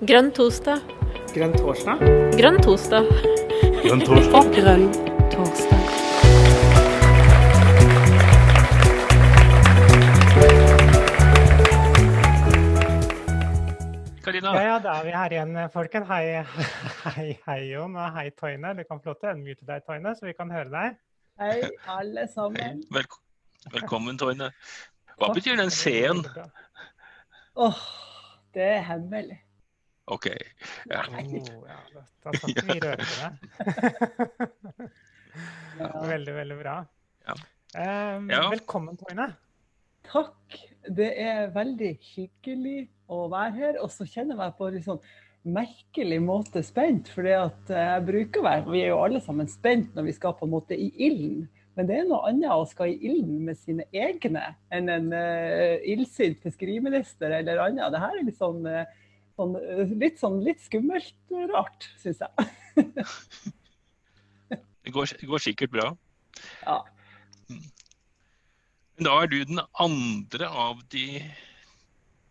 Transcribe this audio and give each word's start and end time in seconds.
Grønn 0.00 0.30
torsdag. 0.32 0.80
Grønn 1.34 1.52
torsdag? 1.52 1.98
Grønn 2.32 2.54
torsdag. 2.64 3.08
Grønn 3.84 4.00
torsdag. 4.00 4.46
Grønn 4.56 4.86
torsdag. 5.28 5.82
Karina. 14.24 14.54
Ja, 14.56 14.62
ja, 14.64 14.78
da 14.80 14.94
er 14.94 15.04
vi 15.04 15.12
her 15.12 15.34
igjen, 15.36 15.52
folken. 15.76 16.08
Hei, 16.08 16.46
hei, 17.04 17.26
hei 17.44 17.58
Jon, 17.74 17.92
og 18.00 18.16
hei 18.16 18.30
Toine. 18.32 18.72
Du 18.80 18.82
kan 18.88 19.04
få 19.04 19.12
lov 19.12 19.20
til 19.20 19.28
å 19.28 19.34
unnmute 19.34 19.68
deg, 19.68 19.84
Toine, 19.84 20.16
så 20.16 20.30
vi 20.30 20.34
kan 20.40 20.56
høre 20.56 20.72
deg. 20.72 20.96
Hei, 21.44 21.60
alle 21.98 22.24
sammen. 22.32 22.80
Velk 22.96 23.20
velkommen, 23.76 24.16
Toine. 24.16 24.48
Hva 25.20 25.34
betyr 25.36 25.60
den 25.60 25.68
C-en? 25.68 26.24
Åh, 27.60 27.86
det 28.56 28.68
er 28.78 28.84
hemmelig. 28.88 29.42
OK. 30.10 30.26
Ja. 30.90 31.04
Oh, 31.06 31.20
ja, 31.68 31.78
da, 32.24 32.34
ikke 32.34 32.66
vi 32.70 32.78
røre 32.82 33.04
på 33.04 33.14
det. 33.20 33.30
Ja. 35.78 35.90
Veldig, 36.10 36.32
veldig 36.34 36.56
bra. 36.58 36.74
Ja. 37.28 37.36
Um, 38.16 38.26
Ja. 38.30 38.42
Velkommen, 38.50 38.96
Toine. 38.98 39.28
Takk. 40.10 40.56
Det 40.90 41.10
er 41.22 41.52
veldig 41.54 41.90
hyggelig 42.02 42.88
å 43.06 43.28
være 43.30 43.52
her. 43.54 43.78
Og 43.84 43.92
så 43.94 44.06
kjenner 44.08 44.34
jeg 44.34 44.40
meg 44.40 44.56
på 44.58 44.66
en 44.66 44.74
litt 44.74 44.88
sånn 44.88 45.02
merkelig 45.46 46.18
måte 46.24 46.64
spent. 46.66 47.12
For 47.14 47.28
jeg 47.28 48.04
bruker 48.08 48.42
å 48.42 48.48
være 48.48 48.74
Vi 48.74 48.82
er 48.82 48.90
jo 48.90 49.00
alle 49.04 49.22
sammen 49.22 49.48
spent 49.50 49.94
når 49.94 50.08
vi 50.10 50.16
skal 50.18 50.34
på 50.36 50.48
en 50.48 50.54
måte 50.56 50.74
i 50.74 50.90
ilden. 50.98 51.46
Men 51.78 51.86
det 51.88 52.00
er 52.00 52.08
noe 52.08 52.26
annet 52.28 52.50
å 52.50 52.66
skal 52.68 52.90
i 52.90 52.98
ilden 53.08 53.44
med 53.46 53.56
sine 53.60 53.86
egne 53.94 54.42
enn 54.74 54.90
en 54.90 55.12
uh, 55.14 55.78
illsint 55.88 56.42
fiskeriminister 56.42 57.38
eller 57.38 57.62
annet. 57.62 57.92
Det 57.94 58.02
her 58.02 58.18
er 58.18 58.26
litt 58.26 58.40
sånn, 58.40 58.66
eh, 58.66 58.90
sånn, 59.40 59.56
eh, 59.60 59.96
litt, 60.00 60.20
sånn 60.20 60.38
litt 60.44 60.62
skummelt 60.64 61.34
rart, 61.54 61.88
syns 62.02 62.22
jeg. 62.26 62.50
Det 64.80 64.94
går, 64.96 65.10
det 65.20 65.26
går 65.28 65.42
sikkert 65.44 65.70
bra. 65.74 65.84
Ja. 66.64 66.78
Da 68.98 69.12
er 69.22 69.28
du 69.30 69.36
den 69.44 69.60
andre 69.78 70.48
av 70.48 70.80
de 70.90 71.20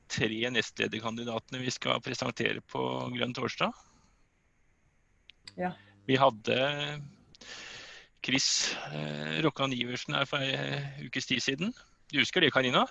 tre 0.09 0.50
nestlederkandidatene 0.52 1.61
vi 1.61 1.72
skal 1.72 2.02
presentere 2.03 2.64
på 2.73 2.81
Grønn 3.14 3.36
torsdag. 3.38 3.78
Ja. 5.62 5.72
Vi 6.09 6.17
hadde 6.19 6.58
Chris 8.25 8.73
eh, 8.89 9.39
Rokkan 9.45 9.73
Iversen 9.78 10.17
her 10.17 10.28
for 10.28 10.44
en 10.44 11.06
ukes 11.06 11.30
tid 11.30 11.45
siden. 11.45 11.73
Du 12.09 12.19
husker 12.19 12.44
det, 12.44 12.52
Karina? 12.52 12.88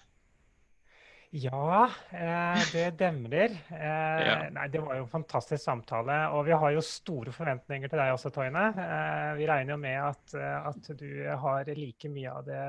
Ja, 1.30 1.90
eh, 2.10 2.60
det 2.72 2.90
demrer. 2.96 3.52
Eh. 3.68 4.46
Nei, 4.54 4.68
det 4.72 4.80
var 4.80 4.96
jo 4.96 5.04
en 5.04 5.10
fantastisk 5.12 5.60
samtale. 5.60 6.16
Og 6.32 6.46
vi 6.46 6.56
har 6.56 6.72
jo 6.72 6.84
store 6.84 7.34
forventninger 7.36 7.90
til 7.90 8.00
deg 8.00 8.12
også, 8.14 8.32
Toine. 8.32 8.64
Eh, 8.72 9.32
vi 9.36 9.48
regner 9.50 9.74
jo 9.74 9.80
med 9.82 9.98
at, 10.00 10.36
at 10.72 10.90
du 10.96 11.10
har 11.42 11.68
like 11.76 12.08
mye 12.12 12.32
av 12.32 12.48
det 12.48 12.62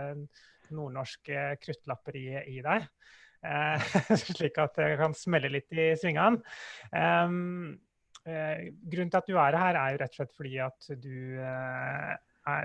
nordnorske 0.76 1.46
kruttlapperiet 1.64 2.52
i 2.52 2.60
deg. 2.66 2.90
Eh, 3.48 3.96
slik 4.26 4.60
at 4.60 4.76
det 4.76 4.92
kan 5.00 5.16
smelle 5.16 5.54
litt 5.56 5.72
i 5.72 5.94
svingene. 6.00 6.44
Grunnen 8.30 9.10
til 9.10 9.22
at 9.22 9.30
du 9.30 9.40
er 9.40 9.56
her, 9.56 9.80
er 9.80 9.96
jo 9.96 10.02
rett 10.04 10.12
og 10.12 10.20
slett 10.20 10.36
fordi 10.36 10.60
at 10.68 10.92
du 11.00 11.16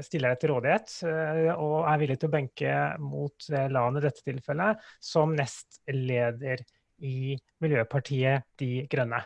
stiller 0.04 0.32
deg 0.32 0.40
til 0.40 0.52
rådighet 0.54 0.94
eh, 1.08 1.50
og 1.54 1.84
er 1.90 2.00
villig 2.00 2.16
til 2.20 2.30
å 2.30 2.34
benke 2.34 2.74
mot 3.02 3.48
Lan 3.74 3.98
i 3.98 4.02
dette 4.04 4.24
tilfellet 4.24 4.82
som 5.02 5.34
nestleder 5.36 6.62
i 7.04 7.34
Miljøpartiet 7.62 8.46
De 8.60 8.84
Grønne. 8.90 9.20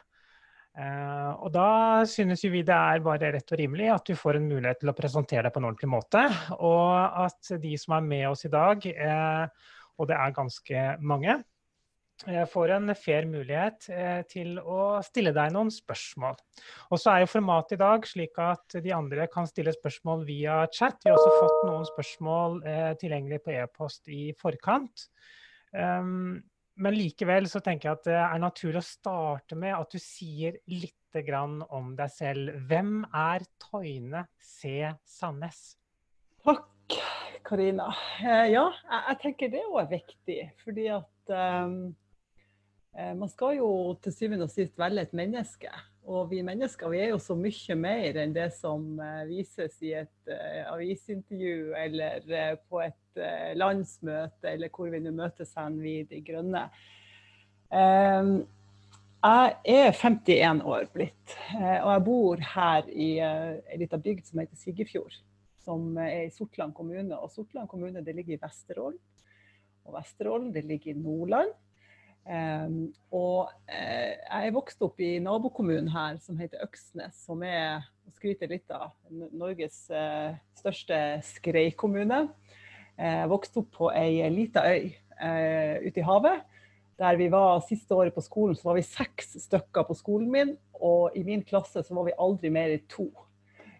Uh, 0.78 1.34
og 1.42 1.50
da 1.50 1.68
synes 2.06 2.44
vi 2.46 2.60
det 2.62 2.74
er 2.74 3.02
bare 3.02 3.32
rett 3.34 3.50
og 3.50 3.58
rimelig 3.58 3.88
at 3.90 4.06
du 4.06 4.14
får 4.14 4.38
en 4.38 4.46
mulighet 4.46 4.78
til 4.78 4.92
å 4.92 4.94
presentere 4.94 5.48
deg 5.48 5.54
på 5.54 5.58
en 5.58 5.66
ordentlig 5.72 5.90
måte, 5.90 6.22
og 6.54 7.24
at 7.26 7.50
de 7.58 7.72
som 7.82 7.96
er 7.96 8.04
med 8.06 8.28
oss 8.28 8.46
i 8.46 8.52
dag, 8.52 8.86
uh, 8.86 9.74
og 9.98 10.06
det 10.06 10.18
er 10.18 10.36
ganske 10.36 10.84
mange, 11.02 11.34
får 12.50 12.72
en 12.74 12.94
fair 12.98 13.28
mulighet 13.30 13.88
eh, 13.94 14.20
til 14.30 14.58
å 14.58 14.98
stille 15.06 15.30
deg 15.36 15.52
noen 15.54 15.70
spørsmål. 15.70 16.36
Og 16.90 17.00
så 17.00 17.12
er 17.12 17.22
jo 17.22 17.30
formatet 17.30 17.76
i 17.76 17.80
dag 17.82 18.06
slik 18.10 18.40
at 18.42 18.78
de 18.82 18.94
andre 18.94 19.28
kan 19.30 19.46
stille 19.46 19.74
spørsmål 19.76 20.26
via 20.28 20.60
chat. 20.72 20.98
Vi 21.04 21.12
har 21.12 21.18
også 21.18 21.38
fått 21.38 21.66
noen 21.70 21.88
spørsmål 21.88 22.60
eh, 22.66 22.92
tilgjengelig 23.00 23.42
på 23.44 23.54
e-post 23.56 24.10
i 24.10 24.28
forkant. 24.38 25.08
Um, 25.70 26.40
men 26.78 26.94
likevel 26.94 27.48
så 27.50 27.60
tenker 27.64 27.88
jeg 27.88 27.98
at 27.98 28.06
det 28.06 28.18
er 28.20 28.40
naturlig 28.40 28.80
å 28.80 28.86
starte 28.86 29.58
med 29.58 29.74
at 29.74 29.90
du 29.92 29.98
sier 30.02 30.60
litt 30.70 30.94
om 31.18 31.94
deg 31.96 32.10
selv. 32.12 32.52
Hvem 32.68 33.00
er 33.16 33.42
Toine 33.58 34.26
C. 34.38 34.84
Sandnes? 35.08 35.72
Takk, 36.44 36.94
Karina. 37.42 37.88
Eh, 38.20 38.52
ja, 38.52 38.68
jeg, 39.08 39.16
tenker 39.24 39.50
det 39.50 39.64
òg 39.66 39.80
er 39.80 39.88
viktig. 39.96 40.38
Fordi 40.62 40.84
at 40.94 41.32
eh, 41.32 41.56
eh, 41.64 41.72
man 43.14 43.28
skal 43.30 43.58
jo 43.58 43.68
til 44.02 44.14
syvende 44.14 44.46
og 44.48 44.50
sist 44.50 44.78
velge 44.80 45.04
et 45.04 45.12
menneske. 45.14 45.70
Og 46.08 46.30
vi 46.30 46.40
mennesker 46.42 46.88
vi 46.88 47.02
er 47.02 47.10
jo 47.12 47.18
så 47.20 47.36
mye 47.36 47.74
mer 47.76 48.16
enn 48.22 48.32
det 48.32 48.48
som 48.56 48.84
eh, 49.04 49.26
vises 49.28 49.74
i 49.84 49.92
et 49.98 50.30
eh, 50.32 50.62
avisintervju 50.70 51.74
eller 51.76 52.24
eh, 52.32 52.54
på 52.64 52.80
et 52.80 53.20
eh, 53.20 53.52
landsmøte, 53.60 54.54
eller 54.54 54.72
hvor 54.72 54.88
vi 54.94 55.02
nå 55.04 55.12
møtes 55.12 55.52
hen, 55.58 55.76
vi 55.82 55.98
De 56.08 56.22
Grønne. 56.24 56.64
Eh, 57.68 58.32
jeg 59.18 59.54
er 59.74 59.92
51 59.92 60.64
år 60.64 60.88
blitt, 60.94 61.36
eh, 61.58 61.76
og 61.82 61.92
jeg 61.92 62.04
bor 62.08 62.44
her 62.54 62.88
i 62.88 63.10
eh, 63.20 63.58
ei 63.68 63.82
lita 63.82 64.00
bygd 64.00 64.30
som 64.30 64.40
heter 64.40 64.56
Siggefjord 64.62 65.20
som 65.68 65.98
er 66.00 66.24
i 66.24 66.32
Sortland 66.32 66.72
kommune. 66.72 67.12
Og 67.18 67.28
Sortland 67.34 67.68
kommune 67.68 68.00
det 68.00 68.14
ligger 68.16 68.38
i 68.38 68.40
Vesterålen. 68.40 68.96
Og 69.84 69.96
Vesterålen 69.98 70.52
det 70.54 70.64
ligger 70.64 70.94
i 70.94 71.00
Nordland. 71.02 71.52
Um, 72.28 72.90
og 73.14 73.48
eh, 73.72 74.18
jeg 74.20 74.48
er 74.50 74.52
vokst 74.52 74.82
opp 74.84 74.98
i 75.00 75.14
nabokommunen 75.24 75.88
her 75.88 76.18
som 76.20 76.36
heter 76.36 76.60
Øksnes, 76.66 77.22
som 77.24 77.40
er 77.46 77.86
å 78.04 78.12
skryte 78.18 78.48
litt 78.50 78.68
av 78.74 78.90
Norges 79.08 79.86
eh, 79.88 80.36
største 80.58 80.98
skreikommune. 81.24 82.26
Eh, 82.98 83.22
Jeg 83.22 83.30
vokste 83.32 83.62
opp 83.62 83.70
på 83.78 83.88
ei 83.96 84.20
lita 84.34 84.66
øy 84.68 84.90
eh, 84.90 85.80
ute 85.86 86.02
i 86.02 86.04
havet. 86.04 86.44
Der 86.98 87.16
vi 87.16 87.30
var 87.32 87.62
Siste 87.64 87.94
året 87.94 88.12
på 88.12 88.24
skolen 88.26 88.58
så 88.58 88.72
var 88.72 88.76
vi 88.76 88.84
seks 88.84 89.36
stykker 89.46 89.86
på 89.88 89.96
skolen 89.96 90.28
min, 90.34 90.52
og 90.74 91.16
i 91.16 91.24
min 91.24 91.46
klasse 91.46 91.80
så 91.86 91.96
var 91.96 92.10
vi 92.10 92.18
aldri 92.18 92.52
mer 92.52 92.76
enn 92.76 92.86
to. 92.92 93.08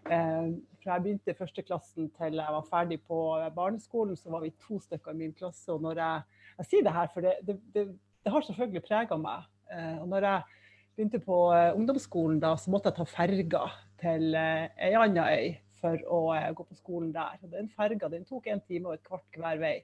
Eh, 0.09 0.51
fra 0.79 0.95
jeg 0.95 1.05
begynte 1.05 1.33
i 1.33 1.37
første 1.37 1.63
klassen 1.67 2.09
til 2.17 2.39
jeg 2.39 2.55
var 2.55 2.67
ferdig 2.69 3.01
på 3.05 3.17
barneskolen, 3.55 4.17
så 4.17 4.31
var 4.31 4.41
vi 4.45 4.55
to 4.63 4.79
stykker 4.79 5.13
i 5.13 5.21
min 5.25 5.33
klasse. 5.35 5.67
Og 5.73 5.83
når 5.83 5.99
jeg, 5.99 6.45
jeg 6.61 6.69
sier 6.71 6.85
det 6.87 6.93
her, 6.95 7.09
for 7.13 7.27
det, 7.27 7.33
det, 7.45 7.57
det, 7.75 7.89
det 8.23 8.33
har 8.33 8.45
selvfølgelig 8.45 8.85
prega 8.85 9.17
meg. 9.19 9.47
Eh, 9.71 9.95
og 10.01 10.07
når 10.11 10.27
jeg 10.27 10.59
begynte 10.97 11.21
på 11.23 11.39
eh, 11.55 11.71
ungdomsskolen, 11.77 12.41
da, 12.43 12.55
så 12.59 12.73
måtte 12.73 12.91
jeg 12.91 12.99
ta 12.99 13.07
ferga 13.07 13.63
til 14.01 14.35
eh, 14.35 14.67
ei 14.89 14.93
anna 14.99 15.29
øy 15.35 15.53
for 15.79 16.03
å 16.11 16.19
eh, 16.35 16.49
gå 16.55 16.65
på 16.67 16.77
skolen 16.79 17.13
der. 17.15 17.39
Og 17.43 17.53
den 17.53 17.71
ferga 17.75 18.11
den 18.11 18.27
tok 18.27 18.49
en 18.51 18.63
time 18.67 18.91
og 18.91 18.97
et 18.97 19.05
kvart 19.07 19.39
hver 19.39 19.61
vei. 19.61 19.75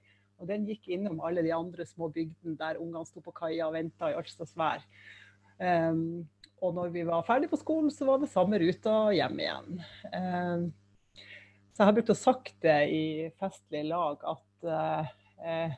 Og 0.42 0.50
den 0.50 0.66
gikk 0.68 0.90
innom 0.92 1.22
alle 1.24 1.44
de 1.46 1.54
andre 1.56 1.86
små 1.88 2.10
bygdene 2.14 2.58
der 2.60 2.80
ungene 2.82 3.08
sto 3.08 3.24
på 3.24 3.34
kaia 3.36 3.70
og 3.70 3.78
venta 3.78 4.12
i 4.12 4.18
Ølstadsvær. 4.20 4.84
Um, 5.56 6.26
og 6.64 6.74
når 6.76 6.92
vi 6.92 7.06
var 7.08 7.24
ferdig 7.28 7.48
på 7.52 7.60
skolen, 7.62 7.88
så 7.94 8.08
var 8.10 8.20
det 8.20 8.32
samme 8.34 8.60
ruta 8.60 8.96
hjem 9.16 9.40
igjen. 9.40 9.78
Um, 10.12 10.66
så 11.72 11.84
jeg 11.84 11.88
har 11.88 11.96
brukt 11.96 12.12
å 12.12 12.18
sagt 12.20 12.58
det 12.64 12.78
i 12.92 13.06
festlige 13.40 13.88
lag 13.88 14.22
at 14.28 14.68
uh, 14.68 15.16
eh, 15.44 15.74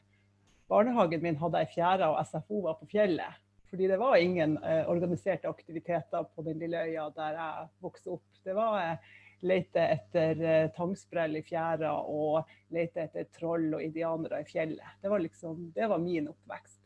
barnehagen 0.70 1.24
min 1.24 1.38
hadde 1.42 1.62
ei 1.64 1.70
fjære 1.74 2.10
og 2.12 2.20
SFO 2.28 2.64
var 2.66 2.80
på 2.80 2.90
fjellet. 2.92 3.44
Fordi 3.68 3.88
det 3.92 4.00
var 4.00 4.16
ingen 4.16 4.58
eh, 4.64 4.84
organiserte 4.90 5.50
aktiviteter 5.50 6.28
på 6.36 6.44
den 6.46 6.60
lille 6.60 6.86
øya 6.88 7.10
der 7.16 7.40
jeg 7.40 7.70
vokste 7.84 8.16
opp. 8.16 8.28
Det 8.44 8.56
var 8.56 8.78
eh, 8.80 9.16
lete 9.44 9.84
etter 9.84 10.42
eh, 10.42 10.70
tangsprell 10.76 11.36
i 11.38 11.44
fjæra 11.46 11.92
og 12.08 12.48
lete 12.74 13.04
etter 13.06 13.28
troll 13.36 13.70
og 13.76 13.84
indianere 13.84 14.42
i 14.42 14.48
fjellet. 14.50 14.98
Det 15.02 15.12
var 15.12 15.24
liksom, 15.24 15.72
det 15.76 15.90
var 15.92 16.02
min 16.04 16.32
oppvekst. 16.32 16.80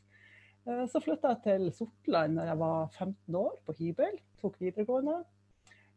Eh, 0.67 0.83
så 0.91 1.01
flytta 1.03 1.35
jeg 1.35 1.44
til 1.45 1.69
Sortland 1.77 2.39
da 2.39 2.50
jeg 2.50 2.59
var 2.61 2.89
15 2.97 3.39
år, 3.44 3.53
på 3.65 3.77
hybel. 3.79 4.17
Tok 4.41 4.59
videregående. 4.61 5.21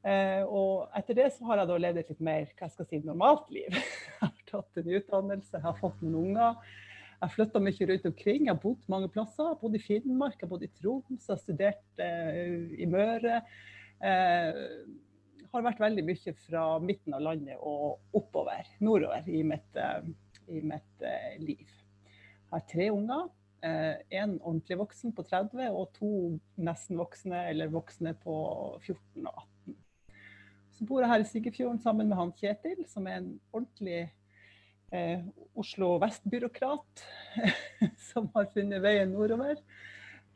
Eh, 0.04 0.42
og 0.44 0.92
etter 0.96 1.16
det 1.16 1.30
så 1.32 1.48
har 1.48 1.62
jeg 1.62 1.70
da 1.70 1.76
levd 1.80 2.02
et 2.02 2.10
litt 2.12 2.24
mer 2.24 2.48
hva 2.50 2.66
jeg 2.66 2.76
skal 2.76 2.88
si, 2.90 3.00
normalt 3.04 3.48
liv. 3.54 3.72
Jeg 4.24 4.30
har 4.30 4.42
tatt 4.48 4.78
en 4.78 4.90
utdannelse, 4.96 5.56
jeg 5.56 5.64
har 5.64 5.74
fått 5.80 6.02
noen 6.04 6.14
unger. 6.20 6.74
Jeg 7.20 7.32
flytta 7.32 7.62
mye 7.62 7.86
rundt 7.88 8.06
omkring. 8.10 8.46
Jeg 8.46 8.52
har 8.52 8.60
bodd 8.60 8.84
mange 8.90 9.08
plasser. 9.12 9.46
Jeg 9.46 9.54
har 9.54 9.60
bodd 9.60 9.78
i 9.78 9.82
Finnmark, 9.82 10.36
jeg 10.38 10.46
har 10.46 10.52
bodd 10.52 10.66
i 10.66 10.72
Troms, 10.80 11.28
jeg 11.28 11.32
har 11.32 11.40
studert 11.40 12.02
eh, 12.02 12.66
i 12.84 12.88
Møre. 12.90 13.40
Eh, 14.04 14.60
har 15.54 15.64
vært 15.68 15.82
veldig 15.84 16.02
mye 16.08 16.34
fra 16.48 16.64
midten 16.82 17.14
av 17.14 17.22
landet 17.22 17.60
og 17.62 18.18
oppover, 18.18 18.66
nordover, 18.82 19.28
i 19.30 19.44
mitt, 19.46 19.78
eh, 19.78 20.10
i 20.50 20.60
mitt 20.66 21.06
liv. 21.40 21.64
Jeg 21.64 22.52
har 22.52 22.68
tre 22.70 22.90
unger. 22.94 23.32
Én 23.64 24.34
ordentlig 24.42 24.76
voksen 24.76 25.14
på 25.16 25.22
30 25.24 25.70
og 25.72 25.86
to 25.96 26.08
nesten 26.60 26.98
voksne 27.00 27.46
eller 27.48 27.70
voksne 27.72 28.12
på 28.20 28.34
14 28.82 29.24
og 29.24 29.38
18. 29.40 29.78
Så 30.74 30.84
bor 30.84 31.00
jeg 31.00 31.08
her 31.08 31.22
i 31.22 31.30
Siggefjorden 31.30 31.80
sammen 31.80 32.10
med 32.10 32.18
han 32.18 32.34
Kjetil, 32.36 32.82
som 32.90 33.08
er 33.08 33.22
en 33.22 33.30
ordentlig 33.54 34.02
eh, 34.94 35.24
Oslo 35.58 35.96
vest-byråkrat 36.02 37.02
som 38.10 38.30
har 38.34 38.48
funnet 38.54 38.82
veien 38.84 39.12
nordover. 39.14 39.58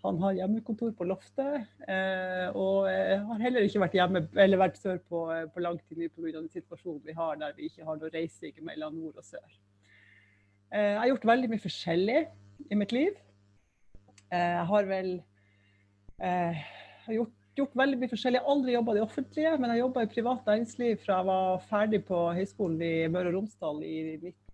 Han 0.05 0.21
har 0.23 0.37
hjemmekontor 0.37 0.93
på 0.95 1.07
loftet, 1.11 1.65
eh, 1.91 2.47
og 2.55 2.87
eh, 2.91 3.17
har 3.19 3.41
heller 3.43 3.67
ikke 3.67 3.83
vært 3.83 3.97
hjemme 3.99 4.23
eller 4.39 4.61
vært 4.61 4.79
sør 4.79 5.01
på, 5.03 5.25
eh, 5.35 5.47
på 5.51 5.63
lang 5.65 5.81
tid 5.89 6.05
pga. 6.15 6.31
den 6.37 6.51
situasjonen 6.53 7.03
vi 7.07 7.17
har 7.17 7.41
der 7.41 7.57
vi 7.57 7.67
ikke 7.67 7.87
har 7.87 7.99
noe 7.99 8.13
reising 8.15 8.61
mellom 8.63 9.01
nord 9.01 9.19
og 9.19 9.27
sør. 9.27 9.49
Eh, 10.71 10.93
jeg 10.93 11.01
har 11.01 11.11
gjort 11.15 11.31
veldig 11.33 11.51
mye 11.51 11.67
forskjellig 11.67 12.21
i 12.71 12.79
mitt 12.79 12.95
liv. 12.95 13.19
Jeg 14.29 14.65
har 14.69 14.85
vel 14.85 15.21
har 16.19 17.15
gjort 17.15 17.39
gjort 17.59 17.79
veldig 17.79 17.99
mye 18.01 18.11
forskjellig. 18.11 18.39
Jeg 18.39 18.47
har 18.47 18.55
aldri 18.55 18.75
jobba 18.75 18.93
i 18.93 18.99
det 18.99 19.05
offentlige, 19.05 19.55
men 19.59 19.73
jeg 19.73 19.83
jobba 19.83 20.05
i 20.05 20.11
privat 20.13 20.51
næringsliv 20.51 21.01
fra 21.05 21.17
jeg 21.19 21.29
var 21.31 21.65
ferdig 21.71 22.01
på 22.09 22.21
Høgskolen 22.39 22.85
i 22.85 22.93
Møre 23.13 23.33
og 23.33 23.39
Romsdal 23.39 23.83
i 23.87 23.97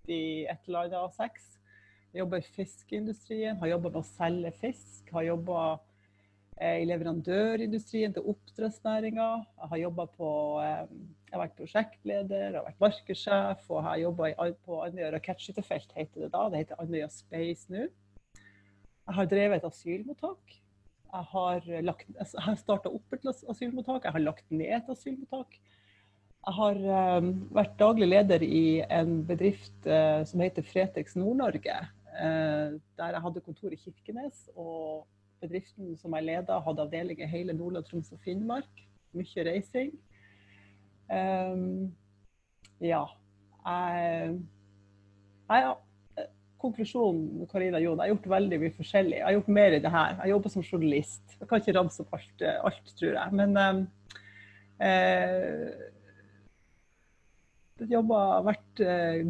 91 0.08 0.68
eller 0.68 0.96
annet 1.00 1.18
6. 1.18 1.50
Jeg 2.14 2.22
jobber 2.22 2.38
i 2.38 2.52
fiskeindustrien, 2.54 3.58
har 3.58 3.72
jobba 3.72 3.90
med 3.90 4.00
å 4.00 4.06
selge 4.06 4.52
fisk. 4.60 5.08
Har 5.10 5.26
jobba 5.26 5.60
eh, 6.60 6.84
i 6.84 6.86
leverandørindustrien 6.86 8.14
til 8.14 8.28
oppdrettsnæringa. 8.34 9.28
Har 9.72 9.80
jobba 9.80 10.06
på 10.14 10.30
eh, 10.62 10.84
Jeg 11.26 11.34
har 11.34 11.42
vært 11.42 11.56
prosjektleder, 11.58 12.44
jeg 12.52 12.58
har 12.60 12.68
vært 12.68 12.84
markedssjef 12.84 13.64
og 13.74 13.82
har 13.88 14.02
jobba 14.04 14.30
på 14.62 14.82
Andøya 14.84 15.10
rakettskytterfelt, 15.16 15.96
heter 15.98 16.26
det 16.26 16.32
da. 16.36 16.44
Det 16.52 16.60
heter 16.62 16.84
Andøya 16.84 17.08
Space 17.10 17.66
nå. 17.74 17.88
Jeg 19.04 19.16
har 19.18 19.26
drevet 19.28 19.58
et 19.58 19.66
asylmottak. 19.66 20.60
Jeg 21.14 21.26
har, 21.30 21.66
lagt, 21.86 22.06
jeg 22.14 22.44
har 22.46 22.56
starta 22.58 22.90
opp 22.90 23.14
et 23.14 23.26
asylmottak, 23.30 24.06
jeg 24.06 24.14
har 24.14 24.22
lagt 24.22 24.54
ned 24.54 24.70
et 24.78 24.94
asylmottak. 24.94 25.58
Jeg 26.44 26.56
har 26.58 26.78
um, 27.18 27.28
vært 27.56 27.76
daglig 27.80 28.06
leder 28.10 28.42
i 28.44 28.82
en 28.92 29.22
bedrift 29.24 29.86
uh, 29.88 30.20
som 30.28 30.42
heter 30.44 30.66
Fretex 30.66 31.16
Nord-Norge. 31.16 31.76
Uh, 32.14 32.76
der 33.00 33.16
jeg 33.16 33.24
hadde 33.24 33.42
kontor 33.46 33.72
i 33.72 33.78
Kirkenes. 33.80 34.42
Og 34.52 35.06
bedriften 35.40 35.94
som 36.00 36.12
jeg 36.18 36.26
leda, 36.26 36.58
hadde 36.66 36.84
avdeling 36.84 37.22
i 37.24 37.30
hele 37.30 37.56
Nordland, 37.56 37.86
Troms 37.88 38.12
og 38.12 38.20
Finnmark. 38.24 38.84
Mye 39.16 39.46
reising. 39.48 39.94
Um, 41.08 41.94
ja. 42.82 43.06
Jeg, 43.64 44.36
jeg 45.48 45.74
konklusjonen, 46.60 47.48
Karina 47.48 47.80
Jon, 47.80 47.96
jeg 47.96 48.04
har 48.04 48.12
gjort 48.12 48.30
veldig 48.34 48.60
mye 48.60 48.76
forskjellig. 48.76 49.16
Jeg 49.22 49.28
har 49.30 49.36
gjort 49.38 49.50
mer 49.62 49.78
i 49.78 49.80
det 49.80 49.96
her. 49.96 50.20
Jeg 50.20 50.34
jobber 50.34 50.52
som 50.52 50.68
journalist. 50.68 51.24
Jeg 51.40 51.48
kan 51.48 51.64
ikke 51.64 51.78
ramse 51.78 52.04
opp 52.04 52.14
alt, 52.20 52.46
alt 52.68 52.94
tror 53.00 53.16
jeg. 53.16 53.40
Men 53.40 53.58
eh, 54.84 55.90
jobba, 57.82 58.20
vært 58.46 58.80
eh, 58.84 59.24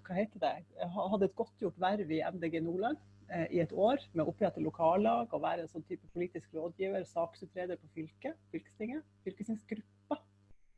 Hva 0.00 0.16
heter 0.16 0.42
det? 0.42 0.54
Hadde 0.94 1.28
et 1.28 1.36
godtgjort 1.36 1.78
verv 1.80 2.12
i 2.12 2.22
MDG 2.24 2.60
Nordland 2.64 2.98
eh, 3.28 3.46
i 3.52 3.60
et 3.62 3.72
år 3.72 4.02
med 4.14 4.24
å 4.24 4.32
opprette 4.32 4.62
lokallag 4.64 5.32
og 5.32 5.44
være 5.44 5.66
en 5.66 5.72
sånn 5.72 5.86
type 5.88 6.08
politisk 6.14 6.54
rådgiver, 6.56 7.04
saksutreder 7.08 7.80
på 7.80 7.92
fylket, 7.94 8.38
fylkestinget. 8.54 9.06
Fylkestingsgruppa 9.26 10.20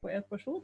på 0.03 0.11
én 0.11 0.27
person. 0.29 0.63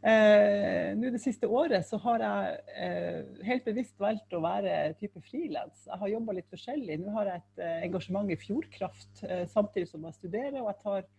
Eh, 0.00 0.94
Nå 0.96 1.10
Det 1.12 1.20
siste 1.20 1.48
året 1.48 1.84
så 1.84 1.98
har 2.00 2.22
jeg 2.24 2.60
eh, 2.86 3.24
helt 3.44 3.66
bevisst 3.66 3.98
valgt 4.00 4.32
å 4.32 4.40
være 4.40 4.94
type 5.00 5.20
frilans. 5.26 5.82
Jeg 5.84 6.00
har 6.00 6.12
jobba 6.14 6.36
litt 6.38 6.48
forskjellig. 6.52 7.00
Nå 7.02 7.12
har 7.18 7.28
jeg 7.28 7.42
et 7.42 7.64
eh, 7.66 7.82
engasjement 7.88 8.30
i 8.32 8.38
Fjordkraft 8.40 9.24
eh, 9.28 9.44
samtidig 9.50 9.90
som 9.90 10.06
jeg 10.08 10.16
studerer. 10.16 10.62
Og 10.62 10.70
jeg 10.70 10.80
tar 10.86 11.10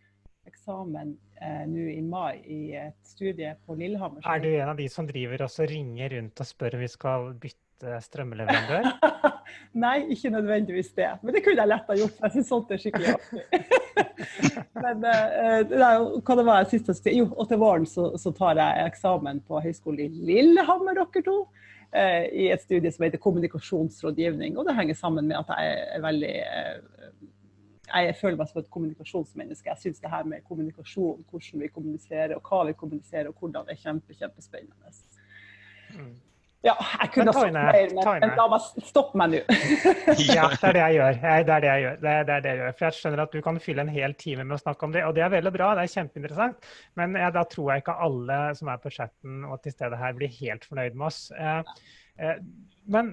eksamen 0.50 1.16
eh, 1.42 1.66
nå 1.70 1.88
i 1.92 2.02
mai 2.02 2.42
i 2.46 2.62
et 2.80 2.98
studie 3.06 3.54
på 3.66 3.76
Lillehammer. 3.80 4.24
Er 4.26 4.42
du 4.42 4.50
en 4.52 4.72
av 4.74 4.80
de 4.80 4.88
som 4.90 5.08
driver 5.10 5.46
og 5.46 5.60
ringer 5.70 6.16
rundt 6.16 6.42
og 6.42 6.50
spør 6.50 6.78
om 6.78 6.84
vi 6.86 6.90
skal 6.92 7.28
bytte 7.42 8.00
strømleverandør? 8.06 8.90
Nei, 9.84 9.98
ikke 10.14 10.32
nødvendigvis 10.34 10.92
det. 10.98 11.10
Men 11.22 11.36
det 11.36 11.44
kunne 11.46 11.64
jeg 11.64 11.72
lett 11.72 11.90
ha 11.92 11.98
gjort. 11.98 12.20
Jeg 12.24 12.36
syns 12.36 12.52
sånt 12.52 12.72
er 12.72 12.82
skikkelig 12.82 13.16
artig. 13.16 13.44
Men 14.84 15.08
eh, 15.08 15.58
det 15.68 15.82
er 15.82 15.98
jo, 16.00 16.22
hva 16.26 16.38
det 16.40 16.48
var 16.48 16.70
siste 16.72 17.16
Jo, 17.16 17.28
og 17.36 17.50
til 17.50 17.62
våren 17.62 17.88
så, 17.90 18.12
så, 18.22 18.34
tar 18.36 18.60
jeg 18.62 18.88
eksamen 18.92 19.42
på 19.48 19.62
Høgskolen 19.64 20.06
i 20.06 20.26
Lillehammer, 20.32 20.98
dere 20.98 21.26
to. 21.26 21.38
Eh, 21.92 22.26
I 22.32 22.48
et 22.54 22.64
studie 22.64 22.92
som 22.94 23.06
heter 23.06 23.22
kommunikasjonsrådgivning. 23.22 24.58
Og 24.58 24.68
det 24.68 24.78
henger 24.78 24.98
sammen 25.00 25.28
med 25.28 25.42
at 25.42 25.52
jeg 25.58 25.86
er 25.98 26.06
veldig 26.06 26.36
uh, 26.40 27.02
jeg 27.96 28.18
føler 28.22 28.40
meg 28.40 28.50
som 28.50 28.62
et 28.62 28.72
kommunikasjonsmenneske. 28.74 29.70
Jeg 29.70 29.84
syns 29.84 30.02
det 30.04 30.12
her 30.12 30.28
med 30.28 30.44
kommunikasjon, 30.48 31.24
hvordan 31.30 31.64
vi 31.64 31.72
kommuniserer, 31.76 32.36
og 32.38 32.50
hva 32.50 32.66
vi 32.70 32.76
kommuniserer, 32.80 33.32
og 33.32 33.40
hvordan 33.40 33.68
det 33.68 33.78
er 33.78 33.82
kjempe, 33.86 34.18
kjempespennende. 34.18 34.94
Mm. 35.96 36.12
Ja, 36.62 36.76
jeg 37.02 37.10
kunne 37.16 37.34
ha 37.34 37.42
sagt 37.42 37.56
mer, 37.56 37.76
men, 37.90 38.08
men 38.22 38.34
la 38.38 38.44
meg 38.52 38.66
stoppe 38.86 39.18
meg 39.18 39.32
nå. 39.34 39.40
ja, 40.30 40.44
det 40.54 40.68
er 40.70 40.76
det 40.76 40.84
jeg 40.84 40.98
gjør. 41.00 41.16
Det 41.48 41.54
er 41.56 41.64
det 41.64 41.70
jeg 41.72 41.82
gjør. 41.86 41.96
Det 42.04 42.12
er, 42.12 42.28
det 42.28 42.36
er 42.36 42.44
det 42.44 42.52
jeg 42.52 42.60
gjør. 42.60 42.76
For 42.76 42.86
jeg 42.86 42.98
skjønner 42.98 43.22
at 43.24 43.34
du 43.34 43.40
kan 43.48 43.58
fylle 43.64 43.86
en 43.86 43.94
hel 43.96 44.14
time 44.22 44.46
med 44.46 44.58
å 44.60 44.62
snakke 44.62 44.86
om 44.86 44.94
det, 44.94 45.02
og 45.08 45.16
det 45.18 45.24
er 45.26 45.34
veldig 45.34 45.54
bra. 45.56 45.72
Det 45.78 45.88
er 45.88 45.94
kjempeinteressant. 45.96 46.70
Men 47.02 47.18
ja, 47.18 47.32
da 47.34 47.44
tror 47.50 47.72
jeg 47.74 47.82
ikke 47.82 47.98
alle 48.06 48.38
som 48.60 48.70
er 48.70 48.84
på 48.84 48.94
chatten 48.94 49.42
og 49.50 49.58
til 49.64 49.74
stede 49.74 49.98
her, 50.04 50.14
blir 50.20 50.38
helt 50.38 50.70
fornøyd 50.70 51.00
med 51.02 51.08
oss. 51.10 51.20
Eh, 51.34 51.58
eh, 51.58 51.74
men 52.92 53.12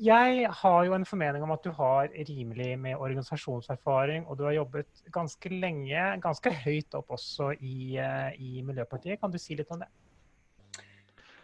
jeg 0.00 0.48
har 0.62 0.84
jo 0.86 0.94
en 0.96 1.04
formening 1.06 1.44
om 1.44 1.52
at 1.54 1.64
du 1.64 1.70
har 1.76 2.08
rimelig 2.28 2.70
med 2.80 2.96
organisasjonserfaring, 2.96 4.26
og 4.26 4.38
du 4.38 4.46
har 4.48 4.56
jobbet 4.56 5.04
ganske 5.12 5.52
lenge, 5.52 6.06
ganske 6.24 6.52
høyt 6.64 6.96
opp 6.98 7.12
også 7.16 7.52
i, 7.60 7.96
eh, 8.00 8.40
i 8.40 8.62
Miljøpartiet. 8.66 9.20
Kan 9.20 9.30
du 9.30 9.38
si 9.38 9.58
litt 9.58 9.70
om 9.70 9.84
det? 9.84 9.90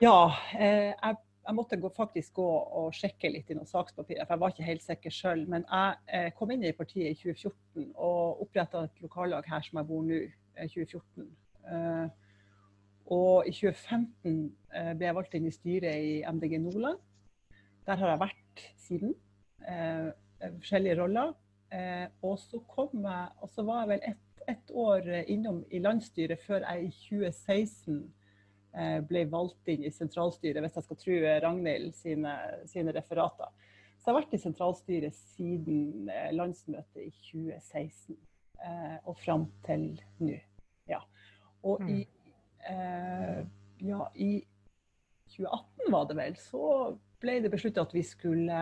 Ja, 0.00 0.32
eh, 0.58 0.92
jeg 0.92 1.16
jeg 1.46 1.54
måtte 1.54 1.78
faktisk 1.96 2.34
gå 2.40 2.46
og 2.80 2.94
sjekke 2.96 3.30
litt 3.30 3.50
i 3.50 3.54
noen 3.54 3.68
sakspapirer, 3.70 4.26
for 4.26 4.34
jeg 4.34 4.42
var 4.42 4.54
ikke 4.54 4.66
helt 4.66 4.82
sikker 4.82 5.14
sjøl. 5.14 5.44
Men 5.46 5.64
jeg 5.68 5.98
eh, 6.10 6.30
kom 6.34 6.50
inn 6.50 6.64
i 6.66 6.72
partiet 6.74 7.12
i 7.12 7.18
2014 7.20 7.92
og 7.94 8.42
oppretta 8.42 8.82
et 8.88 9.02
lokallag 9.04 9.46
her 9.46 9.62
som 9.62 9.78
jeg 9.78 9.86
bor 9.86 10.02
nå, 10.06 10.22
i 10.56 10.68
2014. 10.72 11.28
Eh, 13.06 13.16
og 13.16 13.48
i 13.48 13.54
2015 13.54 14.36
eh, 14.74 14.92
ble 14.98 15.08
jeg 15.08 15.16
valgt 15.18 15.34
inn 15.38 15.48
i 15.48 15.54
styret 15.54 15.96
i 16.02 16.12
MDG 16.26 16.58
Nordland. 16.60 17.00
Der 17.86 17.98
har 18.02 18.12
jeg 18.12 18.22
vært 18.26 18.62
siden. 18.82 19.14
Eh, 19.66 20.10
forskjellige 20.42 21.00
roller. 21.00 21.34
Eh, 21.72 22.06
og 22.22 22.38
så 22.38 22.60
kom 22.70 23.02
jeg, 23.02 23.28
og 23.42 23.50
så 23.50 23.64
var 23.66 23.84
jeg 23.84 23.94
vel 23.96 24.08
ett 24.12 24.22
et 24.46 24.68
år 24.78 25.08
innom 25.26 25.64
i 25.74 25.80
landsstyret 25.82 26.38
før 26.38 26.62
jeg 26.62 26.84
i 26.84 26.90
2016 26.94 27.96
Eh, 28.76 28.98
ble 29.08 29.22
valgt 29.32 29.70
inn 29.72 29.86
i 29.88 29.92
sentralstyret, 29.94 30.60
hvis 30.60 30.74
jeg 30.76 30.84
skal 30.84 30.98
tro 31.00 31.14
Ragnhild 31.46 31.94
sine, 31.96 32.32
sine 32.68 32.92
referater. 32.92 33.48
Så 33.96 34.10
jeg 34.10 34.12
har 34.12 34.18
vært 34.18 34.34
i 34.36 34.40
sentralstyret 34.42 35.16
siden 35.16 36.10
eh, 36.12 36.28
landsmøtet 36.36 37.06
i 37.06 37.08
2016 37.30 38.18
eh, 38.60 38.98
og 39.08 39.16
fram 39.16 39.46
til 39.64 39.86
nå. 40.20 40.36
Ja. 40.90 41.00
Og 41.64 41.80
i, 41.88 42.02
mm. 42.02 42.15
Eh, 42.70 43.40
ja, 43.86 44.10
i 44.14 44.32
2018 45.36 45.92
var 45.92 46.06
det 46.08 46.18
vel, 46.18 46.36
så 46.40 46.68
ble 47.22 47.40
det 47.44 47.52
besluttet 47.52 47.82
at 47.82 47.96
vi 47.96 48.04
skulle 48.06 48.60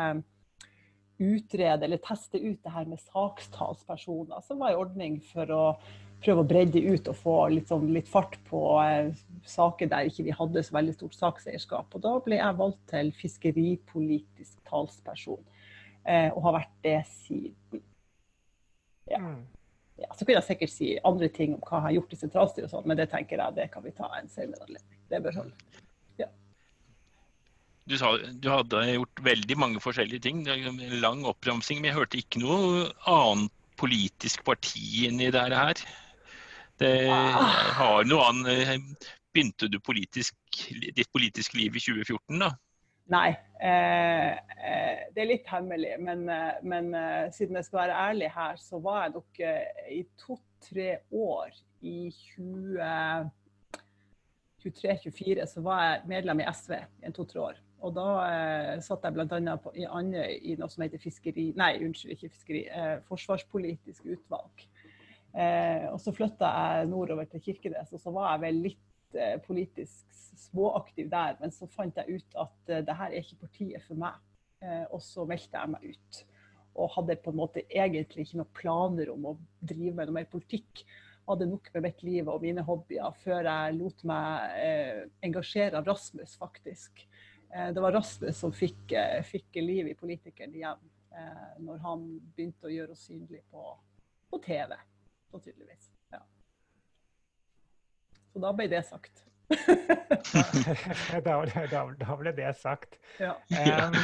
utrede 1.19 1.87
eller 1.87 2.01
teste 2.03 2.41
ut 2.43 2.59
det 2.65 2.73
her 2.75 2.89
med 2.91 3.03
sakstalspersoner, 3.03 4.43
som 4.43 4.59
var 4.63 4.75
en 4.75 4.83
ordning 4.83 5.21
for 5.33 5.51
å 5.55 5.63
prøve 6.25 6.43
å 6.43 6.49
bredde 6.49 6.81
ut 6.81 7.09
og 7.11 7.19
få 7.21 7.37
litt, 7.53 7.69
sånn, 7.71 7.91
litt 7.95 8.09
fart 8.11 8.39
på 8.49 8.61
eh, 8.83 9.13
saker 9.47 9.91
der 9.93 10.09
ikke 10.09 10.25
vi 10.27 10.35
hadde 10.35 10.63
så 10.65 10.77
veldig 10.77 10.95
stort 10.97 11.19
sakseierskap. 11.19 11.95
Og 11.95 12.05
da 12.05 12.15
ble 12.25 12.39
jeg 12.41 12.61
valgt 12.61 12.85
til 12.91 13.13
fiskeripolitisk 13.19 14.63
talsperson, 14.71 15.43
eh, 16.03 16.31
og 16.33 16.47
har 16.49 16.59
vært 16.61 16.79
det 16.87 17.01
siden. 17.13 17.85
Ja. 19.11 19.21
Mm. 19.21 19.43
Ja. 20.01 20.11
Så 20.15 20.25
kunne 20.25 20.39
jeg 20.41 20.49
sikkert 20.49 20.73
si 20.73 20.93
andre 21.07 21.29
ting 21.33 21.57
om 21.57 21.63
hva 21.63 21.79
jeg 21.79 21.87
har 21.87 21.97
gjort 21.99 22.15
i 22.15 22.21
sentralstyret, 22.21 22.69
og 22.69 22.73
sånn, 22.73 22.87
men 22.91 22.99
det 22.99 23.09
tenker 23.13 23.41
jeg 23.41 23.59
det 23.59 23.69
kan 23.73 23.85
vi 23.85 23.95
ta 23.95 24.11
en 24.19 24.31
senere 24.33 24.67
anledning. 24.67 25.01
Det 25.11 25.21
bør 25.25 25.41
holde. 25.41 25.83
Ja. 26.21 26.31
Du, 27.87 27.97
sa, 28.01 28.15
du 28.19 28.49
hadde 28.51 28.85
gjort 28.89 29.25
veldig 29.27 29.59
mange 29.61 29.83
forskjellige 29.85 30.27
ting. 30.27 30.43
En 30.51 30.81
lang 31.05 31.27
oppramsing, 31.31 31.83
men 31.83 31.93
jeg 31.93 31.99
hørte 31.99 32.23
ikke 32.23 32.43
noe 32.43 32.89
annet 33.11 33.53
politisk 33.79 34.45
parti 34.47 35.07
inni 35.07 35.31
det 35.35 35.45
her. 35.51 35.85
Det 36.79 36.95
har 37.11 38.09
noe 38.09 38.31
annet 38.31 39.13
Begynte 39.35 39.67
du 39.67 39.81
politisk, 39.83 40.37
ditt 40.95 41.09
politiske 41.11 41.59
liv 41.59 41.75
i 41.75 41.81
2014, 41.83 42.37
da? 42.39 42.53
Nei, 43.13 43.37
eh, 43.61 44.33
eh, 44.33 45.01
det 45.13 45.21
er 45.21 45.29
litt 45.29 45.49
hemmelig. 45.53 46.01
Men, 46.01 46.29
eh, 46.33 46.55
men 46.63 46.85
siden 47.37 47.57
jeg 47.61 47.65
skal 47.67 47.81
være 47.83 48.01
ærlig 48.09 48.31
her, 48.33 48.57
så 48.57 48.79
var 48.81 49.03
jeg 49.03 49.13
nok 49.19 49.41
i 49.93 50.03
to-tre 50.21 50.99
år 51.13 51.51
i 51.85 52.11
2023-2024 54.65 55.47
så 55.53 55.61
var 55.61 55.83
jeg 55.85 56.03
medlem 56.09 56.41
i 56.41 56.49
SV 56.49 56.73
i 56.81 57.13
to-tre 57.13 57.41
år. 57.51 57.57
Og 57.85 57.93
da 57.93 58.07
eh, 58.25 58.81
satt 58.85 59.05
jeg 59.05 59.13
bl.a. 59.13 59.57
i 59.77 59.85
Andøy 59.85 60.39
i 60.41 60.57
noe 60.57 60.71
som 60.73 60.85
heter 60.87 61.03
fiskeri... 61.03 61.51
Nei, 61.59 61.75
unnskyld, 61.85 62.15
ikke 62.15 62.33
fiskeri. 62.33 62.63
Eh, 62.73 62.95
forsvarspolitisk 63.11 64.07
utvalg. 64.15 64.65
Eh, 65.35 65.85
og 65.91 66.01
så 66.01 66.15
flytta 66.17 66.49
jeg 66.49 66.89
nordover 66.89 67.29
til 67.29 67.43
Kirkenes, 67.45 67.93
og 67.93 68.01
så 68.01 68.15
var 68.15 68.33
jeg 68.33 68.45
vel 68.47 68.63
litt 68.71 68.94
eh, 69.19 69.39
politisk 69.45 70.13
småaktiv 70.49 71.11
der. 71.13 71.39
Men 71.41 71.55
så 71.55 71.69
fant 71.71 71.97
jeg 72.01 72.21
ut 72.21 72.39
at 72.45 72.71
eh, 72.73 72.85
det 72.87 72.99
her 72.99 73.11
er 73.11 73.23
ikke 73.23 73.43
partiet 73.47 73.87
for 73.87 74.01
meg. 74.01 74.21
Eh, 74.65 74.85
og 74.91 75.03
så 75.05 75.27
meldte 75.29 75.59
jeg 75.59 75.73
meg 75.75 75.89
ut. 75.95 76.21
Og 76.75 76.93
hadde 76.97 77.19
på 77.23 77.33
en 77.33 77.41
måte 77.41 77.65
egentlig 77.69 78.27
ikke 78.27 78.41
noen 78.41 78.55
planer 78.57 79.13
om 79.13 79.31
å 79.31 79.37
drive 79.61 79.95
med 79.95 80.11
noe 80.11 80.21
mer 80.21 80.31
politikk 80.31 80.87
hadde 81.25 81.47
nok 81.49 81.71
med 81.73 81.87
mitt 81.87 82.03
liv 82.05 82.27
og 82.29 82.43
mine 82.43 82.61
hobbyer 82.67 83.15
før 83.23 83.47
jeg 83.49 83.77
lot 83.79 84.03
meg 84.05 85.15
engasjere 85.25 85.81
av 85.81 85.89
Rasmus, 85.89 86.35
faktisk. 86.37 87.01
Det 87.49 87.81
var 87.81 87.97
Rasmus 87.97 88.43
som 88.45 88.53
fikk, 88.53 88.93
fikk 89.31 89.57
liv 89.65 89.89
i 89.89 89.97
politikeren 89.97 90.53
igjen 90.53 90.85
når 91.65 91.81
han 91.87 92.07
begynte 92.37 92.69
å 92.69 92.77
gjøre 92.77 92.93
oss 92.93 93.09
synlige 93.09 93.41
på, 93.49 93.65
på 94.29 94.45
TV, 94.45 94.77
så 95.33 95.41
tydeligvis. 95.41 95.94
Så 98.35 98.43
da 98.43 98.51
ble 98.51 98.67
det 98.67 98.83
sagt. 98.89 99.23
da, 101.25 101.35
da, 101.47 101.83
da, 102.01 102.17
ble 102.19 102.33
det 102.35 102.51
sagt. 102.59 102.97
Ja. 103.21 103.37
Um, 103.47 103.95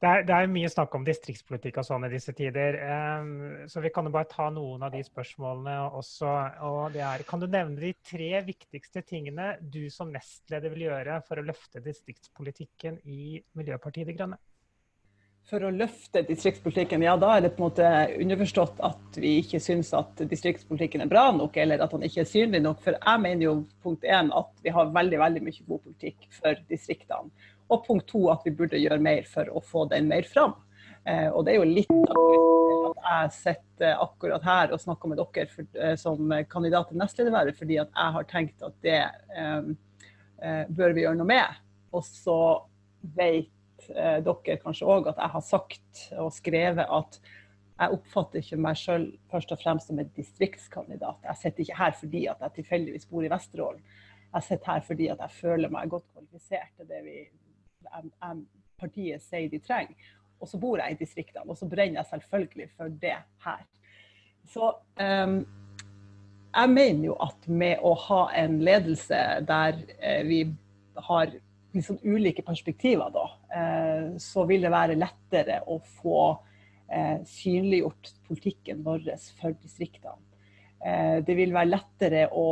det, 0.00 0.08
er, 0.08 0.22
det, 0.24 0.32
er, 0.32 0.48
mye 0.48 0.70
snakk 0.72 0.94
om 0.96 1.04
distriktspolitikk 1.04 1.82
og 1.82 1.88
sånn 1.90 2.06
i 2.08 2.12
disse 2.14 2.32
tider. 2.38 2.78
Um, 3.20 3.34
så 3.68 3.82
vi 3.84 3.92
kan 3.92 4.08
jo 4.08 4.14
bare 4.14 4.30
ta 4.30 4.48
noen 4.54 4.86
av 4.86 4.94
de 4.94 5.02
spørsmålene 5.04 5.76
også. 6.00 6.30
Og 6.70 6.96
det 6.96 7.04
er, 7.04 7.26
kan 7.28 7.44
du 7.44 7.50
nevne 7.50 7.76
de 7.82 7.92
tre 8.00 8.30
viktigste 8.48 9.04
tingene 9.04 9.52
du 9.60 9.82
som 9.92 10.08
nestleder 10.14 10.72
vil 10.72 10.86
gjøre 10.88 11.20
for 11.28 11.42
å 11.42 11.44
løfte 11.50 11.84
distriktspolitikken 11.84 13.02
i 13.04 13.36
Miljøpartiet 13.60 14.08
De 14.08 14.16
Grønne? 14.16 14.40
For 15.50 15.66
å 15.66 15.72
løfte 15.74 16.22
distriktspolitikken, 16.28 17.02
ja 17.02 17.16
da 17.18 17.32
er 17.34 17.44
det 17.44 17.52
på 17.56 17.64
en 17.64 17.66
måte 17.66 17.90
underforstått 18.22 18.80
at 18.86 19.18
vi 19.20 19.36
ikke 19.40 19.60
syns 19.62 19.90
at 19.96 20.22
distriktspolitikken 20.30 21.02
er 21.04 21.10
bra 21.10 21.26
nok, 21.34 21.58
eller 21.58 21.82
at 21.82 21.94
han 21.96 22.06
ikke 22.06 22.22
er 22.22 22.30
synlig 22.30 22.62
nok. 22.64 22.80
For 22.84 22.96
jeg 22.96 23.22
mener 23.24 23.46
jo 23.48 23.54
punkt 23.82 24.06
én 24.06 24.30
at 24.36 24.64
vi 24.64 24.74
har 24.74 24.94
veldig 24.94 25.20
veldig 25.24 25.44
mye 25.46 25.66
god 25.66 25.82
politikk 25.88 26.28
for 26.38 26.62
distriktene. 26.70 27.48
Og 27.70 27.84
punkt 27.86 28.08
to 28.10 28.24
at 28.32 28.46
vi 28.46 28.54
burde 28.58 28.80
gjøre 28.80 29.02
mer 29.02 29.26
for 29.30 29.50
å 29.50 29.62
få 29.62 29.86
den 29.90 30.08
mer 30.10 30.26
fram. 30.26 30.56
Eh, 31.08 31.28
og 31.28 31.44
det 31.46 31.54
er 31.54 31.60
jo 31.60 31.68
litt 31.68 31.92
at 32.14 32.24
jeg 33.10 33.30
sitter 33.36 34.02
akkurat 34.04 34.44
her 34.44 34.74
og 34.74 34.82
snakker 34.82 35.10
med 35.10 35.20
dere 35.20 35.50
for, 35.50 35.68
eh, 35.78 35.94
som 35.98 36.34
kandidat 36.50 36.90
til 36.90 37.00
nestledervervet, 37.00 37.58
fordi 37.58 37.78
at 37.82 37.94
jeg 37.94 38.16
har 38.16 38.28
tenkt 38.30 38.66
at 38.66 38.76
det 38.84 38.98
eh, 39.00 39.70
eh 40.40 40.66
bør 40.68 40.94
vi 40.94 41.06
gjøre 41.06 41.18
noe 41.18 41.30
med. 41.30 41.62
Og 41.96 42.04
så 42.06 42.40
vet 43.16 43.50
eh, 43.96 44.18
dere 44.24 44.58
kanskje 44.62 44.88
òg 44.88 45.10
at 45.10 45.20
jeg 45.20 45.34
har 45.34 45.44
sagt 45.46 46.02
og 46.18 46.32
skrevet 46.34 46.86
at 46.86 47.20
jeg 47.80 47.96
oppfatter 47.96 48.42
ikke 48.42 48.60
meg 48.60 48.76
sjøl 48.76 49.06
først 49.32 49.52
og 49.54 49.60
fremst 49.62 49.88
som 49.88 50.00
en 50.00 50.12
distriktskandidat. 50.16 51.22
Jeg 51.24 51.40
sitter 51.40 51.64
ikke 51.64 51.78
her 51.78 51.94
fordi 51.96 52.24
at 52.28 52.42
jeg 52.44 52.56
tilfeldigvis 52.58 53.08
bor 53.08 53.24
i 53.24 53.30
Vesterålen. 53.32 53.84
Jeg 54.34 54.46
sitter 54.46 54.72
her 54.74 54.82
fordi 54.86 55.08
at 55.12 55.22
jeg 55.24 55.36
føler 55.38 55.72
meg 55.72 55.92
godt 55.92 56.04
kvalifisert 56.12 56.74
til 56.76 56.90
det 56.90 57.00
vi, 57.06 57.16
partiet 58.80 59.24
sier 59.24 59.48
de 59.50 59.62
trenger. 59.64 59.96
Og 60.40 60.48
så 60.48 60.60
bor 60.60 60.80
jeg 60.80 60.94
i 60.94 61.00
distriktene, 61.00 61.48
og 61.48 61.58
så 61.58 61.68
brenner 61.68 62.00
jeg 62.00 62.10
selvfølgelig 62.12 62.68
for 62.76 62.92
det 63.00 63.16
her. 63.44 63.64
Så 64.48 64.70
um, 65.00 65.40
jeg 66.54 66.70
mener 66.72 67.04
jo 67.10 67.16
at 67.22 67.48
med 67.48 67.82
å 67.84 67.92
ha 68.08 68.22
en 68.40 68.58
ledelse 68.64 69.20
der 69.46 69.76
eh, 70.00 70.22
vi 70.26 70.40
har 71.10 71.34
litt 71.74 71.86
sånn 71.86 72.00
ulike 72.02 72.42
perspektiver, 72.46 73.12
da, 73.14 73.26
eh, 73.54 74.06
så 74.22 74.44
vil 74.48 74.66
det 74.66 74.72
være 74.72 74.98
lettere 74.98 75.60
å 75.70 75.78
få 76.00 76.22
eh, 76.90 77.20
synliggjort 77.28 78.12
politikken 78.26 78.82
vår 78.86 79.06
for 79.38 79.54
distriktene. 79.62 80.18
Eh, 80.80 81.20
det 81.26 81.36
vil 81.38 81.54
være 81.54 81.74
lettere 81.74 82.26
å, 82.32 82.46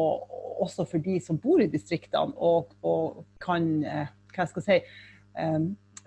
også 0.62 0.86
for 0.90 1.02
de 1.02 1.18
som 1.24 1.40
bor 1.40 1.62
i 1.62 1.70
distriktene, 1.72 2.34
og, 2.36 2.74
og 2.86 3.24
kan 3.42 3.70
hva 3.82 4.44
jeg 4.44 4.52
skal 4.52 4.66
si, 4.66 4.78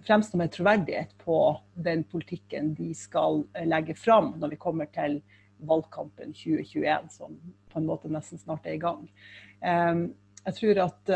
fremstå 0.06 0.38
med 0.40 0.52
troverdighet 0.54 1.12
på 1.20 1.38
den 1.84 2.06
politikken 2.08 2.72
de 2.78 2.90
skal 2.96 3.42
legge 3.68 3.96
fram 3.96 4.34
når 4.40 4.54
vi 4.54 4.60
kommer 4.60 4.88
til 4.92 5.20
valgkampen 5.68 6.32
2021, 6.36 7.12
som 7.14 7.36
på 7.72 7.80
en 7.80 7.88
måte 7.90 8.12
nesten 8.12 8.40
snart 8.40 8.66
er 8.68 8.78
i 8.78 8.82
gang. 8.82 9.04
Jeg 9.62 10.56
tror 10.58 10.82
at 10.88 11.12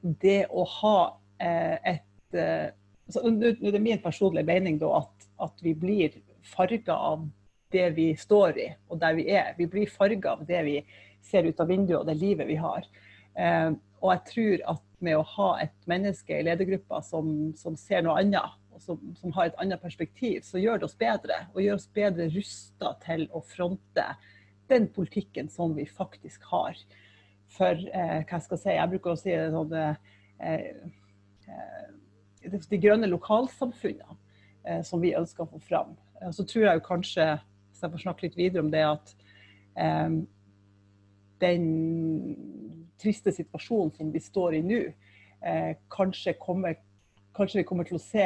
det 0.00 0.46
å 0.50 0.64
ha 0.78 0.98
eh, 1.40 1.94
et 1.94 2.38
eh, 2.38 2.68
Nå 3.08 3.48
er 3.48 3.72
det 3.72 3.80
min 3.80 4.00
personlige 4.02 4.44
mening 4.44 4.74
da, 4.76 4.98
at, 4.98 5.28
at 5.40 5.62
vi 5.64 5.72
blir 5.72 6.18
farga 6.44 6.92
av 6.92 7.22
det 7.72 7.86
vi 7.96 8.10
står 8.20 8.58
i 8.60 8.66
og 8.92 8.98
der 9.00 9.14
vi 9.16 9.24
er. 9.32 9.54
Vi 9.56 9.64
blir 9.64 9.88
farga 9.88 10.34
av 10.34 10.42
det 10.44 10.60
vi 10.66 10.74
ser 11.24 11.48
ut 11.48 11.60
av 11.60 11.70
vinduet 11.72 12.02
og 12.02 12.04
det 12.10 12.18
livet 12.20 12.50
vi 12.50 12.58
har. 12.60 12.84
Eh, 13.32 13.70
og 14.02 14.12
jeg 14.12 14.24
tror 14.28 14.66
at 14.74 14.84
med 15.04 15.16
å 15.16 15.26
ha 15.36 15.48
et 15.62 15.88
menneske 15.90 16.36
i 16.36 16.44
ledergruppa 16.44 17.00
som, 17.06 17.54
som 17.56 17.76
ser 17.80 18.04
noe 18.04 18.18
annet, 18.20 18.56
som, 18.82 19.00
som, 19.18 19.32
har 19.34 19.48
et 19.48 19.58
annet 19.62 19.80
perspektiv, 19.82 20.42
så 20.46 20.60
gjør 20.60 20.82
det 20.82 20.88
oss 20.90 20.98
bedre. 20.98 21.40
Og 21.54 21.62
gjør 21.64 21.80
oss 21.80 21.88
bedre 21.94 22.28
rusta 22.34 22.92
til 23.06 23.24
å 23.32 23.42
fronte 23.46 24.04
den 24.68 24.88
politikken 24.92 25.48
som 25.48 25.72
vi 25.78 25.86
faktisk 25.88 26.44
har 26.52 26.76
for 27.56 27.74
eh, 27.74 28.24
hva 28.28 28.38
skal 28.42 28.56
jeg 28.56 28.62
si, 28.62 28.70
jeg 28.76 28.90
bruker 28.92 29.10
å 29.14 29.18
si 29.18 29.30
det 29.32 29.54
sånn 29.54 29.72
eh, 29.76 29.94
eh, 30.44 30.68
De 32.68 32.78
grønne 32.80 33.08
lokalsamfunnene 33.10 34.14
eh, 34.64 34.82
som 34.86 35.00
vi 35.02 35.16
ønsker 35.16 35.42
å 35.44 35.52
få 35.52 35.58
fram. 35.64 35.90
Eh, 36.20 36.30
så 36.34 36.42
tror 36.48 36.64
jeg 36.68 36.86
kanskje, 36.86 37.26
hvis 37.70 37.82
jeg 37.84 37.92
får 37.94 38.04
snakke 38.04 38.24
litt 38.26 38.38
videre 38.38 38.64
om 38.64 38.72
det, 38.72 38.84
at 38.84 39.06
eh, 39.80 40.10
den 41.42 41.64
triste 42.98 43.30
situasjonen 43.32 43.92
som 43.94 44.12
vi 44.12 44.20
står 44.22 44.50
i 44.58 44.62
nå, 44.66 44.80
kanskje, 45.94 46.32
kommer, 46.42 46.72
kanskje 47.36 47.60
vi 47.60 47.68
kommer 47.68 47.84
til 47.86 47.94
å 47.94 48.02
se 48.02 48.24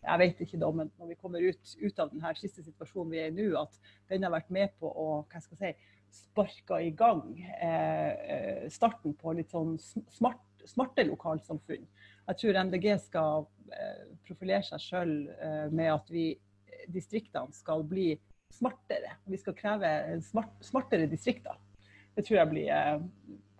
jeg 0.00 0.20
vet 0.22 0.40
ikke 0.40 0.60
da, 0.60 0.70
men 0.72 0.90
når 0.98 1.10
vi 1.10 1.16
kommer 1.20 1.44
ut, 1.44 1.74
ut 1.76 2.00
av 2.00 2.10
denne 2.12 2.32
siste 2.38 2.64
situasjonen 2.64 3.12
vi 3.12 3.20
er 3.20 3.30
i 3.30 3.36
nå, 3.36 3.50
at 3.60 3.76
den 4.10 4.24
har 4.24 4.32
vært 4.32 4.50
med 4.54 4.72
på 4.80 4.88
å 4.88 5.08
hva 5.20 5.42
skal 5.44 5.60
jeg 5.60 5.76
si, 5.76 5.90
sparka 6.10 6.80
i 6.82 6.90
gang 6.90 7.40
eh, 7.62 8.10
eh, 8.10 8.68
starten 8.72 9.14
på 9.18 9.34
litt 9.36 9.52
sånn 9.52 9.76
smart, 9.80 10.42
smarte 10.68 11.04
lokalsamfunn. 11.08 11.86
Jeg 12.30 12.40
tror 12.40 12.60
MDG 12.66 12.88
skal 13.02 13.46
eh, 13.72 14.06
profilere 14.26 14.66
seg 14.66 14.84
sjøl 14.84 15.14
eh, 15.34 15.66
med 15.72 15.92
at 15.94 16.10
vi 16.12 16.32
distriktene 16.90 17.54
skal 17.54 17.84
bli 17.86 18.12
smartere. 18.54 19.16
Vi 19.30 19.38
skal 19.38 19.56
kreve 19.58 19.92
smart, 20.26 20.56
smartere 20.64 21.08
distrikter. 21.10 21.58
Det 22.16 22.24
tror 22.26 22.40
jeg 22.40 22.50
blir, 22.50 23.04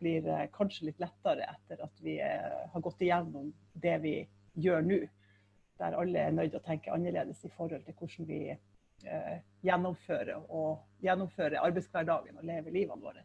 blir, 0.00 0.26
kanskje 0.54 0.88
litt 0.88 1.02
lettere 1.02 1.46
etter 1.52 1.84
at 1.84 2.02
vi 2.02 2.16
har 2.18 2.82
gått 2.82 3.04
igjennom 3.04 3.52
det 3.78 3.94
vi 4.02 4.14
gjør 4.58 4.82
nå. 4.82 4.98
Der 5.80 5.96
alle 5.96 6.24
er 6.26 6.34
nødt 6.34 6.50
til 6.52 6.60
å 6.60 6.66
tenke 6.66 6.92
annerledes 6.92 7.44
i 7.46 7.52
forhold 7.54 7.86
til 7.86 7.96
hvordan 7.96 8.26
vi 8.28 8.40
gjennomføre 9.64 10.38
og 10.48 10.80
gjennomføre 11.04 11.60
arbeidshverdagen 11.60 12.40
og 12.40 12.48
leve 12.48 12.72
livene 12.74 13.02
våre. 13.02 13.24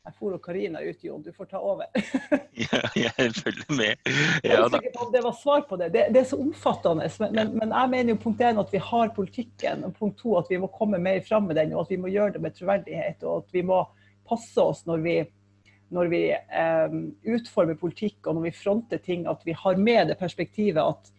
Jeg 0.00 0.14
for 0.16 0.32
og 0.32 0.40
Karina 0.40 0.80
ut, 0.80 1.02
Jon. 1.04 1.20
Du 1.20 1.28
får 1.36 1.50
ta 1.50 1.58
over. 1.60 1.90
ja, 2.56 2.78
jeg 2.96 3.34
følger 3.36 3.74
med. 3.76 4.12
Ja, 4.46 4.62
det 5.12 5.20
var 5.26 5.34
svar 5.36 5.66
på 5.68 5.76
det. 5.76 5.90
Det, 5.92 6.06
det 6.14 6.22
er 6.22 6.30
så 6.30 6.38
omfattende. 6.40 7.10
Men, 7.20 7.34
men, 7.36 7.52
men, 7.60 7.74
jeg 7.76 7.92
mener 7.92 8.14
jo 8.14 8.22
punkt 8.22 8.40
én 8.40 8.62
at 8.62 8.72
vi 8.72 8.80
har 8.80 9.12
politikken, 9.12 9.84
og 9.84 9.92
punkt 9.98 10.16
to 10.22 10.38
at 10.40 10.48
vi 10.48 10.56
må 10.62 10.70
komme 10.72 10.98
mer 10.98 11.20
fram 11.26 11.50
med 11.50 11.60
den, 11.60 11.76
og 11.76 11.84
at 11.84 11.92
vi 11.92 12.00
må 12.00 12.08
gjøre 12.08 12.38
det 12.38 12.42
med 12.46 12.56
troverdighet. 12.56 13.28
Og 13.28 13.44
at 13.44 13.52
vi 13.58 13.64
må 13.68 13.82
passe 14.30 14.64
oss 14.64 14.82
når 14.88 15.04
vi, 15.04 15.16
når 15.92 16.10
vi 16.14 16.24
eh, 16.32 16.98
utformer 17.36 17.76
politikk 17.76 18.24
og 18.24 18.38
når 18.38 18.48
vi 18.48 18.56
fronter 18.56 19.04
ting, 19.04 19.28
at 19.28 19.44
vi 19.44 19.52
har 19.52 19.76
med 19.76 20.14
det 20.14 20.16
perspektivet 20.22 20.80
at 20.80 21.12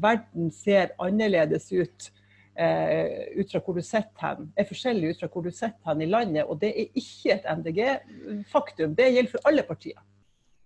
verden 0.00 0.52
ser 0.52 0.92
annerledes 1.00 1.72
ut 1.72 2.10
eh, 2.10 2.19
ut 2.60 3.52
fra 3.52 3.60
hvor 3.64 3.76
du 3.76 3.82
sitter 3.84 4.24
hen, 4.24 4.50
er 4.58 4.68
forskjellig 4.68 5.14
ut 5.14 5.22
fra 5.22 5.28
hvor 5.32 5.44
du 5.46 5.50
sitter 5.50 5.88
hen 5.88 6.04
i 6.04 6.08
landet. 6.10 6.44
Og 6.44 6.60
det 6.60 6.70
er 6.74 6.98
ikke 6.98 7.36
et 7.36 7.48
MDG-faktum. 7.48 8.94
Det 8.98 9.10
gjelder 9.14 9.32
for 9.32 9.50
alle 9.50 9.64
partier. 9.68 10.00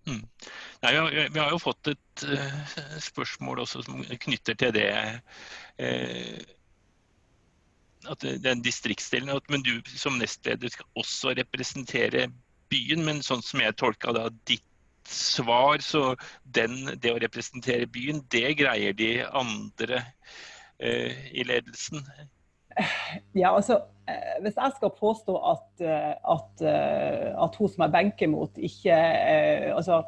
Mm. 0.05 0.21
Nei, 0.83 0.91
vi, 1.33 1.39
har, 1.39 1.49
jo 1.49 1.61
fått 1.61 1.89
et 1.89 2.25
uh, 2.29 2.75
spørsmål 3.01 3.63
også 3.63 3.81
som 3.87 4.03
knytter 4.27 4.57
til 4.61 4.75
det. 4.75 4.91
Uh, 5.81 6.37
at 8.11 8.21
den 8.43 8.61
distriktsdelen, 8.61 9.33
Men 9.49 9.63
du 9.65 9.81
som 9.97 10.19
nestleder 10.21 10.69
skal 10.69 10.85
også 10.95 11.33
representere 11.39 12.27
byen. 12.69 13.05
Men 13.05 13.23
sånn 13.25 13.41
som 13.41 13.63
jeg 13.63 13.77
tolka 13.81 14.13
da 14.13 14.29
ditt 14.45 14.65
svar, 15.09 15.81
så 15.85 16.15
den, 16.43 16.97
det 17.01 17.13
å 17.13 17.21
representere 17.21 17.89
byen, 17.89 18.21
det 18.33 18.57
greier 18.61 18.93
de 18.93 19.23
andre 19.25 20.01
Eh, 20.01 20.14
i 20.79 21.43
ledelsen? 21.47 22.03
Ja, 23.33 23.55
altså, 23.55 23.79
eh, 24.09 24.41
Hvis 24.41 24.57
jeg 24.57 24.71
skal 24.75 24.91
påstå 24.99 25.35
at, 25.51 25.81
eh, 25.81 26.13
at, 26.35 26.65
at 27.45 27.55
hun 27.55 27.69
som 27.71 27.85
jeg 27.85 27.91
benker 27.91 28.27
mot, 28.27 28.57
ikke 28.57 28.95
altså, 29.71 30.03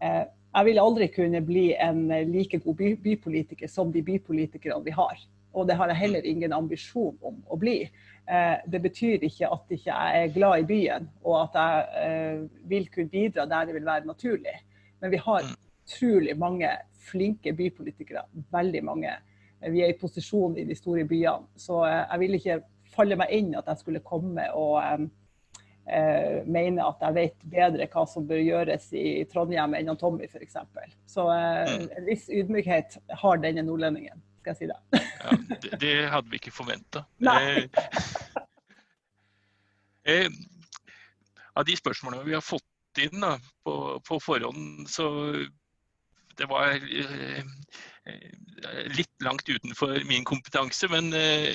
jeg 0.00 0.64
vil 0.66 0.80
aldri 0.82 1.06
kunne 1.14 1.40
bli 1.46 1.66
en 1.80 2.08
like 2.32 2.58
god 2.58 2.76
by, 2.76 2.94
bypolitiker 3.02 3.68
som 3.68 3.92
de 3.92 4.02
bypolitikerne 4.02 4.84
vi 4.84 4.90
har. 4.90 5.16
Og 5.52 5.66
det 5.66 5.76
har 5.76 5.90
jeg 5.90 5.98
heller 5.98 6.26
ingen 6.26 6.52
ambisjon 6.54 7.16
om 7.26 7.40
å 7.50 7.58
bli. 7.58 7.82
Eh, 8.30 8.56
det 8.70 8.80
betyr 8.84 9.24
ikke 9.26 9.48
at 9.50 9.72
ikke 9.74 9.90
jeg 9.90 10.20
er 10.22 10.34
glad 10.34 10.62
i 10.62 10.68
byen, 10.68 11.08
og 11.24 11.40
at 11.40 11.58
jeg 11.58 12.04
eh, 12.04 12.44
vil 12.70 12.86
kunne 12.94 13.10
bidra 13.10 13.46
der 13.50 13.66
det 13.66 13.74
vil 13.74 13.88
være 13.88 14.06
naturlig. 14.06 14.54
Men 15.02 15.10
vi 15.10 15.18
har 15.24 15.48
utrolig 15.48 16.36
mange 16.38 16.70
flinke 17.10 17.52
bypolitikere. 17.56 18.22
Veldig 18.52 18.84
mange. 18.86 19.16
Vi 19.60 19.82
er 19.84 19.92
i 19.92 19.98
posisjon 19.98 20.56
i 20.58 20.64
de 20.64 20.76
store 20.76 21.04
byene. 21.08 21.48
Så 21.60 21.82
eh, 21.86 22.02
jeg 22.02 22.22
ville 22.22 22.40
ikke 22.40 22.60
falle 22.90 23.18
meg 23.20 23.32
inn 23.36 23.52
at 23.58 23.68
jeg 23.70 23.82
skulle 23.82 24.02
komme 24.04 24.46
og 24.56 24.78
eh, 24.82 26.40
mene 26.46 26.86
at 26.86 27.04
jeg 27.04 27.16
vet 27.18 27.46
bedre 27.52 27.88
hva 27.92 28.06
som 28.08 28.26
bør 28.28 28.40
gjøres 28.42 28.90
i 28.96 29.22
Trondheim 29.30 29.76
enn 29.78 29.92
Tommy 30.00 30.28
f.eks. 30.30 30.58
Så 31.10 31.28
eh, 31.34 31.70
mm. 31.70 31.86
en 31.98 32.08
viss 32.08 32.28
ydmykhet 32.32 32.98
har 33.22 33.42
denne 33.44 33.66
nordlendingen, 33.66 34.22
skal 34.40 34.54
jeg 34.54 34.62
si 34.62 34.70
det. 34.72 34.80
ja, 34.96 35.38
det, 35.50 35.74
det, 35.82 35.94
hadde 36.14 36.32
vi 36.32 36.42
ikke 36.42 36.56
forventa. 36.62 37.06
Eh, 40.10 40.30
av 41.52 41.66
de 41.68 41.74
spørsmålene 41.76 42.24
vi 42.24 42.32
har 42.32 42.40
fått 42.40 43.00
inn 43.04 43.20
da, 43.20 43.34
på, 43.62 43.74
på 44.00 44.16
forhånd, 44.24 44.88
så 44.88 45.04
det 46.40 46.48
var 46.48 46.72
eh, 46.72 47.44
litt 48.96 49.24
langt 49.24 49.48
utenfor 49.48 50.00
min 50.08 50.24
kompetanse. 50.24 50.88
Men 50.92 51.12
eh, 51.16 51.52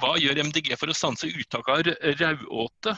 hva 0.00 0.16
gjør 0.20 0.42
MDG 0.48 0.74
for 0.80 0.92
å 0.92 0.96
stanse 0.96 1.30
uttak 1.30 1.70
av 1.72 1.88
rauåte? 2.20 2.96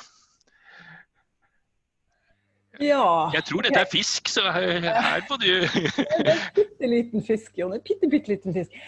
Ja. 2.81 3.31
Jeg 3.35 3.45
tror 3.51 3.67
dette 3.67 3.83
er 3.83 3.89
fisk, 3.91 4.31
så 4.33 4.47
her 4.49 5.25
får 5.29 5.43
du 5.43 5.49
En 6.33 6.39
bitte 6.57 6.89
liten 6.89 7.25
fisk, 7.25 7.53
Jon. 7.59 7.75
En 7.77 7.83
bitte, 7.85 8.09
bitte 8.11 8.33
liten 8.33 8.57
fisk. 8.57 8.79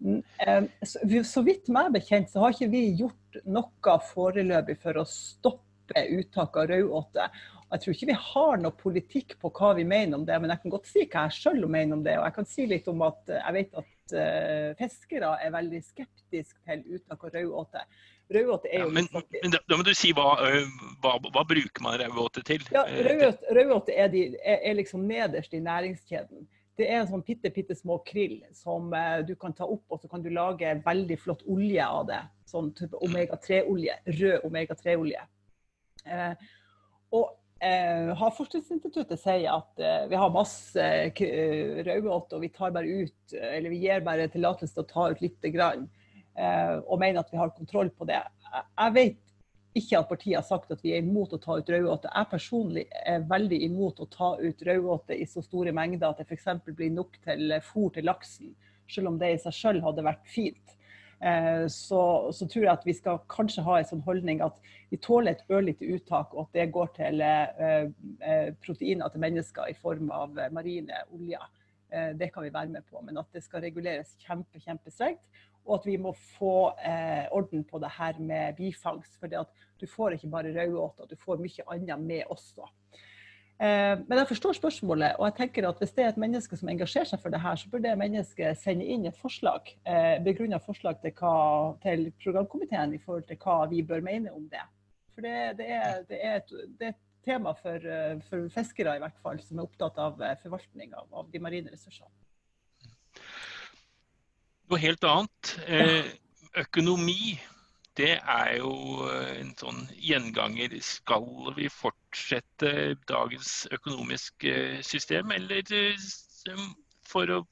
Mm, 0.00 0.22
så 1.24 1.42
vidt 1.44 1.68
meg 1.72 1.92
bekjent, 1.94 2.32
så 2.32 2.42
har 2.42 2.54
ikke 2.54 2.72
vi 2.72 2.86
gjort 3.02 3.38
noe 3.44 3.98
foreløpig 4.10 4.78
for 4.82 5.00
å 5.00 5.04
stoppe 5.08 6.06
uttak 6.16 6.56
av 6.56 6.70
rødåte. 6.72 7.28
Jeg 7.74 7.82
tror 7.82 7.96
ikke 7.96 8.06
vi 8.06 8.14
har 8.28 8.60
noe 8.62 8.78
politikk 8.78 9.32
på 9.42 9.50
hva 9.56 9.72
vi 9.74 9.82
mener 9.88 10.20
om 10.20 10.24
det, 10.26 10.36
men 10.38 10.52
jeg 10.52 10.62
kan 10.62 10.72
godt 10.76 10.86
si 10.86 11.02
hva 11.10 11.24
jeg 11.26 11.38
selv 11.40 11.66
mener 11.66 11.96
om 11.96 12.04
det. 12.06 12.14
Og 12.20 12.26
jeg 12.28 12.34
kan 12.36 12.46
si 12.46 12.66
litt 12.70 12.86
om 12.92 13.02
at 13.02 13.32
jeg 13.34 13.54
vet 13.56 13.78
at 13.80 14.14
uh, 14.14 14.68
fiskere 14.78 15.32
er 15.42 15.54
veldig 15.56 15.80
skeptiske 15.82 16.60
til 16.68 16.84
uttak 16.94 17.26
av 17.26 17.34
rødåte. 17.34 17.82
Rødåte 18.34 18.70
er 18.70 18.84
jo 18.84 18.86
ja, 18.86 18.94
men, 18.94 19.10
men 19.10 19.56
da, 19.56 19.60
da, 19.66 19.80
må 19.80 19.84
du 19.84 19.90
si 19.98 20.14
hva, 20.14 20.28
hva, 21.02 21.16
hva 21.26 21.44
bruker 21.50 21.84
man 21.84 21.98
rødåte 22.00 22.44
til? 22.46 22.62
Ja, 22.72 22.86
Rødåte 22.86 23.98
er, 23.98 24.14
er, 24.14 24.60
er, 24.60 24.78
liksom 24.78 25.04
nederst 25.10 25.58
i 25.58 25.62
næringskjeden. 25.64 26.46
Det 26.78 26.86
er 26.90 27.02
en 27.02 27.10
sånn 27.10 27.26
bitte, 27.26 27.50
bitte 27.54 27.74
små 27.78 28.00
krill 28.06 28.38
som 28.54 28.94
du 29.26 29.34
kan 29.38 29.52
ta 29.54 29.66
opp, 29.66 29.84
og 29.90 30.00
så 30.02 30.10
kan 30.10 30.22
du 30.22 30.30
lage 30.34 30.72
veldig 30.86 31.18
flott 31.22 31.44
olje 31.50 31.84
av 31.84 32.06
det. 32.08 32.22
Sånn 32.50 32.72
type 32.74 32.98
mm. 32.98 33.04
omega-3-olje. 33.08 33.98
Rød 34.22 34.48
omega-3-olje. 34.48 35.22
Eh, 36.04 36.32
og 37.14 37.30
uh, 37.62 38.14
Havforskningsinstituttet 38.18 39.20
sier 39.20 39.50
at 39.52 39.82
eh, 39.82 40.06
vi 40.10 40.18
har 40.18 40.32
masse 40.34 40.84
eh, 40.84 41.82
rødåte, 41.86 42.36
og 42.36 42.42
vi 42.42 42.50
tar 42.54 42.74
bare 42.74 43.04
ut, 43.04 43.34
eller 43.34 43.70
vi 43.72 43.82
gir 43.84 44.04
bare 44.06 44.30
tillatelse 44.32 44.74
til 44.74 44.84
å 44.84 44.90
ta 44.90 45.10
ut 45.12 45.22
lite 45.24 45.52
grann. 45.54 45.86
Eh, 46.34 46.76
og 46.82 46.98
mener 47.00 47.22
at 47.22 47.30
vi 47.32 47.38
har 47.38 47.54
kontroll 47.54 47.92
på 47.94 48.08
det. 48.10 48.20
Jeg 48.52 48.94
vet 48.96 49.20
ikke 49.74 49.98
at 49.98 50.10
partiet 50.10 50.38
har 50.38 50.46
sagt 50.46 50.70
at 50.70 50.82
vi 50.84 50.92
er 50.94 51.02
imot 51.02 51.34
å 51.34 51.40
ta 51.42 51.58
ut 51.58 51.70
rødåte. 51.70 52.10
Jeg 52.10 52.30
personlig 52.30 52.84
er 53.04 53.26
veldig 53.30 53.60
imot 53.66 54.02
å 54.02 54.10
ta 54.10 54.34
ut 54.38 54.62
rødåte 54.66 55.18
i 55.18 55.26
så 55.26 55.42
store 55.42 55.74
mengder 55.74 56.10
at 56.10 56.22
det 56.22 56.28
f.eks. 56.28 56.50
blir 56.70 56.94
nok 56.94 57.18
til 57.26 57.58
fôr 57.66 57.90
til 57.94 58.06
laksen, 58.06 58.54
selv 58.90 59.10
om 59.10 59.18
det 59.18 59.34
i 59.34 59.42
seg 59.42 59.58
selv 59.58 59.86
hadde 59.86 60.06
vært 60.06 60.26
fint. 60.30 60.78
Eh, 61.24 61.64
så, 61.72 62.00
så, 62.36 62.46
tror 62.46 62.66
jeg 62.66 62.72
at 62.72 62.86
vi 62.86 62.96
skal 62.96 63.22
kanskje 63.32 63.64
ha 63.64 63.78
en 63.78 63.88
sånn 63.88 64.04
holdning 64.04 64.42
at 64.44 64.58
vi 64.92 65.00
tåler 65.00 65.34
et 65.34 65.52
ørlite 65.52 65.88
uttak, 65.96 66.34
og 66.34 66.46
at 66.46 66.58
det 66.58 66.70
går 66.74 66.92
til 66.98 67.24
eh, 67.24 68.50
proteiner 68.64 69.10
til 69.10 69.24
mennesker 69.24 69.72
i 69.72 69.78
form 69.78 70.12
av 70.14 70.36
marine 70.54 71.04
oljer. 71.14 71.50
Det 72.18 72.26
kan 72.34 72.42
vi 72.42 72.50
være 72.50 72.72
med 72.72 72.82
på, 72.90 72.98
men 73.06 73.20
at 73.20 73.28
det 73.30 73.44
skal 73.44 73.62
reguleres 73.62 74.16
kjempe, 74.18 74.58
kjempestrengt 74.58 75.22
og 75.64 75.78
at 75.78 75.86
vi 75.88 75.96
må 76.00 76.12
få 76.36 76.54
eh, 76.84 77.24
orden 77.32 77.64
på 77.64 77.80
det 77.80 77.90
her 77.96 78.18
med 78.20 78.56
bifangst. 78.58 79.16
For 79.20 79.32
du 79.80 79.86
får 79.88 80.16
ikke 80.16 80.32
bare 80.32 80.52
rødåte, 80.52 81.08
du 81.10 81.16
får 81.20 81.40
mye 81.40 81.68
annet 81.72 82.04
med 82.04 82.32
også. 82.32 82.68
Eh, 83.62 83.94
men 84.08 84.18
jeg 84.18 84.28
forstår 84.32 84.56
spørsmålet, 84.58 85.14
og 85.18 85.28
jeg 85.28 85.36
tenker 85.38 85.68
at 85.68 85.78
hvis 85.78 85.94
det 85.94 86.04
er 86.04 86.12
et 86.12 86.20
menneske 86.20 86.58
som 86.58 86.70
engasjerer 86.72 87.10
seg 87.12 87.22
for 87.22 87.34
det 87.34 87.40
her, 87.44 87.60
så 87.60 87.70
bør 87.70 87.84
det 87.84 87.94
mennesket 88.00 88.58
sende 88.60 88.86
inn 88.90 89.06
et 89.06 89.20
forslag, 89.20 89.70
begrunna 89.84 90.24
begrunnet 90.26 90.66
forslag 90.66 90.98
til, 91.02 91.14
hva, 91.20 91.36
til, 91.84 92.08
programkomiteen 92.24 92.96
i 92.96 93.02
forhold 93.04 93.28
til 93.30 93.38
hva 93.44 93.60
vi 93.70 93.84
bør 93.86 94.04
mene 94.04 94.34
om 94.34 94.48
det. 94.50 94.64
For 95.14 95.22
det, 95.22 95.36
det, 95.60 95.70
er, 95.70 96.02
det, 96.08 96.18
er, 96.18 96.42
et, 96.42 96.54
det 96.78 96.90
er, 96.90 96.96
et, 96.96 97.02
tema 97.24 97.54
for, 97.56 97.80
eh, 97.88 98.18
for, 98.28 98.50
fiskere 98.52 98.98
i 98.98 99.00
hvert 99.00 99.16
fall, 99.24 99.38
som 99.40 99.56
er 99.56 99.64
opptatt 99.64 99.96
av 100.02 100.18
eh, 100.20 100.34
forvaltning 100.42 100.90
av, 100.92 101.06
av 101.22 101.30
de 101.32 101.40
marine 101.40 101.72
ressursene 101.72 102.10
noe 104.74 104.82
helt 104.82 105.04
annet. 105.06 105.54
Eh, 105.66 106.12
økonomi, 106.64 107.36
det 107.96 108.14
er 108.18 108.56
jo 108.58 108.72
eh, 109.08 109.40
en 109.40 109.52
sånn 109.58 109.84
gjenganger. 110.02 110.74
Skal 110.82 111.54
vi 111.56 111.68
fortsette 111.72 112.94
dagens 113.08 113.52
økonomiske 113.74 114.82
system, 114.86 115.34
eller 115.34 115.62
eh, 115.74 116.64
for 117.06 117.30
å 117.30 117.44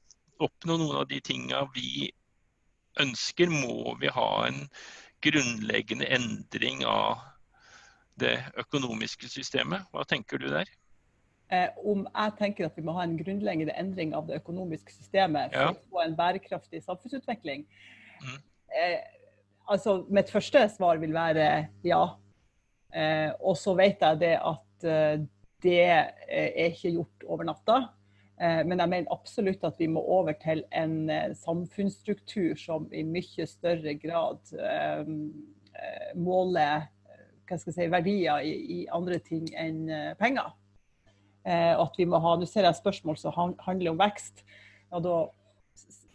oppnå 0.43 0.77
noen 0.81 0.99
av 1.03 1.07
de 1.11 1.21
tinga 1.23 1.63
vi 1.75 2.11
ønsker, 3.01 3.49
må 3.49 3.95
vi 4.01 4.11
ha 4.13 4.29
en 4.47 4.65
grunnleggende 5.23 6.09
endring 6.11 6.83
av 6.85 7.23
det 8.19 8.35
økonomiske 8.59 9.31
systemet. 9.31 9.87
Hva 9.93 10.03
tenker 10.05 10.41
du 10.41 10.51
der? 10.51 10.69
eh, 11.53 11.69
om 11.85 12.05
jeg 12.07 12.35
tenker 12.39 12.67
at 12.67 12.77
vi 12.77 12.85
må 12.85 12.95
ha 12.97 13.05
en 13.05 13.17
grunnleggende 13.19 13.75
endring 13.79 14.13
av 14.17 14.27
det 14.29 14.39
økonomiske 14.41 14.95
systemet 14.95 15.53
for 15.53 15.69
ja. 15.69 15.73
å 15.73 15.91
få 15.91 16.03
en 16.05 16.15
bærekraftig 16.17 16.83
samfunnsutvikling. 16.85 17.65
Mm. 18.23 18.39
Eh, 19.63 19.71
altså, 19.71 20.05
mitt 20.09 20.31
første 20.31 20.67
svar 20.69 20.97
vil 21.01 21.13
være 21.13 21.67
ja. 21.83 22.03
Eh, 22.93 23.31
og 23.41 23.57
så 23.57 23.73
vet 23.75 24.01
jeg 24.01 24.19
det 24.21 24.37
at 24.37 24.85
eh, 24.85 25.25
det 25.63 25.81
eh, 25.81 26.49
er 26.51 26.71
ikke 26.71 26.93
gjort 26.93 27.27
over 27.27 27.43
natta. 27.43 27.77
Eh, 28.39 28.63
men 28.65 28.79
jeg 28.79 28.89
mener 28.89 29.13
absolutt 29.13 29.63
at 29.63 29.79
vi 29.79 29.87
må 29.87 30.01
over 30.01 30.33
til 30.33 30.63
en 30.71 31.09
samfunnsstruktur 31.35 32.55
som 32.59 32.89
i 32.93 33.03
mye 33.03 33.47
større 33.47 33.95
grad 33.95 34.53
måler 36.15 36.85
si, 37.49 37.87
verdier 37.89 38.43
i, 38.45 38.83
andre 38.93 39.17
ting 39.19 39.47
enn 39.57 39.87
penger. 40.19 40.53
Eh, 41.43 41.73
at 41.75 41.97
vi 41.99 42.05
må 42.07 42.21
ha 42.23 42.37
Nå 42.39 42.47
ser 42.47 42.63
jeg 42.67 42.79
spørsmål 42.79 43.17
som 43.19 43.55
handler 43.65 43.91
om 43.91 43.99
vekst. 43.99 44.45
og 44.93 45.03
da 45.03 45.15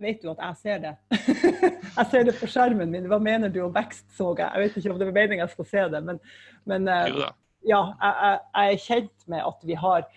vet 0.03 0.23
du 0.23 0.31
at 0.33 0.41
jeg 0.43 0.61
ser 0.63 0.79
det. 0.85 0.95
jeg 1.99 2.07
ser 2.11 2.29
det 2.29 2.37
på 2.39 2.49
skjermen 2.51 2.91
min. 2.93 3.09
Hva 3.11 3.19
mener 3.23 3.53
du 3.53 3.61
om 3.65 3.75
vekst, 3.75 4.07
så 4.17 4.31
jeg. 4.39 4.47
Jeg 4.47 4.65
vet 4.65 4.79
ikke 4.81 4.95
om 4.95 5.01
det 5.01 5.11
var 5.11 5.19
meningen 5.21 5.45
jeg 5.45 5.55
skal 5.57 5.69
se 5.73 5.85
det, 5.95 6.03
men, 6.07 6.23
men 6.71 6.89
eh, 6.93 7.21
ja, 7.67 7.83
jeg, 8.03 8.15
jeg, 8.23 8.41
er 8.65 8.83
kjent 8.87 9.29
med 9.35 9.45
at 9.45 9.69
vi 9.69 9.79
har 9.79 10.09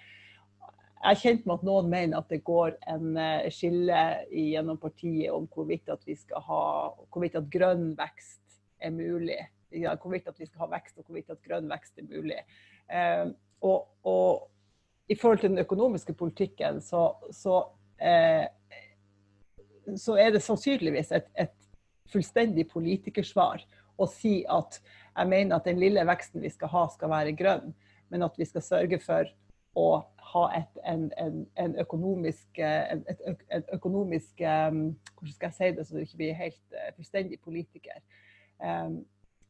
jeg 1.01 1.15
er 1.15 1.17
kjent 1.17 1.47
med 1.49 1.55
at 1.55 1.63
noen 1.65 1.87
mener 1.89 2.19
at 2.19 2.29
det 2.29 2.43
går 2.45 2.75
en 2.91 3.15
uh, 3.17 3.47
skille 3.49 4.01
gjennom 4.29 4.77
partiet 4.77 5.33
om 5.33 5.47
hvorvidt 5.49 5.89
at 5.89 6.03
vi 6.05 6.13
skal 6.13 6.43
ha 6.45 6.65
hvorvidt 7.09 7.39
at 7.39 7.47
grønn 7.49 7.87
vekst 7.97 8.41
er 8.77 8.93
mulig. 8.93 9.39
Ja, 9.73 9.95
hvorvidt 9.95 10.27
at 10.29 10.37
vi 10.37 10.45
skal 10.45 10.65
ha 10.65 10.69
vekst 10.75 10.99
og 10.99 11.07
hvorvidt 11.07 11.33
at 11.33 11.41
grønn 11.45 11.69
vekst 11.71 11.97
er 11.97 12.05
mulig. 12.05 12.37
Eh, 12.91 13.31
og, 13.65 13.87
og, 14.03 14.47
i 15.09 15.15
forhold 15.15 15.41
til 15.41 15.49
den 15.49 15.63
økonomiske 15.63 16.13
politikken, 16.13 16.81
så, 16.81 17.11
så, 17.35 17.63
eh, 18.01 18.45
så 19.97 20.17
er 20.19 20.33
det 20.35 20.43
sannsynligvis 20.45 21.11
et, 21.17 21.29
et, 21.39 21.57
fullstendig 22.11 22.65
politikersvar 22.67 23.61
å 23.95 24.05
si 24.09 24.41
at 24.51 24.81
jeg 24.81 25.29
mener 25.31 25.55
at 25.55 25.67
den 25.69 25.77
lille 25.79 26.01
veksten 26.03 26.43
vi 26.43 26.49
skal 26.51 26.67
ha, 26.73 26.81
skal 26.91 27.11
være 27.13 27.31
grønn, 27.39 27.69
men 28.11 28.25
at 28.25 28.35
vi 28.35 28.47
skal 28.49 28.65
sørge 28.65 28.99
for 28.99 29.29
å 29.79 29.85
ha 30.31 30.43
et, 30.57 30.81
en, 30.87 31.05
en, 31.19 31.45
en 31.59 31.77
økonomisk, 31.79 32.59
et, 32.59 33.07
et, 33.07 33.71
økonomisk 33.71 34.43
um, 34.43 34.83
Hvordan 35.15 35.35
skal 35.37 35.47
jeg 35.47 35.57
si 35.57 35.71
det 35.77 35.87
så 35.87 35.95
du 35.95 36.03
ikke 36.03 36.21
blir 36.23 36.37
helt 36.39 36.75
uh, 36.75 36.89
fullstendig 36.97 37.39
politiker? 37.43 38.03
Um, 38.59 39.01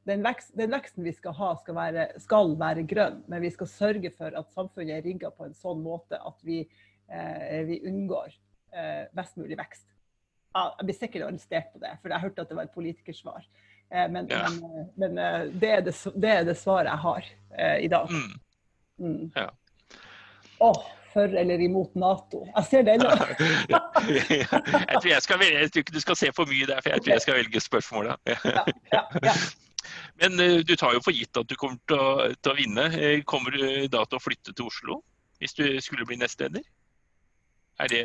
den, 0.09 0.21
vekst, 0.25 0.53
den, 0.57 0.73
veksten 0.73 1.05
vi 1.05 1.13
skal 1.17 1.35
ha, 1.37 1.51
skal 1.61 1.77
være, 1.77 2.07
skal 2.21 2.55
være, 2.59 2.85
grønn, 2.89 3.21
men 3.31 3.43
vi 3.45 3.53
skal 3.53 3.69
sørge 3.69 4.13
for 4.17 4.37
at 4.37 4.53
samfunnet 4.53 4.99
er 4.99 5.05
rigga 5.05 5.33
på 5.33 5.47
en 5.47 5.57
sånn 5.57 5.81
måte 5.85 6.21
at 6.21 6.45
vi, 6.45 6.63
uh, 7.09 7.61
vi 7.69 7.81
unngår 7.89 8.29
uh, 8.77 9.07
best 9.17 9.41
mulig 9.41 9.57
vekst. 9.61 9.87
Jeg 10.51 10.87
blir 10.87 10.97
sikkert 10.97 11.27
arrestert 11.27 11.69
på 11.71 11.79
det, 11.79 11.91
for 12.01 12.11
jeg 12.11 12.25
hørte 12.25 12.43
at 12.43 12.49
det 12.49 12.57
var 12.57 12.67
et 12.67 12.75
politikersvar. 12.75 13.43
Eh, 13.91 14.11
men, 14.11 14.27
ja. 14.29 14.49
men, 14.49 14.89
men 14.95 15.17
eh, 15.17 15.41
det, 15.51 15.69
er 15.69 15.81
det, 15.81 15.95
det, 16.15 16.29
er 16.29 16.43
det, 16.47 16.55
svaret 16.59 16.91
jeg 16.91 17.03
har 17.05 17.29
eh, 17.57 17.77
i 17.85 17.87
dag. 17.91 18.11
Mm. 18.11 18.39
Mm. 18.99 19.31
Ja. 19.35 19.49
Oh, 20.59 20.83
for 21.13 21.37
eller 21.41 21.59
imot 21.59 21.95
Nato? 21.95 22.45
Jeg 22.55 22.67
ser 22.69 22.83
den 22.87 23.01
jeg, 23.07 24.45
tror 24.45 25.09
jeg, 25.09 25.23
skal 25.25 25.41
velge, 25.41 25.59
jeg 25.59 25.71
tror 25.71 25.83
ikke 25.83 25.95
du 25.95 26.03
skal 26.03 26.19
se 26.19 26.31
for 26.35 26.51
mye 26.51 26.69
der, 26.69 26.83
for 26.83 26.93
jeg 26.93 27.03
tror 27.03 27.13
jeg 27.15 27.25
skal 27.25 27.39
velge 27.41 27.63
spørsmålet. 27.63 28.15
ja, 28.27 28.65
ja, 28.93 29.03
ja. 29.23 29.35
Men 30.21 30.37
du 30.37 30.75
tar 30.77 30.93
jo 30.93 31.01
for 31.01 31.15
gitt 31.15 31.35
at 31.39 31.49
du 31.49 31.55
kommer 31.57 31.79
til 31.89 31.97
å, 31.97 32.27
til 32.37 32.51
å 32.51 32.55
vinne. 32.55 32.83
Kommer 33.25 33.55
du 33.55 33.87
da 33.89 34.03
til 34.05 34.19
å 34.19 34.21
flytte 34.21 34.53
til 34.53 34.67
Oslo 34.69 34.99
hvis 35.41 35.57
du 35.57 35.65
skulle 35.81 36.05
bli 36.05 36.19
nestleder? 36.21 36.61
Det, 37.89 38.01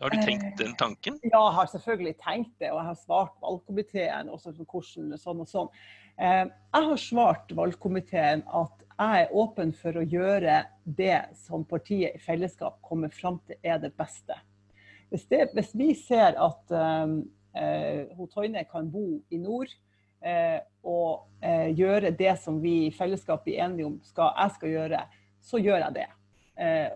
har 0.00 0.10
du 0.10 0.22
tenkt 0.26 0.58
den 0.58 0.72
tanken? 0.74 1.18
Ja, 1.22 1.38
jeg 1.38 1.54
har 1.54 1.68
selvfølgelig 1.70 2.14
tenkt 2.18 2.54
det. 2.58 2.72
Og 2.72 2.80
jeg 2.80 2.88
har 2.88 2.98
svart 2.98 3.34
valgkomiteen 3.42 4.30
også 4.32 4.54
for 4.56 4.66
hvordan 4.74 5.18
sånn 5.20 5.42
og 5.44 5.50
sånn. 5.50 5.72
Eh, 6.18 6.46
jeg 6.50 6.88
har 6.88 7.00
svart 7.00 7.52
valgkomiteen 7.56 8.42
at 8.46 8.86
jeg 9.00 9.24
er 9.24 9.34
åpen 9.40 9.70
for 9.72 9.96
å 9.96 10.04
gjøre 10.04 10.58
det 10.84 11.20
som 11.40 11.62
partiet 11.64 12.18
i 12.18 12.20
fellesskap 12.20 12.80
kommer 12.84 13.12
fram 13.14 13.38
til 13.48 13.56
er 13.64 13.78
det 13.80 13.94
beste. 13.96 14.36
Hvis, 15.08 15.24
det, 15.30 15.46
hvis 15.56 15.72
vi 15.74 15.94
ser 15.96 16.36
at 16.36 16.74
uh, 16.76 18.26
Toine 18.30 18.66
kan 18.68 18.90
bo 18.92 19.22
i 19.32 19.40
nord 19.40 19.72
uh, 20.20 20.60
og 20.84 21.24
uh, 21.40 21.68
gjøre 21.72 22.12
det 22.18 22.36
som 22.42 22.60
vi 22.62 22.74
i 22.90 22.92
fellesskap 22.94 23.48
er 23.48 23.64
enige 23.64 23.88
om 23.88 23.96
skal, 24.04 24.34
jeg 24.36 24.56
skal 24.58 24.76
gjøre, 24.76 25.02
så 25.40 25.62
gjør 25.64 25.86
jeg 25.86 25.96
det. 25.96 26.06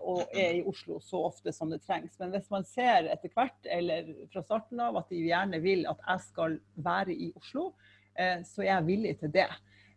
Og 0.05 0.35
er 0.37 0.59
i 0.59 0.63
Oslo 0.67 0.99
så 1.01 1.23
ofte 1.25 1.49
som 1.55 1.71
det 1.71 1.79
trengs. 1.81 2.19
Men 2.19 2.29
hvis 2.35 2.51
man 2.53 2.67
ser 2.69 3.07
etter 3.09 3.31
hvert, 3.33 3.57
eller 3.65 4.11
fra 4.29 4.43
starten 4.45 4.83
av, 4.83 4.99
at 4.99 5.09
de 5.09 5.23
gjerne 5.25 5.57
vil 5.63 5.87
at 5.89 6.03
jeg 6.03 6.21
skal 6.27 6.59
være 6.85 7.15
i 7.15 7.31
Oslo, 7.39 7.71
så 8.15 8.61
er 8.61 8.69
jeg 8.69 8.85
villig 8.85 9.15
til 9.23 9.33
det. 9.33 9.47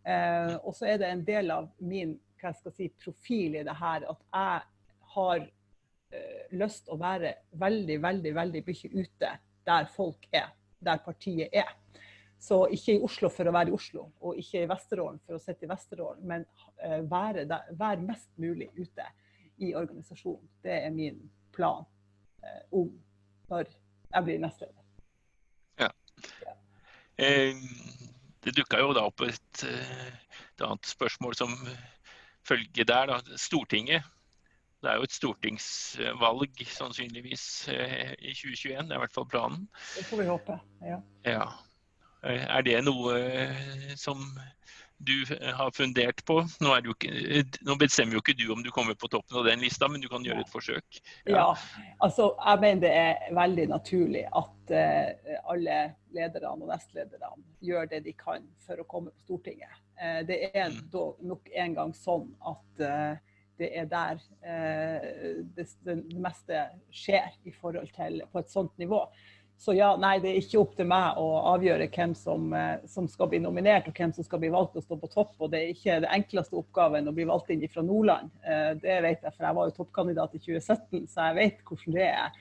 Eh, 0.09 0.54
og 0.64 0.74
så 0.76 0.88
er 0.88 1.00
det 1.02 1.11
en 1.12 1.24
del 1.26 1.50
av 1.52 1.68
min 1.85 2.16
hva 2.38 2.52
jeg 2.52 2.61
skal 2.61 2.74
si, 2.76 2.87
profil 3.02 3.59
i 3.59 3.64
det 3.66 3.74
her 3.81 4.04
at 4.09 4.20
jeg 4.22 4.61
har 5.14 5.40
eh, 5.42 6.44
lyst 6.54 6.87
til 6.87 6.94
å 6.94 7.00
være 7.00 7.35
veldig, 7.59 7.98
veldig, 8.04 8.33
veldig 8.37 8.62
mye 8.68 8.92
ute 8.94 9.33
der 9.68 9.90
folk 9.92 10.28
er, 10.33 10.52
der 10.81 11.02
partiet 11.04 11.52
er. 11.52 11.74
Så 12.38 12.62
ikke 12.72 12.94
i 12.94 13.02
Oslo 13.02 13.28
for 13.35 13.50
å 13.50 13.52
være 13.52 13.72
i 13.72 13.74
Oslo, 13.74 14.07
og 14.22 14.38
ikke 14.38 14.62
i 14.62 14.70
Vesterålen 14.70 15.18
for 15.26 15.37
å 15.37 15.42
sitte 15.42 15.66
i 15.66 15.72
Vesterålen, 15.72 16.22
men 16.31 16.46
eh, 16.78 17.02
være, 17.02 17.44
der, 17.50 17.66
være, 17.74 18.07
mest 18.07 18.31
mulig 18.38 18.70
ute 18.78 19.09
i 19.58 19.74
organisasjonen. 19.74 20.48
Det 20.62 20.74
er 20.84 20.90
min 20.94 21.20
plan 21.54 21.84
eh, 22.44 22.62
om 22.72 22.90
når 23.48 23.70
jeg 24.14 24.24
blir 24.24 24.42
nestleder. 24.42 24.84
Ja. 25.80 25.88
ja. 26.44 26.54
Eh, 27.18 27.56
det 28.44 28.54
dukka 28.56 28.80
jo 28.80 28.94
da 28.96 29.06
opp 29.08 29.24
et, 29.26 29.64
eh, 29.66 30.06
et, 30.06 30.62
annet 30.64 30.86
spørsmål 30.86 31.34
som 31.38 31.54
følge 32.46 32.84
der. 32.84 33.10
Da. 33.10 33.36
Stortinget. 33.36 34.06
Det 34.78 34.92
er 34.92 35.00
jo 35.00 35.08
et 35.08 35.14
stortingsvalg 35.14 36.60
sannsynligvis 36.70 37.46
eh, 37.72 38.12
i 38.18 38.34
2021. 38.34 38.84
Det 38.86 38.94
er 38.94 39.00
i 39.00 39.02
hvert 39.02 39.16
fall 39.16 39.26
planen. 39.30 39.66
Det 39.96 40.06
får 40.06 40.22
vi 40.22 40.28
håpe. 40.30 40.60
ja. 40.86 41.00
ja. 41.26 41.48
Eh, 42.26 42.44
er 42.50 42.64
det 42.66 42.78
noe 42.82 43.14
som 43.98 44.22
du 44.98 45.24
har 45.54 45.70
fundert 45.70 46.24
på? 46.26 46.40
Nå, 46.61 46.74
ikke, 46.92 47.11
nå, 47.66 47.76
bestemmer 47.78 48.18
jo 48.18 48.22
ikke 48.22 48.34
du 48.38 48.48
om 48.52 48.62
du 48.64 48.70
kommer 48.74 48.96
på 48.98 49.11
toppen 49.11 49.38
av 49.38 49.46
den 49.46 49.62
lista, 49.62 49.88
men 49.90 50.02
du 50.02 50.08
kan 50.11 50.24
gjøre 50.26 50.42
et 50.42 50.50
forsøk. 50.50 51.00
Ja, 51.28 51.37
ja 51.37 51.46
altså 52.04 52.32
jeg 52.34 52.62
mener 52.64 52.82
det 52.82 52.92
er 52.98 53.38
veldig 53.38 53.68
naturlig 53.70 54.24
at 54.26 54.74
uh, 54.74 55.38
alle 55.54 55.78
lederne 56.16 56.50
og 56.56 56.66
nestlederne 56.72 57.30
gjør 57.64 57.88
det 57.92 58.02
de 58.08 58.14
kan 58.18 58.44
for 58.66 58.82
å 58.82 58.88
komme 58.90 59.14
på 59.14 59.26
Stortinget. 59.28 59.80
Uh, 60.00 60.20
det 60.26 60.42
er 60.50 60.74
mm. 60.74 61.24
nok 61.30 61.50
en 61.54 61.78
gang 61.78 61.94
sånn 61.96 62.30
at 62.50 62.84
uh, 62.84 63.38
det 63.58 63.72
er 63.74 63.88
der 63.90 64.20
det, 65.56 65.64
det, 65.82 65.94
meste 66.22 66.61
skjer 66.94 67.32
i 67.42 67.50
forhold 67.50 67.88
til 67.96 68.20
på 68.30 68.38
et 68.38 68.52
sånt 68.52 68.70
nivå. 68.78 69.00
Så 69.58 69.74
ja, 69.74 69.88
nei, 69.98 70.20
det 70.22 70.30
er 70.30 70.36
ikke 70.38 70.60
opp 70.60 70.74
til 70.78 70.86
meg 70.86 71.16
å 71.18 71.24
avgjøre 71.50 71.88
hvem 71.90 72.12
som, 72.14 72.44
eh, 72.54 72.84
som, 72.86 73.08
skal 73.10 73.26
bli 73.32 73.40
nominert 73.42 73.88
og 73.90 73.96
hvem 73.98 74.12
som 74.14 74.22
skal 74.22 74.38
bli 74.44 74.52
valgt 74.54 74.76
å 74.78 74.82
stå 74.84 74.98
på 75.00 75.10
topp. 75.10 75.32
Og 75.42 75.50
det 75.50 75.58
er 75.58 75.72
ikke 75.72 75.96
det 76.04 76.12
enkleste 76.14 76.54
oppgaven 76.60 77.10
å 77.10 77.14
bli 77.16 77.26
valgt 77.26 77.50
inn 77.50 77.64
fra 77.72 77.82
Nordland. 77.82 78.30
Eh, 78.46 78.70
det 78.78 79.00
vet 79.02 79.26
jeg, 79.26 79.34
for 79.34 79.48
jeg 79.48 79.56
var 79.56 79.66
jo 79.66 79.74
toppkandidat 79.80 80.36
i 80.38 80.42
2017, 80.44 81.08
så 81.10 81.26
jeg 81.26 81.38
vet 81.40 81.64
hvordan 81.66 81.96
det 81.96 82.06
er. 82.06 82.36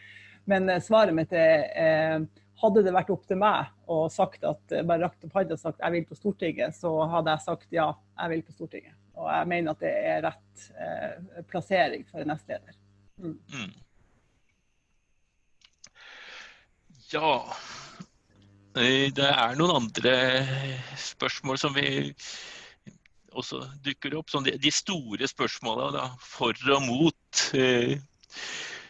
Men 0.53 0.69
eh, 0.69 0.83
svaret 0.85 1.17
mitt 1.17 1.33
er 1.33 2.27
hadde 2.57 2.81
det 2.85 2.93
vært 2.93 3.09
opp 3.13 3.25
til 3.29 3.37
meg 3.37 3.67
og 3.93 4.07
sagt 4.09 4.45
at 4.49 4.71
bare 4.73 5.03
rakt 5.03 5.25
opp 5.25 5.35
hånda 5.37 5.53
og 5.53 5.61
sagt 5.61 5.81
jeg 5.83 5.93
vil 5.93 6.05
på 6.09 6.15
Stortinget, 6.17 6.73
så 6.73 6.93
hadde 7.11 7.33
jeg 7.33 7.45
sagt 7.45 7.73
ja, 7.73 7.91
jeg 8.17 8.33
vil 8.33 8.45
på 8.45 8.55
Stortinget. 8.55 8.95
Og 9.17 9.27
jeg 9.29 9.49
mener 9.49 9.73
at 9.73 9.81
det 9.81 9.91
er 10.13 10.23
rett 10.25 11.43
plassering 11.49 12.05
for 12.09 12.21
en 12.21 12.33
nestleder. 12.33 12.79
Mm. 13.21 13.35
Mm. 13.53 13.75
Ja. 17.07 17.55
Eh, 18.75 19.07
det 19.15 19.27
er 19.31 19.53
noen 19.55 19.71
andre 19.77 20.11
spørsmål 20.99 21.55
som 21.61 21.71
vi 21.77 22.11
også 23.31 23.61
dukker 23.85 24.17
opp. 24.19 24.27
Sånn 24.33 24.43
de, 24.47 24.71
store 24.73 25.27
spørsmåla 25.31 26.09
for 26.19 26.53
og 26.75 26.81
mot. 26.83 27.43
Eh, 27.55 27.95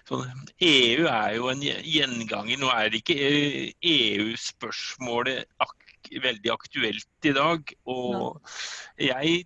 sånn, 0.09 0.25
EU 0.65 1.05
er 1.11 1.35
jo 1.35 1.51
en 1.51 1.61
gjenganger. 1.61 2.57
Nå 2.57 2.71
er 2.73 2.89
det 2.89 3.03
ikke 3.03 3.19
EU-spørsmålet 3.91 5.43
eh, 5.43 5.45
e 5.45 5.47
ak 5.67 5.77
veldig 6.25 6.51
aktuelt 6.55 7.29
i 7.29 7.35
dag. 7.37 7.61
Og 7.93 8.41
jeg 8.97 9.45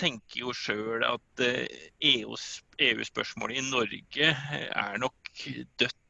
tenker 0.00 0.40
jo 0.46 0.56
sjøl 0.56 1.04
at 1.10 1.44
EU-spørsmålet 1.44 3.60
e 3.60 3.62
i 3.66 3.68
Norge 3.68 4.32
er 4.32 4.96
nok 5.04 5.20
dødt 5.76 6.00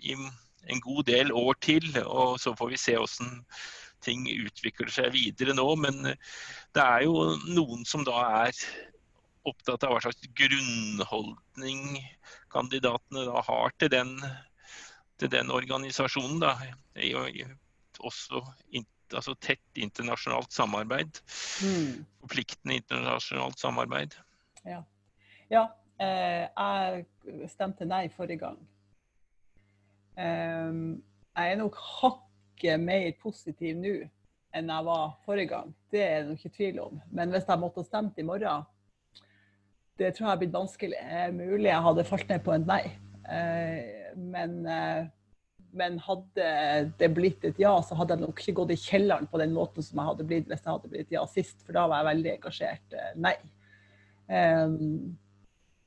i 0.00 0.14
en 0.14 0.80
god 0.80 1.04
del 1.10 1.32
år 1.32 1.54
til. 1.60 1.88
og 2.04 2.40
Så 2.40 2.54
får 2.56 2.72
vi 2.72 2.80
se 2.80 2.96
hvordan 2.98 3.44
ting 4.04 4.26
utvikler 4.28 4.90
seg 4.92 5.12
videre 5.14 5.56
nå. 5.56 5.66
Men 5.80 6.02
det 6.04 6.82
er 6.82 7.06
jo 7.06 7.34
noen 7.46 7.84
som 7.88 8.04
da 8.06 8.16
er 8.48 8.64
opptatt 9.44 9.84
av 9.84 9.92
hva 9.92 10.00
slags 10.00 10.24
grunnholdning 10.38 12.00
kandidatene 12.52 13.26
da 13.28 13.42
har 13.44 13.74
til 13.80 13.92
den, 13.92 14.16
til 15.20 15.32
den 15.32 15.52
organisasjonen. 15.52 16.40
da, 16.40 16.56
Også 18.04 18.42
altså 19.14 19.34
tett 19.42 19.78
internasjonalt 19.78 20.52
samarbeid. 20.52 21.20
Mm. 21.62 22.04
Forpliktende 22.24 22.80
internasjonalt 22.80 23.60
samarbeid. 23.60 24.16
Ja. 24.64 24.80
ja 25.52 25.64
eh, 26.02 26.48
jeg 26.48 27.50
stemte 27.52 27.88
nei 27.88 28.06
forrige 28.12 28.42
gang. 28.46 28.58
Um, 30.14 31.02
jeg 31.34 31.52
er 31.52 31.58
nok 31.58 31.78
hakket 31.80 32.82
mer 32.82 33.08
positiv 33.22 33.78
nå 33.80 33.96
enn 34.54 34.70
jeg 34.70 34.86
var 34.86 35.16
forrige 35.26 35.50
gang. 35.50 35.72
Det 35.90 36.02
er 36.04 36.22
det 36.28 36.36
ikke 36.38 36.54
tvil 36.56 36.78
om. 36.84 37.00
Men 37.10 37.34
hvis 37.34 37.48
jeg 37.48 37.60
måtte 37.60 37.82
ha 37.82 37.88
stemt 37.88 38.20
i 38.22 38.26
morgen, 38.26 38.62
det 39.98 40.12
tror 40.14 40.26
jeg 40.26 40.30
har 40.30 40.40
blitt 40.42 40.54
vanskelig. 40.54 41.00
Mulig 41.34 41.70
jeg 41.70 41.86
hadde 41.88 42.06
falt 42.06 42.30
ned 42.30 42.44
på 42.46 42.54
en 42.54 42.66
nei. 42.68 42.84
Uh, 43.24 44.14
men, 44.20 44.56
uh, 44.68 45.06
men, 45.74 45.98
hadde 46.06 46.48
det 47.00 47.10
blitt 47.16 47.46
et 47.48 47.58
ja, 47.62 47.72
så 47.82 47.96
hadde 47.98 48.14
jeg 48.14 48.26
nok 48.26 48.42
ikke 48.42 48.56
gått 48.60 48.74
i 48.74 48.78
kjelleren 48.78 49.26
på 49.30 49.40
den 49.40 49.54
måten 49.56 49.86
som 49.86 49.98
jeg 50.00 50.10
hadde 50.10 50.26
blitt 50.28 50.50
hvis 50.50 50.60
jeg 50.60 50.70
hadde 50.70 50.90
blitt 50.92 51.14
ja 51.14 51.24
sist, 51.30 51.62
for 51.64 51.74
da 51.76 51.86
var 51.88 52.02
jeg 52.02 52.10
veldig 52.12 52.32
engasjert. 52.36 52.86
Uh, 52.94 53.10
nei. 53.26 53.34
Um, 54.24 55.16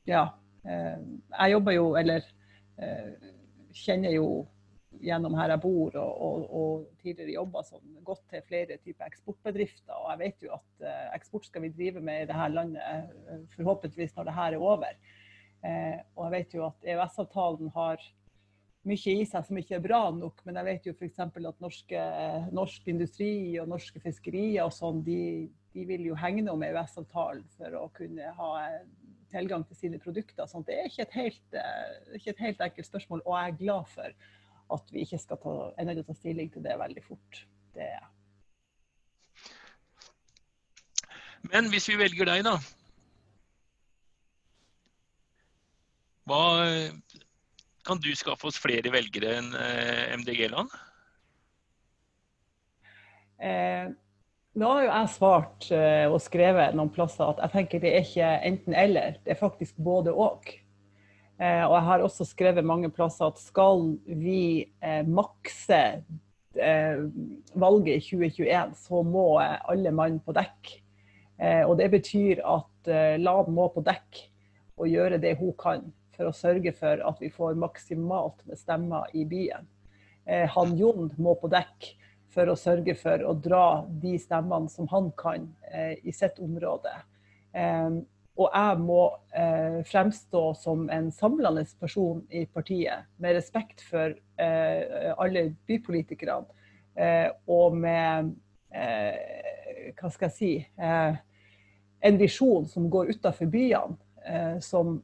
ja. 0.07 0.27
jeg 0.63 1.51
jobber 1.51 1.73
jo, 1.73 1.87
eller 1.99 2.25
kjenner 3.77 4.15
jo 4.15 4.29
gjennom 5.03 5.35
her 5.37 5.51
jeg 5.53 5.61
bor 5.63 5.95
og, 5.99 6.11
og, 6.25 6.43
og 6.59 7.01
tidligere 7.01 7.35
jobber 7.35 7.65
som 7.67 7.81
godt 8.05 8.23
til 8.31 8.43
flere 8.47 8.77
typer 8.81 9.07
eksportbedrifter. 9.09 9.93
Og 9.93 10.11
jeg 10.13 10.21
vet 10.23 10.45
jo 10.47 10.53
at 10.57 10.85
uh, 10.85 11.15
eksport 11.17 11.47
skal 11.49 11.65
vi 11.65 11.73
drive 11.75 12.03
med 12.03 12.23
i 12.23 12.29
dette 12.29 12.51
landet 12.53 12.81
uh, 12.81 13.41
forhåpentligvis 13.55 14.15
når 14.17 14.29
det 14.29 14.37
her 14.37 14.55
er 14.55 14.69
over. 14.71 15.01
Uh, 15.65 15.97
og 16.15 16.23
jeg 16.27 16.35
vet 16.37 16.55
jo 16.57 16.65
at 16.69 16.89
EØS-avtalen 16.93 17.73
har 17.75 18.07
mye 18.87 19.13
i 19.19 19.25
seg 19.27 19.43
som 19.43 19.57
ikke 19.59 19.75
er 19.77 19.83
bra 19.83 20.01
nok, 20.15 20.41
men 20.47 20.59
jeg 20.59 20.67
vet 20.69 20.85
jo 20.87 20.93
f.eks. 20.95 21.19
at 21.19 21.63
norske, 21.63 22.03
norsk 22.55 22.85
industri 22.87 23.31
og 23.59 23.67
norske 23.67 23.99
fiskerier 23.99 24.63
og 24.63 24.71
sånn, 24.71 25.01
de, 25.03 25.49
de, 25.75 25.83
vil 25.89 26.05
jo 26.07 26.19
hegne 26.19 26.53
om 26.53 26.63
EØS-avtalen 26.63 27.43
for 27.57 27.75
å 27.81 27.89
kunne 27.97 28.31
ha 28.37 28.51
tilgang 29.31 29.65
til 29.67 29.79
sine 29.79 29.99
produkter. 30.01 30.47
Sånn. 30.49 30.65
Det 30.67 30.77
er 30.77 30.89
ikke 30.89 31.05
et, 31.07 31.15
helt, 31.17 31.57
eh, 31.57 32.15
ikke 32.19 32.33
et 32.33 32.43
helt 32.45 32.63
enkelt 32.67 32.89
spørsmål, 32.89 33.23
og 33.25 33.37
jeg 33.37 33.53
er 33.53 33.61
glad 33.61 33.91
for 33.93 34.17
at 34.77 34.91
vi 34.91 35.03
ikke 35.05 35.19
skal 35.21 35.39
ta, 35.43 35.55
er 35.77 35.87
nødt 35.87 35.99
til 35.99 36.05
å 36.05 36.09
ta 36.09 36.17
stilling 36.17 36.51
til 36.53 36.65
det 36.65 36.79
veldig 36.79 37.03
fort. 37.05 37.43
Det 37.77 37.87
er 37.87 38.07
Men 41.47 41.69
hvis 41.71 41.85
vi 41.87 41.95
velger 41.99 42.27
deg, 42.27 42.41
da. 42.43 42.57
Hva 46.27 46.41
kan 47.87 48.01
du 48.03 48.09
skaffe 48.17 48.49
oss 48.49 48.57
flere 48.59 48.91
velgere 48.91 49.37
enn 49.37 49.53
MDG-land? 50.19 50.73
Eh, 53.37 53.93
nå 54.57 54.69
har 54.73 54.85
jo 54.85 54.91
jeg 54.91 55.11
svart 55.13 55.67
uh, 55.71 56.05
og 56.11 56.21
skrevet 56.23 56.77
noen 56.77 56.93
plasser 56.93 57.29
at 57.29 57.43
jeg 57.45 57.53
tenker 57.53 57.83
det 57.83 57.93
er 57.93 58.07
ikke 58.07 58.31
enten-eller, 58.51 59.19
det 59.23 59.35
er 59.35 59.39
faktisk 59.41 59.77
både 59.77 60.13
og. 60.13 60.49
Eh, 61.37 61.63
og 61.67 61.75
jeg 61.75 61.85
har 61.85 62.01
også 62.01 62.25
skrevet 62.25 62.65
mange 62.65 62.89
plasser 62.93 63.29
at 63.29 63.37
skal 63.37 63.91
vi 64.09 64.65
eh, 64.81 65.03
makse 65.05 65.81
eh, 66.57 67.03
valget 67.53 67.99
i 67.99 68.01
2021, 68.01 68.73
så 68.87 69.03
må 69.05 69.27
eh, 69.43 69.59
alle 69.69 69.93
mann 69.93 70.17
på 70.25 70.33
dekk. 70.33 70.71
Eh, 71.37 71.61
og 71.61 71.75
det 71.77 71.91
betyr 71.93 72.41
at 72.41 72.89
eh, 72.89 73.19
Lan 73.21 73.53
må 73.53 73.67
på 73.75 73.85
dekk 73.85 74.23
og 74.81 74.89
gjøre 74.89 75.21
det 75.21 75.35
hun 75.37 75.53
kan 75.61 75.85
for 76.17 76.31
å 76.31 76.33
sørge 76.33 76.73
for 76.73 77.03
at 77.05 77.21
vi 77.21 77.29
får 77.29 77.59
maksimalt 77.61 78.41
med 78.49 78.57
stemmer 78.57 79.05
i 79.13 79.25
byen. 79.25 79.69
han 80.27 80.73
Jon 80.75 81.11
må 81.21 81.35
på 81.39 81.47
dekk 81.47 81.85
for 82.37 82.53
å 82.53 82.59
sørge 82.59 82.93
for 82.99 83.25
å 83.25 83.33
dra 83.33 83.81
de 83.89 84.13
stemmene 84.21 84.69
som 84.69 84.85
han 84.93 85.09
kan 85.17 85.49
i 86.05 86.13
sitt 86.13 86.37
område. 86.43 86.93
Og 88.37 88.53
jeg 88.53 88.81
må 88.85 89.01
eh, 89.33 89.79
fremstå 89.89 90.41
som 90.61 90.85
en 90.93 91.09
samlende 91.13 91.63
person 91.81 92.19
i 92.29 92.43
partiet, 92.45 93.07
med 93.17 93.33
respekt 93.37 93.81
for 93.81 94.13
eh, 94.13 95.13
alle 95.17 95.47
bypolitikerne. 95.65 96.45
Eh, 96.97 97.29
og 97.49 97.77
med 97.77 98.29
eh, 98.73 99.89
hva 99.97 100.11
skal 100.13 100.29
jeg 100.29 100.35
si 100.35 100.51
eh, 100.61 101.17
en 102.05 102.19
visjon 102.21 102.69
som 102.69 102.85
går 102.93 103.15
utafor 103.15 103.49
byene. 103.49 103.97
Eh, 104.27 104.57
som 104.61 104.99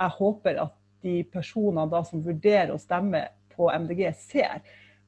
jeg 0.00 0.16
håper 0.16 0.64
at 0.64 0.76
de 1.04 1.18
personene 1.28 2.04
som 2.08 2.24
vurderer 2.24 2.72
å 2.72 2.80
stemme 2.80 3.26
på 3.52 3.68
MDG, 3.68 4.06
ser. 4.16 4.62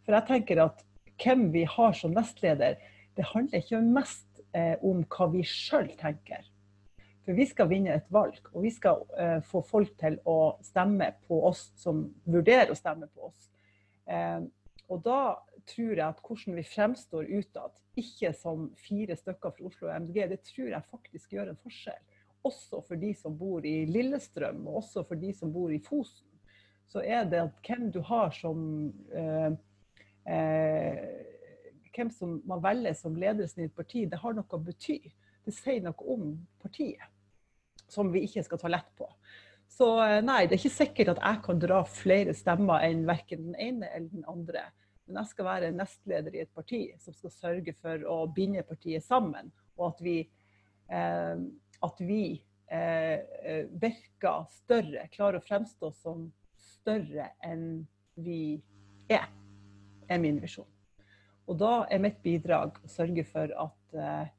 For 0.04 0.18
jeg 0.18 0.28
tenker 0.28 0.66
at 0.66 0.84
hvem 1.22 1.50
vi 1.54 1.64
har 1.68 1.92
som 1.96 2.14
nestleder, 2.16 2.78
det 3.14 3.30
handler 3.30 3.62
ikke 3.62 3.82
mest 3.84 4.26
om 4.54 5.00
hva 5.10 5.26
vi 5.32 5.40
sjøl 5.46 5.88
tenker 5.98 6.44
for 7.24 7.32
vi 7.32 7.46
skal 7.48 7.70
vinne 7.70 7.96
et 7.96 8.10
valg, 8.12 8.36
og 8.52 8.64
vi 8.66 8.70
skal 8.72 9.00
uh, 9.16 9.40
få 9.48 9.62
folk 9.64 9.94
til 10.00 10.18
å 10.28 10.56
stemme 10.64 11.10
på 11.24 11.40
oss 11.48 11.70
som 11.80 12.04
vurderer 12.28 12.72
å 12.72 12.78
stemme 12.78 13.08
på 13.14 13.30
oss. 13.30 13.48
Uh, 14.04 14.44
og 14.92 15.00
da 15.06 15.20
tror 15.64 15.94
jeg 15.94 16.04
at 16.04 16.20
hvordan 16.20 16.58
vi 16.58 16.66
fremstår 16.68 17.30
utad, 17.32 17.72
ikke 17.96 18.32
som 18.36 18.68
fire 18.76 19.16
stykker 19.16 19.54
fra 19.54 19.68
Oslo 19.70 19.88
og 19.88 20.04
MDG, 20.04 20.20
det 20.34 20.40
tror 20.44 20.72
jeg 20.74 20.90
faktisk 20.90 21.32
gjør 21.36 21.52
en 21.52 21.60
forskjell. 21.62 22.02
Også 22.44 22.82
for 22.84 23.00
de 23.00 23.14
som 23.16 23.36
bor 23.38 23.64
i 23.64 23.84
Lillestrøm, 23.88 24.66
og 24.68 24.82
også 24.82 25.06
for 25.08 25.16
de 25.16 25.30
som 25.32 25.52
bor 25.54 25.72
i 25.72 25.80
Fosen. 25.80 26.26
Så 26.90 27.00
er 27.00 27.24
det 27.30 27.40
at 27.40 27.62
hvem 27.64 27.88
du 27.94 28.02
har 28.04 28.34
som 28.36 28.58
uh, 29.14 29.54
Hvem 30.24 32.10
som 32.10 32.38
man 32.48 32.62
velger 32.64 32.94
som 32.98 33.16
ledelsen 33.16 33.62
i 33.62 33.66
et 33.68 33.76
parti, 33.76 34.06
det 34.08 34.18
har 34.22 34.34
noe 34.34 34.56
å 34.56 34.62
bety. 34.62 34.98
Det 35.44 35.52
sier 35.52 35.82
noe 35.84 36.06
om 36.14 36.30
partiet 36.62 37.10
som 37.92 38.10
vi 38.12 38.24
ikke 38.26 38.44
skal 38.46 38.60
ta 38.60 38.70
lett 38.72 38.88
på. 38.98 39.08
Så 39.70 39.88
eh, 40.04 40.20
nei, 40.24 40.44
det 40.46 40.56
er 40.56 40.62
ikke 40.62 40.76
sikkert 40.76 41.12
at 41.14 41.20
jeg 41.22 41.42
kan 41.44 41.60
dra 41.62 41.82
flere 41.88 42.34
stemmer 42.36 42.84
enn 42.86 43.04
verken 43.08 43.50
den 43.50 43.58
ene 43.60 43.90
eller 43.90 44.10
den 44.12 44.26
andre. 44.30 44.68
Men 45.04 45.20
jeg 45.20 45.32
skal 45.32 45.48
være 45.48 45.74
nestleder 45.74 46.36
i 46.36 46.44
et 46.44 46.54
parti 46.56 46.86
som 47.02 47.16
skal 47.16 47.34
sørge 47.34 47.74
for 47.82 48.06
å 48.08 48.18
binde 48.32 48.64
partiet 48.66 49.04
sammen. 49.04 49.50
Og 49.76 49.90
at 49.90 50.02
vi, 50.04 50.18
eh, 50.88 51.36
at 51.88 52.00
vi 52.00 52.22
eh, 52.72 53.66
virker 53.82 54.46
større, 54.62 55.08
klarer 55.12 55.40
å 55.40 55.46
fremstå 55.46 55.92
som 56.00 56.28
større 56.54 57.32
enn 57.44 57.84
vi 58.14 58.60
er, 59.10 59.26
er 60.08 60.22
min 60.22 60.40
visjon. 60.42 60.68
Og 61.48 61.58
da 61.60 61.84
er 61.92 62.00
mitt 62.00 62.22
bidrag 62.24 62.78
å 62.80 62.88
sørge 62.88 63.26
for 63.28 63.52
at 63.66 63.98
eh, 63.98 64.32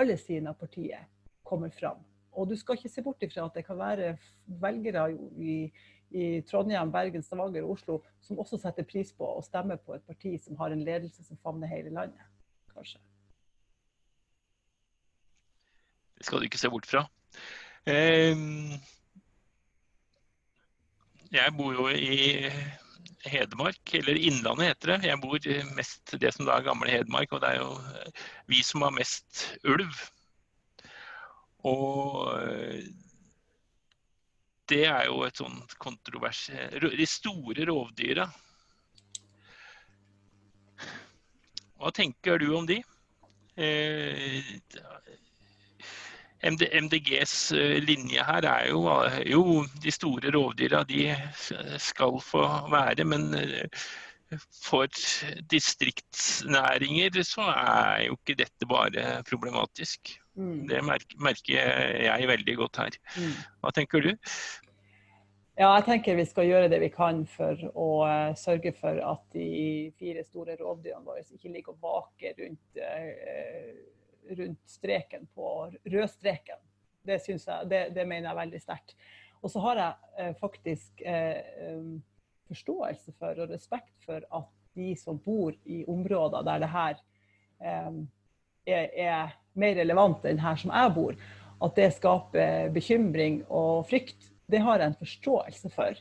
alle 0.00 0.18
sidene 0.18 0.50
av 0.50 0.58
partiet 0.58 1.06
kommer 1.46 1.70
fram 1.70 2.02
og 2.34 2.50
du 2.50 2.56
skal 2.58 2.78
ikke 2.78 2.90
se 2.90 3.02
bort 3.04 3.22
ifra 3.22 3.46
at 3.46 3.56
det 3.56 3.64
kan 3.66 3.78
være 3.78 4.14
velgere 4.60 5.06
i, 5.38 5.56
i 6.10 6.24
Trondheim, 6.48 6.92
Bergen, 6.92 7.22
Stavanger 7.22 7.64
og 7.64 7.76
Oslo 7.76 8.00
som 8.24 8.38
også 8.42 8.58
setter 8.62 8.86
pris 8.88 9.12
på 9.14 9.28
å 9.36 9.42
stemme 9.44 9.78
på 9.78 9.94
et 9.96 10.06
parti 10.06 10.34
som 10.42 10.58
har 10.60 10.74
en 10.74 10.84
ledelse 10.84 11.24
som 11.26 11.38
favner 11.42 11.70
hele 11.70 11.92
landet, 11.94 12.30
kanskje. 12.74 13.00
Det 16.18 16.26
skal 16.26 16.40
du 16.40 16.48
ikke 16.48 16.60
se 16.60 16.70
bort 16.72 16.88
fra. 16.88 17.04
Ehm, 17.90 18.74
jeg 21.34 21.54
bor 21.58 21.74
jo 21.74 21.88
i 21.90 22.48
Hedmark, 23.24 23.94
eller 23.96 24.18
Innlandet 24.18 24.72
heter 24.72 24.94
det. 24.94 25.08
Jeg 25.08 25.20
bor 25.22 25.46
mest 25.78 26.16
det 26.20 26.34
som 26.36 26.48
da 26.48 26.58
er 26.58 26.66
gamle 26.66 26.90
Hedmark, 26.92 27.32
og 27.32 27.40
det 27.44 27.54
er 27.54 27.62
jo 27.62 27.70
vi 28.50 28.60
som 28.66 28.84
har 28.84 28.94
mest 28.94 29.46
ulv 29.64 30.04
og 31.64 32.36
eh, 32.42 32.84
det 34.68 34.84
er 34.88 35.06
jo 35.10 35.22
et 35.26 35.36
sånt 35.36 35.76
kontrovers... 35.80 36.46
De 36.80 37.06
store 37.08 37.66
rovdyra. 37.68 38.24
Hva 41.80 41.92
tenker 41.92 42.40
du 42.40 42.46
om 42.56 42.68
de? 42.68 42.78
Eh, 43.60 44.54
MDGs 46.44 47.52
eh, 47.56 47.78
linje 47.84 48.24
her 48.24 48.48
er 48.50 48.70
jo 48.70 48.82
jo 49.30 49.44
de 49.82 49.92
store 49.94 50.32
rovdyra 50.34 50.82
de 50.88 51.06
skal 51.80 52.18
få 52.20 52.44
være, 52.72 53.06
men 53.08 53.30
for 54.64 54.88
distriktsnæringer 55.50 57.22
så 57.22 57.46
er 57.52 58.04
jo 58.08 58.18
ikke 58.18 58.38
dette 58.42 58.68
bare 58.68 59.22
problematisk. 59.28 60.14
Mm. 60.34 60.66
Det 60.68 60.82
merker 61.22 61.54
jeg 62.02 62.28
veldig 62.28 62.56
godt 62.58 62.82
her. 62.82 63.00
Mm. 63.16 63.34
Hva 63.62 63.72
tenker 63.76 64.02
du? 64.02 64.12
Ja, 65.54 65.68
jeg 65.76 65.84
tenker 65.86 66.16
vi 66.18 66.26
skal 66.26 66.48
gjøre 66.48 66.70
det 66.72 66.80
vi 66.82 66.90
kan 66.90 67.20
for 67.30 67.60
å 67.78 67.90
sørge 68.34 68.72
for 68.74 68.98
at 68.98 69.22
de 69.36 69.92
fire 70.00 70.24
store 70.26 70.56
rovdyrene 70.58 71.06
våre 71.06 71.22
ikke 71.22 71.52
ligger 71.52 71.76
og 71.76 71.84
vaker 71.84 72.34
rundt, 72.40 72.80
rundt 74.30 74.60
streken 74.70 75.28
på 75.34 75.70
rødstreken. 75.84 76.60
Det, 77.04 77.20
jeg, 77.28 77.68
det, 77.70 77.82
det 77.94 78.06
mener 78.08 78.30
jeg 78.30 78.40
veldig 78.40 78.60
sterkt. 78.62 78.96
Og 79.44 79.52
så 79.52 79.60
har 79.66 79.80
jeg 79.80 79.94
uh, 80.20 80.34
faktisk 80.40 81.02
um, 81.04 82.02
forståelse 82.48 83.12
for 83.18 83.40
og 83.44 83.50
respekt 83.52 83.92
for 84.06 84.24
at 84.24 84.50
de 84.74 84.94
som 84.98 85.18
bor 85.20 85.52
i 85.64 85.84
områder 85.88 86.42
der 86.42 86.64
det 86.64 86.68
her 86.72 86.96
er, 87.60 87.92
er 88.66 89.34
mer 89.54 89.76
relevant 89.78 90.24
enn 90.26 90.40
her 90.42 90.58
som 90.58 90.72
jeg 90.74 90.92
bor, 90.96 91.14
at 91.64 91.76
det 91.78 91.92
skaper 91.94 92.72
bekymring 92.74 93.42
og 93.46 93.86
frykt, 93.88 94.32
det 94.50 94.60
har 94.64 94.80
jeg 94.80 94.92
en 94.92 95.00
forståelse 95.00 95.70
for. 95.72 96.00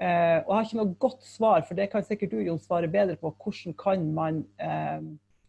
Eh, 0.00 0.38
og 0.46 0.48
jeg 0.48 0.56
har 0.56 0.66
ikke 0.68 0.78
noe 0.78 0.98
godt 1.02 1.24
svar, 1.28 1.64
for 1.68 1.76
det 1.76 1.90
kan 1.92 2.04
sikkert 2.06 2.32
du 2.32 2.38
Jon, 2.40 2.60
svare 2.62 2.88
bedre 2.88 3.18
på. 3.20 3.32
Hvordan 3.36 3.74
kan 3.80 4.06
man 4.16 4.44
eh, 4.62 5.02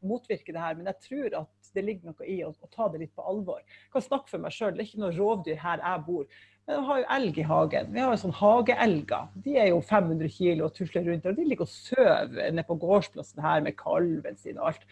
motvirke 0.04 0.52
det 0.52 0.64
her? 0.64 0.76
Men 0.76 0.90
jeg 0.92 1.06
tror 1.08 1.38
at 1.44 1.61
det 1.76 1.84
ligger 1.88 2.12
noe 2.12 2.30
i 2.30 2.40
å, 2.46 2.52
å 2.52 2.72
ta 2.72 2.88
det 2.92 3.04
litt 3.04 3.14
på 3.18 3.26
alvor. 3.28 3.62
Jeg 3.66 3.94
kan 3.96 4.06
snakke 4.06 4.34
for 4.34 4.44
meg 4.44 4.56
sjøl, 4.56 4.74
det 4.76 4.84
er 4.84 4.90
ikke 4.90 5.04
noe 5.04 5.16
rovdyr 5.16 5.62
her 5.62 5.84
jeg 5.84 6.04
bor. 6.08 6.42
Men 6.68 6.78
vi 6.78 6.88
har 6.88 7.00
jo 7.02 7.08
elg 7.18 7.40
i 7.42 7.46
hagen. 7.50 7.94
Vi 7.94 8.02
har 8.04 8.12
jo 8.14 8.20
sånn 8.22 8.36
hageelger. 8.38 9.30
De 9.46 9.56
er 9.60 9.72
jo 9.72 9.80
500 9.90 10.34
kg 10.36 10.66
og 10.68 10.76
tusler 10.76 11.08
rundt. 11.08 11.26
Og 11.28 11.40
de 11.40 11.48
ligger 11.48 11.66
og 11.66 11.74
sover 11.74 12.52
nede 12.54 12.68
på 12.68 12.78
gårdsplassen 12.84 13.42
her 13.44 13.64
med 13.66 13.78
kalven 13.80 14.38
sin 14.40 14.60
og 14.62 14.72
alt. 14.72 14.86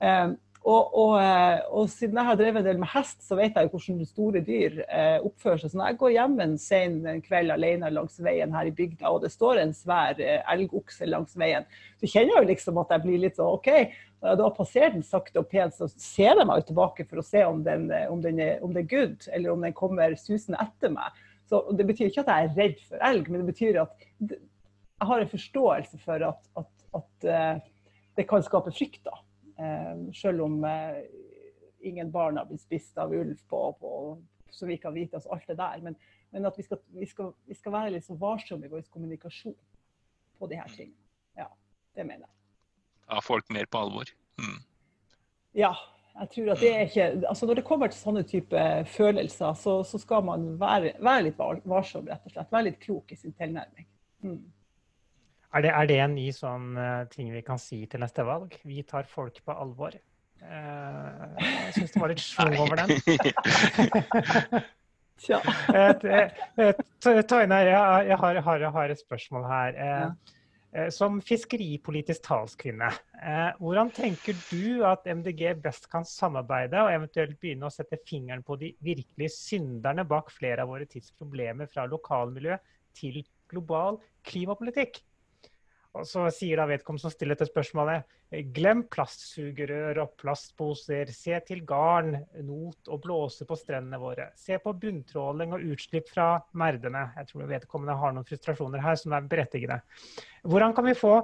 Um, 0.00 0.38
og, 0.60 0.90
og, 0.92 1.14
eh, 1.22 1.62
og, 1.72 1.86
siden 1.88 2.18
jeg 2.20 2.28
har 2.28 2.36
drevet 2.36 2.60
en 2.60 2.66
del 2.66 2.80
med 2.82 2.90
hest, 2.92 3.22
så 3.24 3.36
vet 3.38 3.54
jeg 3.56 3.70
hvordan 3.72 4.02
store 4.04 4.42
dyr 4.44 4.82
eh, 4.84 5.16
oppfører 5.24 5.62
seg. 5.62 5.72
Så 5.72 5.78
når 5.80 5.88
jeg 5.88 5.98
går 6.02 6.12
hjem 6.18 6.34
en 6.44 6.56
sen 6.60 6.98
kveld 7.24 7.54
alene 7.54 7.88
langs 7.94 8.18
veien 8.20 8.52
her 8.52 8.68
i 8.68 8.74
bygda, 8.76 9.08
og 9.08 9.24
det 9.24 9.32
står 9.32 9.62
en 9.62 9.72
svær 9.76 10.20
eh, 10.20 10.42
elgokse 10.52 11.08
langs 11.08 11.32
veien, 11.40 11.64
så 11.96 12.10
kjenner 12.10 12.34
jeg 12.34 12.44
jo 12.44 12.50
liksom 12.50 12.80
at 12.82 12.92
jeg 12.92 13.04
blir 13.06 13.22
litt 13.22 13.40
sånn 13.40 13.54
OK. 13.54 13.70
Når 14.20 14.34
jeg 14.34 14.40
da 14.42 14.50
passerer 14.58 14.92
den 14.98 15.06
sakte 15.06 15.40
og 15.40 15.48
pent, 15.48 15.78
så 15.78 15.88
ser 15.94 16.42
jeg 16.42 16.44
meg 16.50 16.60
jo 16.60 16.68
tilbake 16.74 17.08
for 17.08 17.22
å 17.22 17.24
se 17.24 17.46
om, 17.48 17.64
den, 17.64 17.88
om, 18.12 18.20
den 18.20 18.44
er, 18.44 18.60
om 18.60 18.76
det 18.76 18.84
er 18.84 18.92
good, 18.92 19.30
eller 19.32 19.54
om 19.54 19.64
den 19.64 19.76
kommer 19.80 20.18
susende 20.20 20.60
etter 20.60 20.92
meg. 20.92 21.16
Så 21.48 21.62
Det 21.72 21.88
betyr 21.88 22.10
ikke 22.10 22.26
at 22.26 22.34
jeg 22.34 22.50
er 22.50 22.60
redd 22.60 22.84
for 22.84 23.08
elg, 23.08 23.32
men 23.32 23.40
det 23.40 23.54
betyr 23.54 23.80
at 23.86 24.06
jeg 24.20 25.08
har 25.08 25.24
en 25.24 25.32
forståelse 25.32 26.04
for 26.04 26.28
at, 26.28 26.52
at, 26.60 26.70
at 27.00 27.28
det 28.20 28.28
kan 28.28 28.44
skape 28.44 28.76
frykt. 28.76 29.00
da. 29.08 29.16
Eh, 29.60 30.12
selv 30.16 30.46
om 30.46 30.64
eh, 30.64 31.02
ingen 31.80 32.10
barn 32.10 32.36
har 32.36 32.48
blitt 32.48 32.62
spist 32.62 32.98
av 32.98 33.12
ulv, 33.12 33.36
på, 33.48 33.60
på, 33.80 33.92
så 34.50 34.66
vi 34.66 34.78
kan 34.80 34.94
vite 34.94 35.16
oss 35.16 35.26
alt 35.26 35.46
det 35.46 35.58
der. 35.60 35.82
Men, 35.84 35.96
men 36.30 36.48
at 36.48 36.58
vi 36.58 36.64
skal, 36.64 36.80
vi, 36.96 37.06
skal, 37.06 37.32
vi 37.44 37.56
skal, 37.58 37.74
være 37.74 37.94
litt 37.96 38.06
så 38.06 38.16
varsomme 38.20 38.66
i 38.66 38.72
vår 38.72 38.86
kommunikasjon 38.92 39.56
på 40.40 40.48
de 40.50 40.60
her 40.60 40.72
tingene. 40.72 40.96
Ja, 41.36 41.50
det 41.96 42.06
mener 42.08 42.24
jeg. 42.24 42.36
Ta 43.10 43.20
folk 43.24 43.50
mer 43.52 43.68
på 43.68 43.84
alvor. 43.84 44.12
Mm. 44.40 44.60
Ja. 45.58 45.74
Jeg 46.20 46.28
tror 46.34 46.48
at 46.52 46.60
det 46.60 46.70
er 46.74 46.80
ikke, 46.88 47.04
altså 47.30 47.46
Når 47.46 47.54
det 47.54 47.62
kommer 47.64 47.88
til 47.88 47.96
sånne 48.00 48.22
type 48.28 48.62
følelser, 48.92 49.54
så, 49.56 49.76
så 49.86 49.98
skal 50.02 50.24
man 50.26 50.48
være, 50.60 50.90
være, 50.98 51.28
litt 51.28 51.38
varsom, 51.38 52.08
rett 52.10 52.26
og 52.26 52.34
slett. 52.34 52.50
Være 52.50 52.66
litt 52.66 52.80
klok 52.82 53.14
i 53.14 53.16
sin 53.16 53.32
tilnærming. 53.38 53.86
Mm. 54.26 54.40
Er 55.50 55.64
det, 55.64 55.70
er 55.74 55.86
det, 55.90 55.96
en 55.98 56.12
ny 56.14 56.28
sånn 56.30 56.76
uh, 56.78 57.06
ting 57.10 57.32
vi 57.34 57.42
kan 57.42 57.58
si 57.58 57.82
til 57.90 58.02
neste 58.04 58.22
valg? 58.26 58.54
Vi 58.62 58.84
tar 58.86 59.08
folk 59.10 59.40
på 59.42 59.54
alvor. 59.54 59.96
Uh, 60.40 61.26
jeg 61.42 61.72
syns 61.74 61.94
det 61.96 62.02
var 62.02 62.12
litt 62.12 62.22
schwung 62.22 62.54
over 62.62 62.78
den. 62.78 62.92
Tja. 65.20 65.40
Toine, 67.02 67.58
jeg, 67.66 67.74
jeg, 68.06 68.18
har, 68.22 68.38
jeg, 68.38 68.44
har, 68.46 68.94
et 68.94 69.02
spørsmål 69.02 69.48
her. 69.50 69.80
Som 70.94 71.18
fiskeripolitisk 71.26 72.22
talskvinne, 72.24 72.88
hvordan 73.58 73.90
tenker 73.92 74.38
du 74.52 74.86
at 74.86 75.02
MDG 75.10 75.58
best 75.60 75.90
kan 75.90 76.06
samarbeide 76.06 76.78
og 76.78 76.94
eventuelt 76.94 77.34
begynne 77.42 77.66
å 77.66 77.74
sette 77.74 77.98
fingeren 78.06 78.46
på 78.46 78.54
de 78.62 78.70
virkelige 78.86 79.34
synderne 79.34 80.06
bak 80.08 80.30
flere 80.32 80.62
av 80.62 80.70
våre 80.70 80.86
tids 80.88 81.10
problemer 81.18 81.68
fra 81.68 81.90
lokalmiljø 81.90 82.56
til 82.96 83.20
global 83.50 83.98
klimapolitikk? 84.30 85.02
Og 85.98 86.06
så 86.06 86.22
sier 86.30 86.60
da 86.60 86.68
vedkommende 86.70 87.02
som 87.02 87.10
stiller 87.10 87.34
dette 87.34 87.48
spørsmålet, 87.50 88.06
glem 88.54 88.84
plastsugerør 88.94 89.98
og 90.04 90.12
plastposer. 90.20 91.10
Se 91.10 91.34
til 91.48 91.64
garn, 91.66 92.12
not 92.46 92.90
og 92.94 93.00
blåser 93.02 93.48
på 93.48 93.58
strendene 93.58 93.98
våre. 93.98 94.28
Se 94.38 94.60
på 94.62 94.74
bunntråling 94.78 95.56
og 95.56 95.64
utslipp 95.72 96.12
fra 96.12 96.28
merdene. 96.62 97.08
Jeg 97.18 97.32
tror 97.32 97.50
vedkommende 97.50 97.98
har 97.98 98.14
noen 98.14 98.28
frustrasjoner 98.28 98.84
her 98.84 99.00
som 99.00 99.16
er 99.18 99.26
berettigende. 99.32 99.80
Hvordan 100.46 100.76
kan 100.76 100.86
vi 100.86 100.94
få 100.98 101.16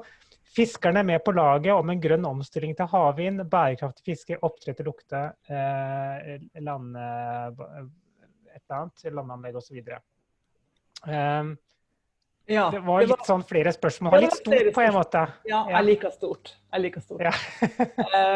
fiskerne 0.57 1.05
med 1.07 1.23
på 1.23 1.37
laget 1.37 1.71
om 1.77 1.93
en 1.93 2.03
grønn 2.03 2.27
omstilling 2.27 2.75
til 2.75 2.91
havvind, 2.91 3.45
bærekraftig 3.53 4.03
fiske, 4.09 4.41
oppdrett 4.43 4.81
til 4.81 4.91
lukte, 4.91 5.23
eh, 5.47 6.35
land, 6.59 6.97
et 6.97 8.65
eller 8.65 8.83
annet, 8.83 9.07
landanlegg 9.15 9.63
osv. 9.63 9.79
ja, 12.47 12.69
det 12.71 12.79
var 12.87 13.03
litt 13.03 13.27
sånn 13.27 13.43
flere 13.47 13.73
spørsmål. 13.75 14.21
Litt 14.23 14.37
stort 14.39 14.69
på 14.75 14.83
en 14.85 14.95
måte. 14.95 15.23
Ja, 15.51 15.65
jeg 15.73 15.87
liker 15.89 16.13
stort. 16.15 16.53
Jeg 16.71 16.85
liker 16.85 17.03
stort. 17.03 17.25
Ja. 17.27 17.33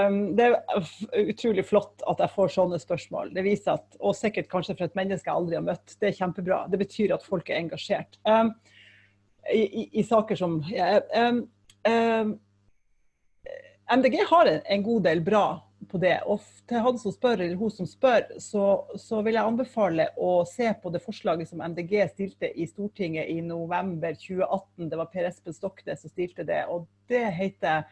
um, 0.08 0.18
det 0.38 0.48
er 0.50 1.30
utrolig 1.30 1.64
flott 1.68 2.02
at 2.10 2.24
jeg 2.24 2.34
får 2.34 2.52
sånne 2.56 2.80
spørsmål. 2.82 3.30
Det 3.36 3.44
viser 3.46 3.78
at, 3.78 3.86
og 4.02 4.16
sikkert 4.18 4.50
kanskje 4.50 4.74
for 4.74 4.88
et 4.88 4.98
menneske 4.98 5.30
jeg 5.30 5.36
aldri 5.36 5.60
har 5.60 5.66
møtt, 5.66 5.94
det 6.02 6.10
er 6.10 6.18
kjempebra. 6.18 6.64
Det 6.72 6.82
betyr 6.82 7.14
at 7.14 7.26
folk 7.26 7.52
er 7.52 7.60
engasjert. 7.62 8.18
Um, 8.26 8.50
i, 9.54 9.62
i, 9.62 9.86
i, 10.02 10.04
saker 10.06 10.38
som 10.38 10.58
um, 10.58 11.40
MDG 13.90 14.20
har 14.30 14.50
en, 14.50 14.60
en 14.74 14.86
god 14.90 15.06
del 15.06 15.22
bra 15.26 15.44
på 15.90 15.98
det. 16.02 16.16
Og 16.30 16.42
til 16.70 16.82
han 16.84 16.98
som 17.00 17.12
spør, 17.14 17.40
eller 17.40 17.58
hun 17.58 17.72
som 17.74 17.88
spør, 17.88 18.26
så, 18.42 18.64
så, 19.00 19.20
vil 19.26 19.36
jeg 19.36 19.46
anbefale 19.46 20.08
å 20.20 20.32
se 20.48 20.70
på 20.82 20.92
det 20.94 21.02
forslaget 21.04 21.50
som 21.50 21.62
MDG 21.62 21.94
stilte 22.12 22.50
i 22.54 22.66
Stortinget 22.70 23.30
i 23.32 23.40
november 23.44 24.14
2018. 24.16 24.88
Det 24.90 25.00
var 25.00 25.10
Per 25.12 25.28
Espen 25.28 25.56
Stoknes 25.56 26.04
som 26.04 26.12
stilte 26.12 26.46
det. 26.48 26.62
Og 26.70 26.86
det 27.10 27.24
heter 27.36 27.88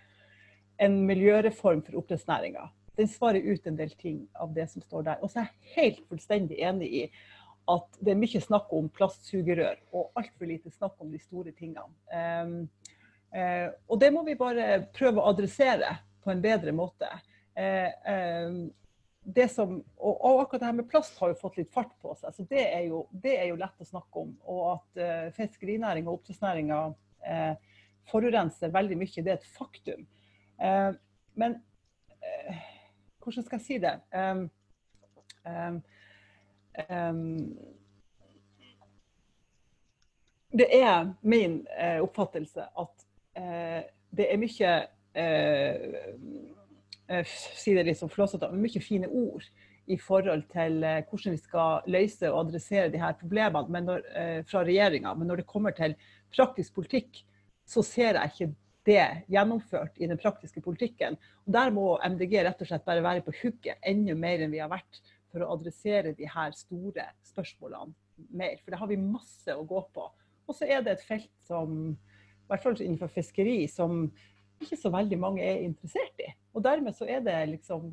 en 0.78 1.00
miljøreform 1.08 1.82
for 1.86 2.00
oppdrettsnæringa. 2.02 2.68
Den 2.98 3.10
svarer 3.10 3.44
ut 3.46 3.66
en 3.66 3.78
del 3.78 3.90
ting 3.98 4.22
av 4.34 4.54
det 4.54 4.68
som 4.72 4.82
står 4.82 5.06
der. 5.10 5.20
Og 5.22 5.30
så 5.30 5.42
er 5.42 5.50
jeg 5.50 5.74
helt 5.76 6.06
fullstendig 6.10 6.58
enig 6.66 6.88
i 7.02 7.04
at 7.68 7.98
det 8.00 8.14
er 8.14 8.20
mye 8.20 8.40
snakk 8.40 8.70
om 8.72 8.88
plastsugerør, 8.92 9.76
og 9.92 10.16
altfor 10.16 10.48
lite 10.48 10.72
snakk 10.72 10.96
om 11.04 11.10
de 11.12 11.20
store 11.20 11.52
tingene. 11.52 11.84
Um, 12.08 12.62
uh, 13.34 13.68
og 13.86 14.00
det 14.00 14.08
må 14.14 14.24
vi 14.24 14.38
bare 14.40 14.86
prøve 14.96 15.20
å 15.20 15.34
adressere 15.34 15.98
på 16.24 16.32
en 16.32 16.40
bedre 16.44 16.72
måte. 16.76 17.10
Eh, 17.58 18.12
eh, 18.14 18.50
det 19.22 19.48
som, 19.48 19.84
og, 19.96 20.24
og, 20.24 20.40
akkurat 20.40 20.60
det 20.60 20.66
her 20.66 20.76
med 20.78 20.88
plast 20.88 21.18
har 21.18 21.32
jo 21.32 21.40
fått 21.40 21.58
litt 21.58 21.72
fart 21.74 21.90
på 22.00 22.14
seg, 22.16 22.32
så 22.32 22.44
det 22.48 22.62
er 22.64 22.84
jo, 22.86 23.02
det 23.10 23.34
er 23.36 23.48
jo 23.50 23.58
lett 23.60 23.82
å 23.82 23.86
snakke 23.88 24.22
om. 24.22 24.30
Og 24.48 24.60
at 24.72 25.00
eh, 25.02 25.24
fiskerinæringa 25.36 26.08
og 26.08 26.20
oppdrettsnæringa 26.20 26.78
eh, 27.28 27.80
forurenser 28.08 28.72
veldig 28.72 29.00
mye, 29.00 29.24
det 29.26 29.34
er 29.34 29.40
et 29.40 29.50
faktum. 29.56 30.06
Eh, 30.62 30.92
men 31.38 31.58
hvordan 33.22 33.44
skal 33.44 33.58
jeg 33.58 33.66
si 33.66 33.76
det? 33.82 33.92
Um, 34.10 34.40
um, 35.44 35.76
det 40.58 40.66
er 40.74 41.12
min 41.20 41.60
oppfattelse 42.02 42.64
at 42.82 43.06
det 44.16 44.26
er 44.32 44.40
mye 44.40 44.72
Eh, 45.18 45.74
si 47.28 47.74
det 47.76 47.86
litt 47.88 47.98
sånn 48.00 48.12
flåsete, 48.12 48.50
mye 48.52 48.82
fine 48.84 49.08
ord 49.08 49.46
i 49.88 49.96
forhold 50.00 50.44
til 50.52 50.82
eh, 50.84 51.02
hvordan 51.08 51.34
vi 51.34 51.40
skal 51.40 51.90
løse 51.90 52.30
og 52.30 52.42
adressere 52.44 52.92
de 52.92 53.00
her 53.00 53.16
problemene 53.20 53.84
når, 53.84 54.06
eh, 54.12 54.40
fra 54.48 54.62
regjeringa. 54.66 55.14
Men 55.16 55.30
når 55.30 55.42
det 55.42 55.50
kommer 55.50 55.76
til 55.76 55.96
praktisk 56.34 56.76
politikk, 56.76 57.22
så 57.68 57.84
ser 57.84 58.18
jeg 58.18 58.32
ikke 58.32 58.50
det 58.88 59.06
gjennomført 59.32 59.96
i 60.00 60.08
den 60.08 60.20
praktiske 60.20 60.62
politikken. 60.64 61.16
Og 61.46 61.52
Der 61.52 61.72
må 61.74 61.86
MDG 62.04 62.42
rett 62.44 62.60
og 62.60 62.68
slett 62.68 62.84
bare 62.84 63.04
være 63.04 63.24
på 63.24 63.34
hugget 63.42 63.80
enda 63.84 64.16
mer 64.16 64.44
enn 64.44 64.52
vi 64.52 64.62
har 64.62 64.70
vært 64.72 65.00
for 65.32 65.44
å 65.44 65.50
adressere 65.56 66.14
de 66.16 66.28
her 66.28 66.54
store 66.56 67.08
spørsmålene 67.28 67.92
mer. 68.30 68.56
For 68.62 68.72
det 68.72 68.80
har 68.80 68.88
vi 68.90 69.00
masse 69.00 69.52
å 69.52 69.66
gå 69.68 69.82
på. 69.94 70.08
Og 70.48 70.56
så 70.56 70.68
er 70.68 70.84
det 70.84 70.96
et 70.96 71.04
felt 71.04 71.32
som, 71.44 71.92
i 71.92 72.48
hvert 72.48 72.64
fall 72.64 72.78
innenfor 72.80 73.12
fiskeri, 73.12 73.66
som 73.68 74.06
ikke 74.60 74.78
så 74.80 74.90
veldig 74.92 75.18
mange 75.20 75.44
er 75.44 75.64
interessert 75.66 76.22
i. 76.24 76.30
Og 76.56 76.64
dermed 76.64 76.96
så 76.96 77.06
er 77.08 77.22
det 77.24 77.36
liksom 77.52 77.90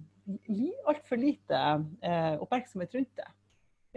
altfor 0.89 1.19
lite 1.21 1.61
eh, 2.01 2.35
oppmerksomhet 2.41 2.95
rundt 2.97 3.11
det. 3.19 3.27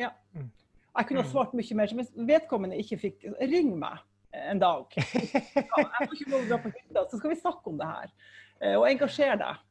Ja. 0.04 0.10
Mm. 0.36 0.50
Jeg 0.98 1.08
kunne 1.08 1.22
ha 1.22 1.26
mm. 1.26 1.32
svart 1.32 1.54
mye 1.56 1.78
mer. 1.78 1.94
Hvis 2.00 2.12
vedkommende 2.28 2.80
ikke 2.80 3.00
fikk 3.06 3.26
Ring 3.40 3.72
meg 3.78 4.02
en 4.32 4.60
dag. 4.60 4.92
Ja, 4.96 5.04
jeg 5.54 6.10
får 6.10 6.18
ikke 6.18 6.32
lov 6.32 6.42
å 6.42 6.48
dra 6.50 6.58
på 6.62 6.74
hytta, 6.74 7.06
så 7.08 7.20
skal 7.20 7.32
vi 7.32 7.40
snakke 7.40 7.72
om 7.72 7.80
det 7.80 7.88
her. 7.88 8.12
Eh, 8.60 8.76
og 8.76 8.86
engasjere 8.90 9.38
deg. 9.40 9.64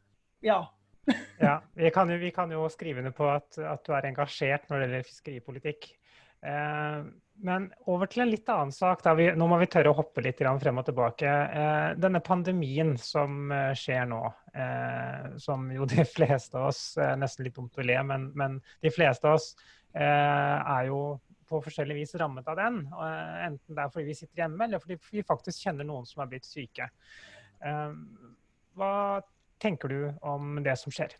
Ja. 0.48 0.60
ja 1.46 1.60
vi 1.78 1.92
kan, 1.94 2.10
jo, 2.12 2.18
vi 2.22 2.34
kan, 2.36 2.52
jo, 2.54 2.66
skrive 2.74 3.04
ned 3.06 3.16
på 3.18 3.30
at, 3.32 3.60
at, 3.62 3.84
du 3.86 3.94
er 3.96 4.10
engasjert 4.10 4.68
når 4.70 4.80
det 4.80 4.88
gjelder 4.88 5.10
fiskeripolitikk. 5.12 5.90
Eh, 6.48 7.00
men 7.46 7.68
over 7.90 8.10
til 8.10 8.24
en 8.24 8.32
litt 8.32 8.50
annen 8.50 8.72
sak. 8.74 9.04
Vi, 9.18 9.28
nå 9.38 9.48
må 9.50 9.60
vi 9.62 9.70
tørre 9.70 9.92
å 9.92 9.98
hoppe 10.00 10.24
litt 10.26 10.40
frem 10.40 10.82
og 10.82 10.86
tilbake. 10.88 11.28
Eh, 11.30 11.90
denne 12.00 12.22
pandemien 12.26 12.96
som 13.02 13.52
eh, 13.54 13.74
skjer 13.78 14.08
nå, 14.10 14.22
eh, 14.58 15.38
som 15.42 15.68
jo 15.74 15.86
de 15.90 16.06
fleste 16.18 16.58
av 16.58 16.72
oss 16.72 16.82
eh, 16.98 17.14
Nesten 17.20 17.48
litt 17.48 17.58
dumt 17.58 17.78
å 17.78 17.86
le, 17.86 17.98
men, 18.10 18.30
men, 18.38 18.60
de 18.82 18.94
fleste 18.94 19.30
av 19.30 19.38
oss 19.38 19.52
eh, 19.94 20.04
er 20.04 20.90
jo 20.90 21.02
på 21.48 21.62
forskjellig 21.64 22.02
vis 22.02 22.16
rammet 22.20 22.50
av 22.50 22.58
den. 22.60 22.82
Eh, 22.90 23.38
enten 23.48 23.78
det 23.78 23.86
er 23.86 23.94
fordi 23.94 24.10
vi 24.10 24.18
sitter 24.18 24.44
hjemme, 24.44 24.64
eller 24.66 24.84
fordi 24.84 25.00
vi 25.12 25.26
faktisk 25.28 25.68
kjenner 25.68 25.88
noen 25.88 26.10
som 26.10 26.24
er 26.24 26.34
blitt 26.34 26.48
syke. 26.48 26.90
hva 28.78 28.92
tenker 29.58 29.90
du 29.90 30.02
om 30.22 30.60
det 30.64 30.76
som 30.78 30.94
skjer? 30.94 31.16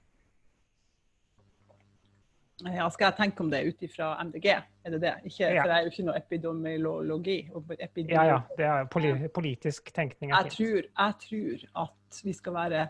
Ja, 2.66 2.88
skal 2.90 3.12
jeg 3.12 3.18
tenke 3.20 3.44
om 3.44 3.50
det 3.54 3.60
ut 3.68 3.84
ifra 3.86 4.16
MDG? 4.26 4.48
Er 4.50 4.94
det 4.96 5.00
det? 5.04 5.14
Ikke, 5.30 5.44
ja. 5.46 5.62
For 5.62 5.70
det 5.70 5.76
er 5.76 5.84
jo 5.84 5.92
ikke 5.92 6.06
noe 6.08 6.18
epidemiologi. 6.18 7.36
epidemiologi. 7.54 8.16
Ja, 8.16 8.24
ja. 8.32 8.40
Det 8.58 8.66
er 8.66 8.88
poli 8.90 9.12
politisk 9.34 9.92
tenkning. 9.94 10.32
Jeg 10.34 10.54
tror, 10.56 10.88
jeg 10.90 11.14
tror, 11.28 11.68
at 11.84 12.22
vi 12.26 12.34
skal 12.34 12.56
være 12.56 12.88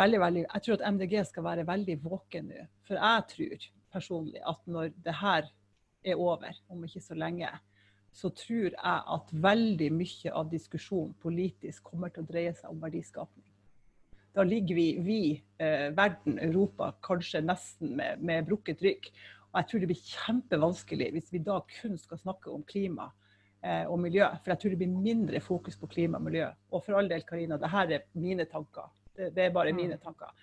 veldig, 0.00 0.20
veldig 0.20 0.44
Jeg 0.54 0.62
tror 0.62 0.78
at 0.78 0.94
MDG 0.94 1.24
skal 1.26 1.44
være 1.44 1.66
veldig 1.66 1.98
våken 2.04 2.48
nå. 2.52 2.66
For 2.88 2.96
jeg 2.96 3.26
tror 3.34 3.66
personlig 3.92 4.40
at 4.48 4.60
når 4.64 4.88
det 5.04 5.14
her 5.20 5.50
er 6.04 6.14
over, 6.16 6.62
om 6.68 6.84
ikke 6.84 7.00
så 7.00 7.14
lenge, 7.14 7.50
så 8.12 8.30
tror 8.32 8.72
jeg 8.72 9.02
at 9.16 9.32
veldig 9.32 9.90
mye 9.92 10.32
av 10.32 10.48
diskusjonen 10.48 11.12
politisk 11.20 11.84
kommer 11.90 12.08
til 12.08 12.24
å 12.24 12.30
dreie 12.30 12.54
seg 12.56 12.72
om 12.72 12.80
verdiskapning 12.80 13.45
da 14.36 14.44
ligger 14.44 14.76
vi, 14.76 14.86
vi 15.00 15.20
eh, 15.58 15.88
verden, 15.96 16.38
Europa, 16.38 16.90
kanskje 17.02 17.40
nesten 17.40 17.94
med, 17.96 18.20
med, 18.20 18.44
brukket 18.44 18.82
rygg. 18.84 19.08
Og 19.52 19.62
jeg 19.62 19.68
tror 19.70 19.82
det 19.82 19.88
blir 19.88 20.02
kjempevanskelig 20.10 21.06
hvis 21.14 21.30
vi 21.32 21.40
da 21.46 21.62
kun 21.78 21.96
skal 21.96 22.20
snakke 22.20 22.52
om 22.52 22.66
klima 22.68 23.08
eh, 23.64 23.86
og 23.88 23.96
miljø. 24.02 24.26
For 24.42 24.52
jeg 24.52 24.60
tror 24.62 24.74
det 24.74 24.80
blir 24.82 24.92
mindre 24.92 25.40
fokus 25.40 25.80
på 25.80 25.88
klima 25.94 26.20
og 26.20 26.26
miljø. 26.28 26.50
Og 26.68 26.84
for 26.84 26.98
all 26.98 27.08
del, 27.08 27.24
Karina, 27.24 27.56
det 27.62 27.72
her 27.72 27.96
er 27.96 28.04
mine 28.12 28.44
tanker. 28.50 28.92
Det, 29.16 29.30
det 29.38 29.46
er 29.46 29.56
bare 29.56 29.72
mm. 29.72 29.80
mine 29.80 29.98
tanker. 30.04 30.36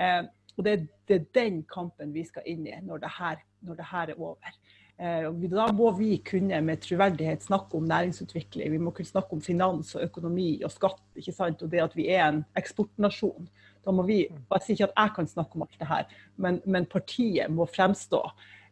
Eh, 0.00 0.22
og 0.56 0.64
det, 0.64 0.78
det, 1.04 1.20
er 1.20 1.28
den 1.36 1.60
kampen 1.68 2.16
vi 2.16 2.24
skal 2.24 2.48
inn 2.48 2.64
i 2.70 2.78
når 2.80 3.04
det 3.04 3.12
her, 3.18 3.44
når 3.66 3.80
det 3.82 3.90
her 3.90 4.14
er 4.14 4.24
over. 4.24 4.56
Eh, 4.94 5.26
da 5.50 5.66
må 5.74 5.90
vi 5.98 6.16
kunne 6.22 6.60
med 6.62 6.82
troverdighet 6.84 7.42
snakke 7.42 7.78
om 7.78 7.86
næringsutvikling. 7.90 8.70
Vi 8.70 8.78
må 8.78 8.92
kunne 8.94 9.10
snakke 9.10 9.34
om 9.34 9.42
finans 9.42 9.94
og 9.96 10.04
økonomi 10.06 10.62
og 10.62 10.70
skatt. 10.70 11.02
ikke 11.18 11.34
sant? 11.34 11.62
Og 11.62 11.70
det 11.70 11.82
at 11.82 11.96
vi 11.96 12.08
er 12.14 12.28
en 12.28 12.44
eksportnasjon. 12.56 13.48
Da 13.84 13.92
må 13.92 14.04
vi, 14.06 14.24
og 14.30 14.56
Jeg 14.56 14.62
sier 14.62 14.74
ikke 14.78 14.92
at 14.92 15.00
jeg 15.02 15.14
kan 15.16 15.26
snakke 15.26 15.56
om 15.56 15.62
alt 15.66 15.78
det 15.78 15.88
her, 15.88 16.04
men, 16.36 16.60
men 16.64 16.86
partiet 16.86 17.50
må 17.50 17.66
fremstå 17.66 18.22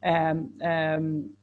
eh, 0.01 0.39
eh, 0.71 1.03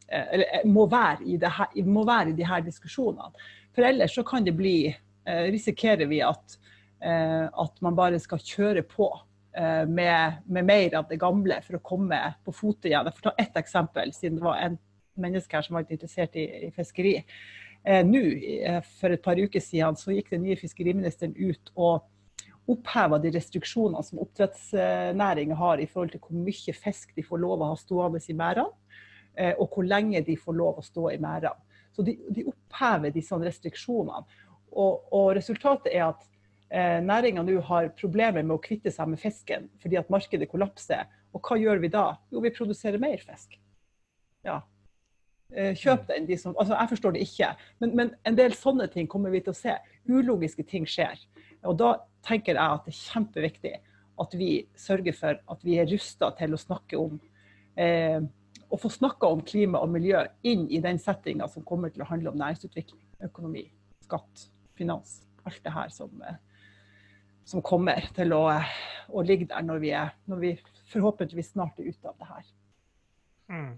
eh, 0.10 0.66
må 0.66 0.88
være, 0.90 1.28
i 1.28 1.38
det 1.38 1.52
her, 1.54 1.84
må 1.86 2.06
være 2.08 2.32
i 2.32 2.38
de 2.40 2.48
her 2.48 2.64
diskusjonene. 2.66 3.30
For 3.76 3.86
ellers 3.86 4.16
så 4.16 4.24
kan 4.24 4.48
det 4.48 4.56
bli 4.58 4.88
eh, 4.90 5.46
Risikerer 5.52 6.10
vi 6.10 6.24
at, 6.26 6.58
eh, 7.04 7.46
at 7.46 7.82
man 7.86 8.00
bare 8.00 8.20
skal 8.20 8.42
kjøre 8.42 8.88
på 8.88 9.12
med, 9.88 10.44
med, 10.48 10.66
mer 10.66 10.94
av 10.96 11.08
det 11.10 11.18
gamle 11.20 11.58
for 11.66 11.78
å 11.78 11.82
komme 11.84 12.20
på 12.46 12.54
fote 12.56 12.88
igjen. 12.88 13.10
Jeg 13.10 13.18
får 13.18 13.26
ta 13.26 13.34
ett 13.44 13.58
eksempel, 13.60 14.14
siden 14.16 14.38
det 14.40 14.46
var 14.46 14.62
en 14.64 14.78
menneske 15.20 15.58
her 15.58 15.66
som 15.66 15.76
var 15.78 15.88
interessert 15.90 16.38
i, 16.40 16.46
i 16.68 16.72
fiskeri. 16.76 17.18
Eh, 17.84 18.06
Nå, 18.06 18.22
eh, 18.64 18.82
for 19.00 19.14
et 19.14 19.24
par 19.24 19.40
uker 19.40 19.64
siden, 19.64 19.98
så 20.00 20.14
gikk 20.14 20.34
den 20.34 20.44
nye 20.44 20.60
fiskeriministeren 20.60 21.36
ut 21.38 21.72
og 21.76 22.08
oppheva 22.70 23.18
de 23.22 23.32
restriksjonene 23.34 24.04
som 24.06 24.20
oppdrettsnæringa 24.22 25.56
har 25.58 25.82
i 25.82 25.88
forhold 25.90 26.12
til 26.14 26.22
hvor 26.22 26.38
mye 26.38 26.76
fisk 26.76 27.16
de 27.16 27.26
får 27.26 27.42
lov 27.42 27.64
å 27.64 27.72
ha 27.72 27.80
stående 27.80 28.22
i 28.28 28.36
merdene. 28.38 28.70
eh, 29.38 29.54
og 29.58 29.70
hvor 29.72 29.86
lenge 29.88 30.22
de 30.26 30.36
får 30.38 30.54
lov 30.54 30.80
å 30.80 30.84
stå 30.84 31.12
i 31.14 31.18
merdene. 31.18 31.56
Så 31.96 32.04
de, 32.04 32.18
de 32.30 32.44
opphever 32.50 33.12
disse 33.12 33.36
restriksjonene. 33.36 34.26
Og, 34.72 35.08
og 35.16 35.32
resultatet 35.38 35.94
er 35.94 36.10
at 36.10 36.26
eh, 36.72 37.00
næringa 37.06 37.44
nå 37.46 37.60
har 37.70 37.92
problemer 38.00 38.44
med 38.44 38.56
å 38.58 38.64
kvitte 38.64 38.92
seg 38.94 39.12
med 39.12 39.22
fisken 39.22 39.70
fordi 39.82 40.00
at 40.00 40.12
markedet 40.14 40.50
kollapser. 40.52 41.08
Og 41.36 41.46
hva 41.46 41.60
gjør 41.62 41.82
vi 41.84 41.92
da? 41.94 42.12
Jo, 42.34 42.42
vi 42.42 42.54
produserer 42.54 43.02
mer 43.02 43.22
fisk. 43.22 43.58
Ja. 44.46 44.62
Eh, 45.54 45.76
kjøp 45.78 46.08
den. 46.10 46.26
De 46.30 46.38
som, 46.38 46.56
altså, 46.58 46.76
jeg 46.76 46.94
forstår 46.94 47.16
det 47.16 47.26
ikke. 47.26 47.52
Men, 47.82 47.96
men, 47.98 48.16
en 48.26 48.38
del 48.38 48.56
sånne 48.58 48.90
ting 48.94 49.10
kommer 49.10 49.34
vi 49.34 49.44
til 49.46 49.54
å 49.54 49.60
se. 49.60 49.76
Ulogiske 50.10 50.66
ting 50.70 50.88
skjer. 50.90 51.22
Og 51.68 51.78
da 51.80 51.96
tenker 52.26 52.56
jeg 52.56 52.64
at 52.64 52.86
det 52.86 52.94
er 52.94 53.00
kjempeviktig 53.00 53.76
at 54.20 54.36
vi 54.36 54.52
sørger 54.78 55.16
for 55.16 55.40
at 55.54 55.64
vi 55.64 55.78
er 55.80 55.88
rusta 55.90 56.32
til 56.38 56.54
å 56.56 56.60
snakke 56.60 57.00
om 57.00 57.16
eh, 57.80 58.20
å 58.70 58.78
få 58.78 58.92
snakka 58.92 59.30
om 59.32 59.42
klima 59.46 59.82
og 59.82 59.94
miljø 59.94 60.22
inn 60.48 60.68
i 60.70 60.82
den 60.84 61.00
settinga 61.02 61.48
som 61.50 61.66
kommer 61.66 61.94
til 61.94 62.04
å 62.04 62.10
handle 62.10 62.34
om 62.34 62.40
næringsutvikling, 62.40 63.02
økonomi, 63.30 63.66
skatt, 64.06 64.50
finans. 64.78 65.22
Alt 65.48 65.64
det 65.66 65.74
her 65.74 65.94
som, 65.94 66.12
eh, 66.28 66.38
som 67.50 67.66
kommer 67.66 68.06
til 68.16 68.36
å, 68.36 68.46
å 69.10 69.26
ligge 69.26 69.50
der 69.50 69.66
når 69.66 69.84
vi, 69.84 69.92
er, 69.98 70.14
når 70.30 70.46
vi 70.46 70.56
forhåpentligvis 70.94 71.54
snart 71.56 71.80
er 71.82 71.90
ute 71.90 72.12
av 72.12 72.18
det 72.20 72.30
her. 72.30 72.48
Mm. 73.50 73.72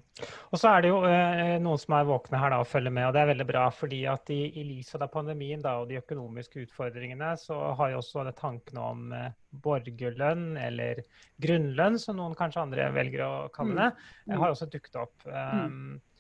Og 0.52 0.60
så 0.60 0.68
er 0.68 0.84
det 0.84 0.90
jo 0.90 0.98
eh, 1.08 1.54
noen 1.64 1.80
som 1.80 1.94
er 1.96 2.08
våkne 2.10 2.40
her 2.42 2.52
da, 2.52 2.60
og 2.60 2.68
følger 2.68 2.92
med, 2.92 3.06
og 3.08 3.16
det 3.16 3.22
er 3.22 3.30
veldig 3.30 3.48
bra. 3.48 3.64
fordi 3.72 4.02
at 4.12 4.32
i, 4.34 4.42
i 4.60 4.66
lys 4.68 4.92
av 4.98 5.06
pandemien 5.14 5.64
da, 5.64 5.78
og 5.80 5.88
de 5.88 6.02
økonomiske 6.02 6.66
utfordringene, 6.66 7.32
så 7.40 7.60
har 7.80 7.94
jo 7.94 8.02
også 8.02 8.26
det 8.28 8.36
tankene 8.42 8.84
om 8.84 9.16
eh, 9.16 9.30
borgerlønn, 9.64 10.58
eller 10.60 11.04
grunnlønn, 11.42 12.00
som 12.04 12.20
noen 12.20 12.36
kanskje 12.40 12.66
andre 12.66 12.92
velger 12.96 13.24
å 13.24 13.34
kalle 13.56 13.78
det, 13.80 14.08
mm. 14.28 14.40
har 14.44 14.52
også 14.52 14.68
dukket 14.74 15.00
opp. 15.06 15.16
Um, 15.32 15.96
uh, 15.96 16.11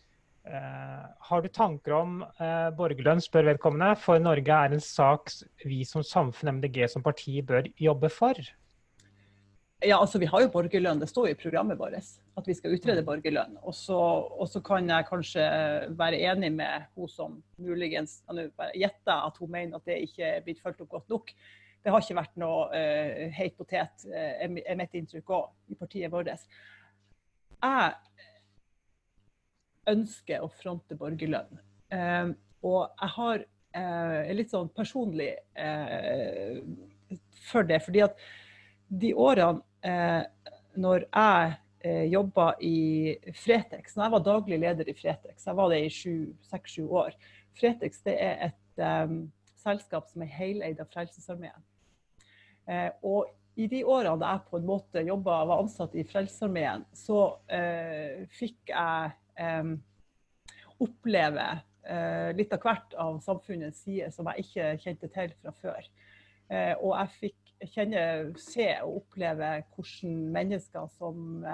har 0.42 1.44
du 1.44 1.48
tanker 1.54 1.94
om 1.94 2.16
uh, 2.26 2.70
borgerlønn, 2.74 3.22
spør 3.22 3.52
vedkommende, 3.52 3.94
for 4.02 4.18
Norge 4.18 4.56
er 4.56 4.74
en 4.74 4.82
sak 4.82 5.30
vi 5.62 5.84
som 5.86 6.02
samfunn, 6.02 6.56
MDG 6.58 6.88
som 6.90 7.06
parti, 7.06 7.36
bør 7.46 7.70
jobbe 7.78 8.10
for? 8.10 8.40
Ja, 9.82 9.98
altså 9.98 10.20
Vi 10.22 10.30
har 10.30 10.44
jo 10.44 10.50
borgerlønn, 10.54 11.00
det 11.02 11.10
står 11.10 11.30
jo 11.30 11.36
i 11.36 11.40
programmet 11.40 11.80
vårt 11.80 11.96
at 12.38 12.48
vi 12.48 12.54
skal 12.54 12.76
utrede 12.76 13.02
mm. 13.02 13.08
borgerlønn. 13.08 13.56
Og 13.66 13.74
så 13.76 14.62
kan 14.66 14.90
jeg 14.90 15.08
kanskje 15.10 15.46
være 15.98 16.20
enig 16.32 16.52
med 16.54 16.86
hun 16.96 17.10
som 17.10 17.40
muligens 17.58 18.20
gjetter 18.30 19.16
at 19.16 19.42
hun 19.42 19.52
mener 19.52 19.80
at 19.80 19.90
det 19.90 20.04
ikke 20.06 20.28
er 20.38 20.46
blitt 20.46 20.62
fulgt 20.62 20.84
opp 20.86 20.94
godt 20.98 21.10
nok. 21.10 21.34
Det 21.82 21.90
har 21.90 22.04
ikke 22.04 22.20
vært 22.20 22.38
noe 22.38 22.68
uh, 22.70 23.24
heit 23.34 23.58
potet, 23.58 24.06
uh, 24.06 24.46
er 24.46 24.78
mitt 24.78 24.94
inntrykk 24.94 25.34
òg, 25.34 25.50
i 25.74 25.78
partiet 25.80 26.14
vårt. 26.14 26.46
Jeg 27.62 27.94
ønsker 29.92 30.44
å 30.44 30.52
fronte 30.62 30.98
borgerlønn. 31.00 31.60
Eh, 31.92 32.32
og 32.68 32.82
jeg 32.88 33.14
har 33.16 33.44
eh, 33.78 34.32
litt 34.38 34.54
sånn 34.54 34.70
personlig 34.76 35.34
for 37.52 37.68
det. 37.68 37.82
fordi 37.84 38.06
at 38.06 38.22
de 38.88 39.14
årene 39.16 39.62
eh, 39.88 40.24
når 40.80 41.06
jeg 41.08 41.54
eh, 41.84 42.06
jobba 42.12 42.54
i 42.64 43.18
Fretex, 43.36 43.96
når 43.96 44.06
jeg 44.06 44.16
var 44.16 44.26
daglig 44.28 44.60
leder 44.62 44.90
i 44.90 44.96
Fretex, 44.96 45.46
jeg 45.48 45.58
var 45.58 45.72
det 45.72 45.84
i 45.86 45.92
seks-sju 46.52 46.88
år 46.88 47.16
Fretex 47.60 48.02
det 48.06 48.16
er 48.24 48.50
et 48.50 48.84
um, 49.06 49.26
selskap 49.60 50.08
som 50.10 50.24
er 50.24 50.32
heleid 50.32 50.80
av 50.82 50.90
Frelsesarmeen. 50.94 51.68
Eh, 52.70 52.90
og 53.04 53.32
i 53.60 53.68
de 53.68 53.82
årene 53.84 54.20
da 54.22 54.36
jeg 54.36 54.48
på 54.48 54.60
en 54.62 54.68
måte 54.70 55.04
jobbet, 55.04 55.48
var 55.50 55.60
ansatt 55.60 55.96
i 56.00 56.06
Frelsesarmeen, 56.08 56.86
så 56.96 57.20
eh, 57.52 58.24
fikk 58.40 58.72
jeg 58.72 59.12
eh, 59.42 59.74
oppleve 60.82 61.48
eh, 61.86 62.32
litt 62.38 62.54
av 62.56 62.64
hvert 62.66 62.98
av 63.02 63.22
samfunnets 63.26 63.84
side 63.86 64.10
som 64.16 64.30
jeg 64.32 64.46
ikke 64.46 64.74
kjente 64.86 65.12
til 65.14 65.38
fra 65.42 65.56
før. 65.62 65.88
Eh, 66.52 66.74
og 66.80 66.96
jeg 66.96 67.16
fikk 67.20 67.72
kjenne, 67.76 68.04
se 68.42 68.68
og 68.82 69.04
oppleve 69.04 69.54
hvordan 69.76 70.22
mennesker 70.34 70.88
som 70.98 71.46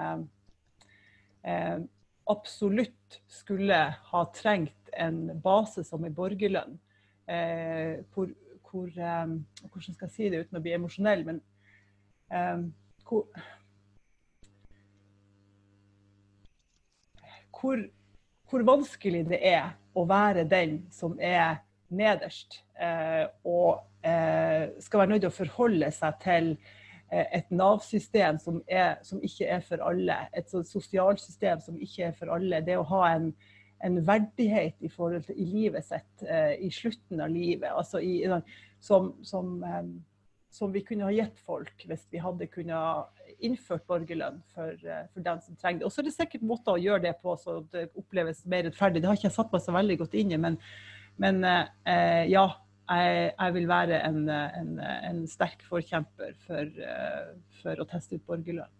absolutt 2.28 3.20
skulle 3.30 3.78
ha 4.10 4.22
trengt 4.36 4.90
en 4.92 5.40
base 5.42 5.84
som 5.84 6.04
en 6.04 6.14
borgerlønn. 6.14 6.76
Eh, 7.28 8.04
hvor, 8.14 8.30
hvor 8.70 8.88
um, 8.88 9.46
Hvordan 9.62 9.94
skal 9.94 10.06
jeg 10.06 10.14
si 10.14 10.28
det 10.32 10.44
uten 10.44 10.58
å 10.58 10.64
bli 10.64 10.74
emosjonell, 10.76 11.24
men 11.28 11.40
um, 12.32 12.68
hvor, 13.08 13.26
hvor, 17.60 17.82
hvor, 18.50 18.64
vanskelig 18.66 19.26
det 19.28 19.42
er 19.42 19.72
å 19.94 20.06
være 20.08 20.46
den 20.48 20.80
som 20.94 21.18
er 21.20 21.60
nederst, 21.88 22.62
eh, 22.78 23.26
og 23.44 23.84
Eh, 24.02 24.68
skal 24.80 25.00
være 25.00 25.10
nødt 25.10 25.24
til 25.24 25.32
å 25.32 25.34
forholde 25.34 25.88
seg 25.90 26.18
til 26.22 26.52
eh, 27.10 27.24
et 27.40 27.48
Nav-system 27.50 28.38
som, 28.38 28.60
som, 29.02 29.22
ikke 29.26 29.48
er 29.56 29.64
for 29.66 29.82
alle. 29.82 30.18
Et 30.38 30.54
sosialsystem 30.70 31.62
som 31.64 31.80
ikke 31.82 32.10
er 32.10 32.14
for 32.18 32.30
alle. 32.36 32.62
Det 32.62 32.76
å 32.78 32.86
ha 32.92 33.02
en, 33.16 33.32
en 33.84 33.98
verdighet 34.06 34.78
i 34.78 34.90
til 34.92 35.34
i 35.34 35.48
livet 35.50 35.86
sitt 35.86 36.26
i 36.62 36.70
slutten 36.70 37.20
av 37.24 37.34
livet. 37.34 37.70
altså 37.74 37.98
i, 37.98 38.22
som, 38.80 39.12
som, 39.22 39.58
som, 40.50 40.72
vi 40.72 40.82
kunne 40.86 41.06
ha 41.06 41.14
gitt 41.14 41.40
folk 41.46 41.84
hvis 41.88 42.06
vi 42.12 42.20
hadde 42.22 42.48
kunnet 42.50 43.34
innført 43.44 43.84
borgerlønn 43.88 44.40
for, 44.54 44.76
for 45.12 45.24
den 45.24 45.42
som 45.44 45.58
trenger 45.58 45.82
det. 45.82 45.88
Og 45.88 45.94
så 45.94 46.02
er 46.02 46.08
det 46.08 46.14
sikkert 46.16 46.46
måter 46.48 46.74
å 46.74 46.82
gjøre 46.82 47.04
det 47.08 47.16
på 47.22 47.34
så 47.40 47.60
det 47.72 47.88
oppleves 47.98 48.44
mer 48.48 48.66
rettferdig. 48.68 49.02
Det 49.02 49.10
har 49.10 49.18
ikke 49.18 49.28
jeg 49.28 49.36
satt 49.36 49.52
meg 49.54 49.64
så 49.64 49.76
veldig 49.76 49.98
godt 50.00 50.16
inn 50.18 50.32
i, 50.34 50.40
men, 50.40 50.56
men 51.20 51.44
eh, 51.44 52.24
ja 52.32 52.48
jeg, 52.88 53.32
jeg, 53.34 53.54
vil 53.54 53.68
være 53.68 54.00
en, 54.06 54.20
en, 54.32 54.72
en 54.80 55.22
sterk 55.28 55.62
forkjemper 55.68 56.34
for, 56.46 56.72
eh, 56.88 57.32
for, 57.60 57.80
å 57.80 57.88
teste 57.88 58.16
ut 58.16 58.24
borgerlønn. 58.28 58.72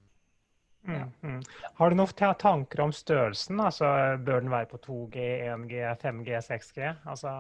Mm, 0.87 1.11
mm. 1.23 1.41
Har 1.75 1.91
du 1.91 1.97
noen 1.99 2.35
tanker 2.41 2.81
om 2.81 2.93
størrelsen? 2.95 3.59
Altså, 3.61 3.89
bør 4.25 4.45
den 4.45 4.53
være 4.53 4.69
på 4.71 4.79
2G, 4.87 5.25
1G, 5.53 5.81
5G, 6.01 6.39
6G? 6.47 6.93
Altså, 7.05 7.33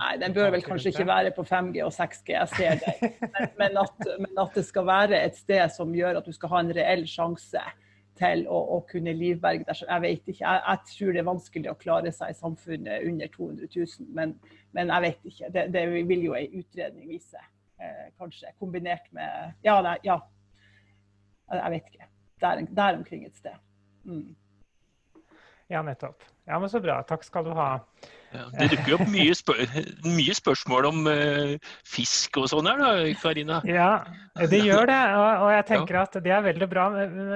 Nei, 0.00 0.12
den 0.22 0.36
bør 0.36 0.52
vel 0.54 0.64
kanskje 0.64 0.94
ikke 0.94 1.08
være 1.08 1.32
på 1.36 1.44
5G 1.44 1.82
og 1.84 1.92
6G, 1.92 2.36
jeg 2.36 2.52
ser 2.54 2.78
det. 2.84 2.94
Men, 3.20 3.50
men, 3.58 3.80
at, 3.82 4.06
men, 4.22 4.30
at, 4.38 4.54
det 4.54 4.64
skal 4.68 4.86
være 4.88 5.20
et 5.26 5.36
sted 5.36 5.66
som 5.74 5.92
gjør 5.94 6.22
at 6.22 6.30
du 6.30 6.32
skal 6.36 6.54
ha 6.54 6.62
en 6.64 6.72
reell 6.78 7.04
sjanse 7.10 7.64
til 8.16 8.46
å, 8.48 8.62
å 8.78 8.80
kunne 8.88 9.12
livberge 9.16 9.66
deg. 9.66 9.82
Jeg 9.82 10.04
vet 10.06 10.32
ikke. 10.32 10.40
Jeg, 10.40 10.62
jeg, 10.64 10.94
tror 10.94 11.12
det 11.12 11.20
er 11.20 11.28
vanskelig 11.30 11.72
å 11.72 11.78
klare 11.82 12.14
seg 12.16 12.32
i 12.32 12.38
samfunnet 12.38 13.10
under 13.10 13.32
200 13.34 13.68
000, 13.76 14.08
men, 14.16 14.34
men 14.76 14.94
jeg 14.94 15.08
vet 15.08 15.30
ikke. 15.32 15.52
Det, 15.52 15.68
det 15.76 15.84
vil 16.08 16.24
jo 16.30 16.38
ei 16.38 16.46
utredning 16.48 17.12
vise, 17.12 17.44
eh, 17.76 18.06
kanskje. 18.16 18.56
Kombinert 18.62 19.10
med 19.16 19.66
Ja, 19.66 19.82
nei, 19.84 19.98
ja. 20.06 20.22
Jeg 21.52 21.76
vet 21.76 21.92
ikke. 21.92 22.08
Der, 22.40 22.66
der 22.68 22.98
omkring 22.98 23.24
et 23.24 23.36
sted. 23.36 23.56
Mm. 24.04 24.34
Ja, 25.68 25.82
nettopp. 25.82 26.22
Ja, 26.46 26.58
men 26.58 26.70
Så 26.70 26.80
bra. 26.80 27.00
Takk 27.02 27.24
skal 27.26 27.44
du 27.44 27.50
ha. 27.58 27.70
Ja, 28.30 28.44
det 28.58 28.68
dukker 28.70 28.96
opp 28.98 29.08
mye, 29.10 29.34
spør 29.34 29.62
mye 30.18 30.34
spørsmål 30.36 30.86
om 30.90 31.08
uh, 31.08 31.72
fisk 31.86 32.38
og 32.38 32.48
sånn 32.52 32.68
her, 32.68 32.82
da, 32.82 32.90
Karina? 33.18 33.58
Ja, 33.66 33.90
det 34.50 34.60
gjør 34.62 34.86
det. 34.90 35.00
Og, 35.16 35.44
og 35.46 35.50
jeg 35.54 35.66
tenker 35.72 35.98
at 36.02 36.18
det 36.22 36.34
er 36.36 36.44
veldig 36.44 36.68
bra. 36.70 36.86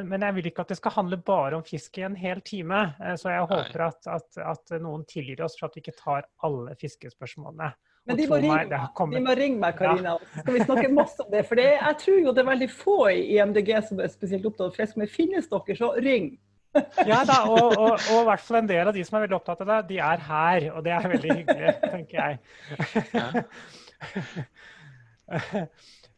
Men 0.06 0.26
jeg 0.28 0.36
vil 0.38 0.50
ikke 0.52 0.66
at 0.66 0.74
det 0.74 0.78
skal 0.78 0.94
handle 0.98 1.18
bare 1.26 1.58
om 1.58 1.66
fisk 1.66 1.98
i 1.98 2.06
en 2.06 2.18
hel 2.18 2.42
time. 2.46 2.84
Eh, 3.00 3.16
så 3.18 3.32
jeg 3.32 3.48
håper 3.50 3.86
at, 3.88 4.10
at, 4.18 4.42
at, 4.52 4.76
noen 4.82 5.06
tilgir 5.10 5.42
oss 5.46 5.58
for 5.58 5.70
at 5.70 5.78
vi 5.78 5.82
ikke 5.82 5.98
tar 5.98 6.28
alle 6.46 6.76
fiskespørsmålene. 6.78 7.72
Men 8.10 8.18
de 8.18 8.26
må, 8.28 8.40
ringe, 8.42 8.60
meg, 8.66 9.14
de 9.14 9.22
må 9.24 9.34
ringe 9.38 9.62
meg, 9.62 9.78
Karina. 9.78 10.14
Ja. 10.18 10.42
Skal 10.42 10.56
vi 10.56 10.66
snakke 10.66 10.92
masse 10.92 11.24
om 11.24 11.32
det? 11.32 11.42
For 11.48 11.60
det, 11.60 11.66
jeg 11.78 11.98
tror 12.04 12.20
jo 12.20 12.36
det 12.36 12.42
er 12.44 12.50
veldig 12.50 12.70
få 12.74 13.00
i 13.14 13.40
MDG 13.40 13.74
som 13.88 14.02
er 14.02 14.12
spesielt 14.12 14.46
opptatt 14.50 14.68
av 14.68 14.78
fisk. 14.78 14.98
Men 15.00 15.10
finnes 15.10 15.50
dere, 15.50 15.76
så 15.78 15.92
ring 16.02 16.32
ja 17.06 17.24
da, 17.26 17.40
og, 17.50 17.72
og, 17.74 17.96
og, 17.98 18.20
i 18.20 18.26
hvert 18.28 18.42
fall 18.46 18.60
en 18.60 18.68
del 18.68 18.86
av 18.86 18.94
de 18.94 19.02
som 19.06 19.16
er 19.18 19.24
veldig 19.24 19.38
opptatt 19.40 19.62
av 19.64 19.70
det, 19.72 19.78
de 19.88 19.96
er 20.06 20.18
her. 20.28 20.66
Og 20.70 20.84
det 20.86 20.92
er 20.94 21.08
veldig 21.14 21.32
hyggelig, 21.40 21.72
tenker 21.82 22.16
jeg. 22.20 22.34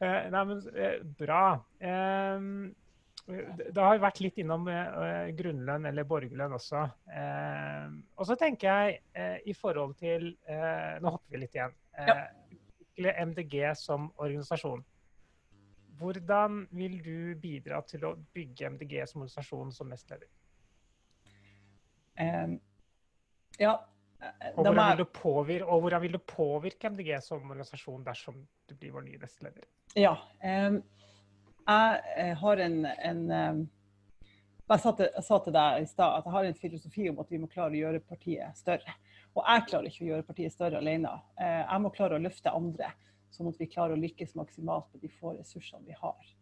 Nei, 0.33 0.45
men 0.45 0.61
bra. 1.21 1.43
bra. 1.81 2.82
Det 3.27 3.79
har 3.79 4.01
vært 4.03 4.19
litt 4.25 4.41
innom 4.43 4.67
eh, 4.69 5.29
grunnlønn 5.39 5.87
eller 5.89 6.07
borgerlønn 6.09 6.57
også. 6.57 6.83
Og 8.19 8.27
så 8.29 8.37
tenker 8.41 8.69
jeg 8.69 8.97
eh, 9.15 9.37
i 9.47 9.55
forhold 9.55 9.95
til 10.01 10.33
Nå 10.43 11.15
hopper 11.15 11.37
vi 11.37 11.43
litt 11.45 11.55
igjen. 11.59 11.77
MDG 12.99 13.55
som 13.79 14.11
organisasjon. 14.21 14.83
Hvordan 16.03 16.67
vil 16.75 16.99
du 17.05 17.17
bidra 17.39 17.81
til 17.87 18.05
å 18.09 18.17
bygge 18.35 18.73
MDG 18.75 18.99
som 19.07 19.23
organisasjon 19.23 19.73
som 19.75 19.91
nestleder? 19.93 20.29
Um, 22.19 22.59
ja. 23.61 23.77
Og 24.55 24.65
hvordan, 24.65 24.99
vil 24.99 25.07
påvirke, 25.15 25.67
og 25.67 25.81
hvordan, 25.85 26.03
vil 26.03 26.17
du 26.17 26.19
påvirke, 26.19 26.91
MDG 26.91 27.17
som 27.23 27.43
organisasjon 27.51 28.05
dersom 28.07 28.43
du 28.71 28.75
blir 28.79 28.95
vår 28.95 29.07
nye 29.07 29.19
nestleder? 29.23 29.65
Ja. 29.99 30.15
Um, 30.43 30.83
jeg 31.67 32.35
har 32.41 32.63
en, 32.65 32.85
en, 32.87 33.23
Jeg 34.73 34.81
sa, 34.81 34.93
til, 34.97 35.09
jeg 35.15 35.25
sa 35.27 35.39
til 35.45 35.55
deg 35.55 35.83
i 35.83 35.89
stad 35.91 36.19
at 36.19 36.27
jeg 36.27 36.33
har 36.33 36.47
en 36.49 36.61
filosofi 36.61 37.09
om 37.11 37.19
at 37.21 37.33
vi 37.33 37.41
må 37.43 37.49
klare 37.51 37.75
å 37.75 37.81
gjøre 37.81 38.01
partiet 38.09 38.57
større. 38.57 38.95
Og 39.33 39.45
jeg 39.47 39.65
klarer 39.69 39.89
ikke 39.89 40.05
å 40.05 40.11
gjøre 40.11 40.27
partiet 40.29 40.53
større 40.53 40.81
alene. 40.81 41.13
Eh, 41.41 41.63
jeg 41.63 41.83
må 41.85 41.93
klare 41.95 42.19
å 42.19 42.23
løfte 42.23 42.53
andre, 42.53 42.91
sånn 43.33 43.49
at 43.49 43.61
vi 43.61 43.69
klarer 43.73 43.97
å 43.97 44.01
lykkes 44.01 44.35
maksimalt 44.37 44.91
med 44.93 45.05
de 45.05 45.11
få 45.21 45.35
ressursene 45.39 45.87
vi 45.89 45.97
har. 45.97 46.33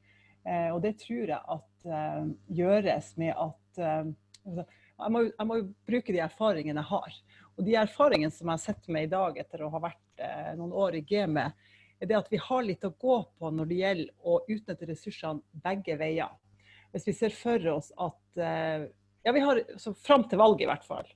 Eh, 0.46 0.68
og 0.74 0.80
det 0.84 0.96
tror 1.02 1.34
jeg 1.34 1.38
at 1.38 1.90
gjøres 2.52 3.14
med 3.16 3.30
at 3.40 3.78
uh, 3.80 4.08
jeg, 4.44 5.12
må, 5.14 5.22
jeg 5.28 5.46
må 5.48 5.56
bruke 5.88 6.12
de 6.12 6.20
erfaringene 6.20 6.82
jeg 6.82 6.90
har. 6.90 7.14
Og 7.56 7.64
de 7.66 7.76
erfaringene 7.80 8.34
som 8.34 8.50
jeg 8.52 8.64
sitter 8.66 8.94
med 8.96 9.06
i 9.06 9.12
dag 9.14 9.38
etter 9.40 9.64
å 9.64 9.70
ha 9.72 9.80
vært 9.80 10.24
noen 10.58 10.74
år 10.76 10.98
i 10.98 11.04
gamet, 11.08 11.56
er 12.00 12.08
det 12.08 12.18
at 12.18 12.30
vi 12.32 12.40
har 12.40 12.62
litt 12.64 12.84
å 12.86 12.92
gå 12.92 13.16
på 13.38 13.50
når 13.52 13.70
det 13.70 13.80
gjelder 13.80 14.12
å 14.24 14.38
utnytte 14.48 14.88
ressursene 14.88 15.62
begge 15.64 15.98
veier 16.00 16.32
hvis 16.90 17.06
vi 17.06 17.14
ser 17.14 17.34
for 17.34 17.66
oss 17.76 17.92
at 18.00 18.42
eh, 18.42 18.88
Ja, 19.22 19.34
vi 19.36 19.42
har 19.44 19.58
så 19.76 19.92
fram 19.92 20.22
til 20.28 20.40
valget, 20.40 20.64
i 20.64 20.70
hvert 20.70 20.86
fall. 20.88 21.08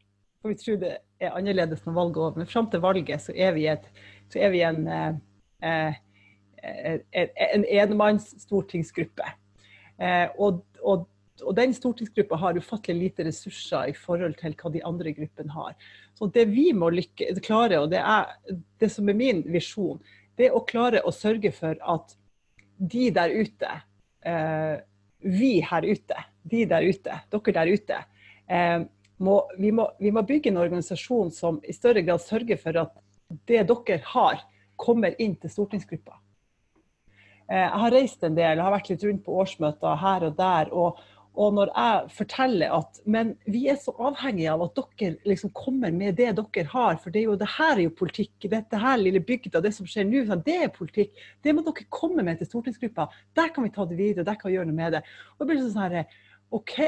For 0.43 0.53
vi 0.53 0.59
tror 0.61 0.77
det 0.83 0.91
er 1.25 1.33
annerledes 1.33 1.87
når 1.87 1.95
valget 1.97 2.19
er 2.19 2.25
over. 2.27 2.43
Men 2.43 2.51
fram 2.51 2.67
til 2.69 2.83
valget 2.85 3.23
så 3.25 3.33
er 3.33 3.55
vi, 3.57 3.65
et, 3.73 3.87
så 4.29 4.43
er 4.45 4.53
vi 4.53 4.61
en, 4.61 4.83
eh, 4.93 5.95
eh, 6.61 6.99
en 7.49 7.65
enmanns 7.65 8.29
stortingsgruppe. 8.43 9.31
Eh, 9.97 10.27
og, 10.37 10.61
og, 10.83 11.07
og, 11.41 11.55
den 11.57 11.73
stortingsgruppa 11.73 12.37
har 12.43 12.61
ufattelig 12.61 13.07
lite 13.07 13.25
ressurser 13.31 13.89
i 13.89 13.97
forhold 13.97 14.37
til 14.43 14.53
hva 14.61 14.75
de 14.75 14.85
andre 14.85 15.15
gruppene 15.17 15.57
har. 15.57 15.73
Så 16.19 16.29
det 16.35 16.45
vi 16.53 16.69
må 16.77 16.93
lykke, 16.93 17.33
klare, 17.41 17.81
og 17.81 17.89
det 17.95 18.05
er 18.05 18.37
det 18.85 18.93
som 18.93 19.09
er 19.09 19.17
min 19.17 19.41
visjon, 19.49 20.03
det 20.39 20.51
å 20.53 20.65
klare 20.67 21.03
å 21.05 21.13
sørge 21.15 21.53
for 21.55 21.79
at 21.79 22.17
de 22.79 23.09
der 23.15 23.31
ute 23.31 23.71
eh, 24.27 24.81
vi 25.25 25.61
her 25.65 25.87
ute, 25.87 26.25
de 26.43 26.65
der 26.69 26.85
ute, 26.85 27.21
dere 27.33 27.55
der 27.57 27.71
ute, 27.71 28.01
eh, 28.49 28.81
må, 29.17 29.37
vi, 29.59 29.71
må, 29.73 29.89
vi, 30.01 30.11
må, 30.13 30.25
bygge 30.27 30.51
en 30.51 30.61
organisasjon 30.61 31.31
som 31.33 31.61
i 31.65 31.73
større 31.73 32.03
grad 32.05 32.21
sørger 32.21 32.61
for 32.61 32.77
at 32.83 32.93
det 33.49 33.63
dere 33.71 34.01
har, 34.11 34.43
kommer 34.77 35.15
inn 35.23 35.37
til 35.39 35.53
stortingsgruppa. 35.53 36.19
Eh, 37.49 37.63
jeg 37.63 37.81
har 37.85 37.95
reist 37.95 38.27
en 38.27 38.37
del, 38.37 38.59
jeg 38.59 38.67
har 38.67 38.75
vært 38.75 38.91
litt 38.93 39.07
rundt 39.09 39.25
på 39.25 39.39
årsmøter 39.45 40.01
her 40.03 40.29
og 40.29 40.39
der. 40.39 40.73
og 40.73 41.03
og 41.35 41.55
når 41.57 41.71
jeg 41.75 42.11
forteller 42.15 42.75
at 42.77 43.01
men 43.11 43.33
vi 43.51 43.65
er 43.71 43.79
så 43.83 43.91
avhengige 43.99 44.53
av 44.53 44.63
at 44.69 44.77
dere 44.79 45.17
liksom 45.27 45.51
kommer 45.57 45.91
med 45.95 46.15
det 46.21 46.29
dere 46.39 46.67
har, 46.71 47.01
for 47.03 47.11
det 47.11 47.25
er 47.25 47.27
jo, 47.27 47.39
det 47.41 47.49
her 47.57 47.75
er 47.75 47.83
jo 47.89 47.95
politikk. 47.99 48.47
Dette 48.53 48.79
her 48.79 49.01
lille 49.01 49.23
bygda, 49.25 49.63
det 49.65 49.73
som 49.75 49.89
skjer 49.89 50.07
nå, 50.07 50.23
det 50.47 50.57
er 50.69 50.71
politikk. 50.75 51.11
Det 51.43 51.55
må 51.57 51.65
dere 51.67 51.89
komme 51.91 52.23
med 52.27 52.39
til 52.39 52.51
stortingsgruppa. 52.53 53.09
Der 53.35 53.51
kan 53.55 53.67
vi 53.67 53.73
ta 53.75 53.87
det 53.91 53.99
videre, 53.99 54.27
der 54.27 54.39
kan 54.39 54.51
vi 54.51 54.61
gjøre 54.61 54.71
noe 54.71 54.79
med 54.79 54.95
det. 54.95 55.03
Og 55.35 55.43
det 55.43 55.51
blir 55.51 55.65
sånn 55.67 55.83
her, 55.83 56.15
OK, 56.55 56.79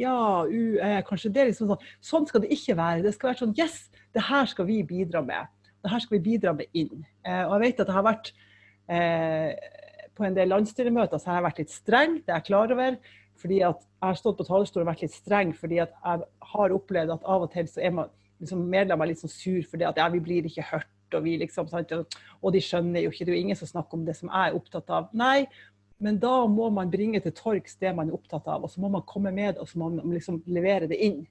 ja, 0.00 0.16
u, 0.48 0.78
eh, 0.80 1.00
kanskje 1.04 1.32
det 1.34 1.42
er 1.42 1.50
liksom 1.50 1.74
sånn. 1.74 1.88
Sånn 2.00 2.28
skal 2.30 2.46
det 2.46 2.54
ikke 2.56 2.78
være. 2.78 3.04
Det 3.04 3.12
skal 3.18 3.34
være 3.34 3.42
sånn 3.42 3.56
Yes, 3.58 3.82
det 4.16 4.24
her 4.30 4.48
skal 4.48 4.68
vi 4.70 4.80
bidra 4.86 5.20
med. 5.26 5.50
Det 5.84 5.92
her 5.92 6.00
skal 6.00 6.16
vi 6.16 6.24
bidra 6.24 6.56
med 6.56 6.72
inn. 6.72 7.04
Eh, 7.26 7.44
og 7.44 7.58
jeg 7.58 7.66
vet 7.66 7.84
at 7.84 7.90
det 7.90 7.98
har 7.98 8.08
vært 8.08 8.32
eh, 8.88 9.52
på 10.16 10.24
en 10.24 10.36
del 10.36 10.52
landsstyremøter 10.52 11.20
så 11.20 11.30
har 11.30 11.40
jeg 11.40 11.48
vært 11.48 11.60
litt 11.62 11.72
streng, 11.72 12.16
det 12.24 12.32
er 12.32 12.40
jeg 12.40 12.48
klar 12.50 12.72
over 12.74 12.96
fordi 13.40 13.60
at 13.66 13.82
jeg 13.82 14.06
har 14.06 14.18
stått 14.18 14.38
på 14.38 14.46
talerstolen 14.48 14.86
og 14.86 14.92
vært 14.92 15.04
litt 15.06 15.16
streng 15.16 15.52
fordi 15.56 15.80
at 15.82 15.92
jeg 15.96 16.24
har 16.52 16.74
opplevd 16.76 17.14
at 17.16 17.26
av 17.34 17.46
og 17.46 17.52
til 17.54 17.68
så 17.70 17.82
er 17.84 17.94
man 17.96 18.12
liksom 18.40 18.62
medlemmer 18.72 19.10
litt 19.10 19.20
sånn 19.22 19.32
sur 19.32 19.60
fordi 19.68 19.86
at 19.88 20.00
ja, 20.00 20.08
vi 20.12 20.22
blir 20.24 20.48
ikke 20.48 20.68
hørt. 20.72 20.96
Og, 21.10 21.24
vi 21.24 21.32
liksom, 21.40 21.66
sant? 21.66 21.90
og 22.38 22.52
de 22.54 22.60
skjønner 22.62 23.02
jo 23.02 23.10
ikke, 23.10 23.24
det 23.26 23.32
er 23.32 23.34
jo 23.40 23.46
ingen 23.48 23.58
som 23.58 23.66
snakker 23.66 23.98
om 23.98 24.04
det 24.06 24.14
som 24.14 24.28
jeg 24.30 24.52
er 24.52 24.54
opptatt 24.54 24.92
av. 24.94 25.08
Nei, 25.18 25.48
men 25.98 26.20
da 26.22 26.46
må 26.46 26.68
man 26.70 26.92
bringe 26.92 27.18
til 27.24 27.34
torgs 27.34 27.74
det 27.80 27.90
man 27.98 28.12
er 28.12 28.14
opptatt 28.14 28.46
av, 28.46 28.62
og 28.62 28.70
så 28.70 28.78
må 28.78 28.92
man 28.94 29.02
komme 29.10 29.32
med 29.34 29.58
og 29.58 29.66
så 29.66 29.80
må 29.82 29.88
man 29.96 30.14
liksom 30.14 30.38
levere 30.46 30.86
det 30.86 31.00
inn. 31.02 31.24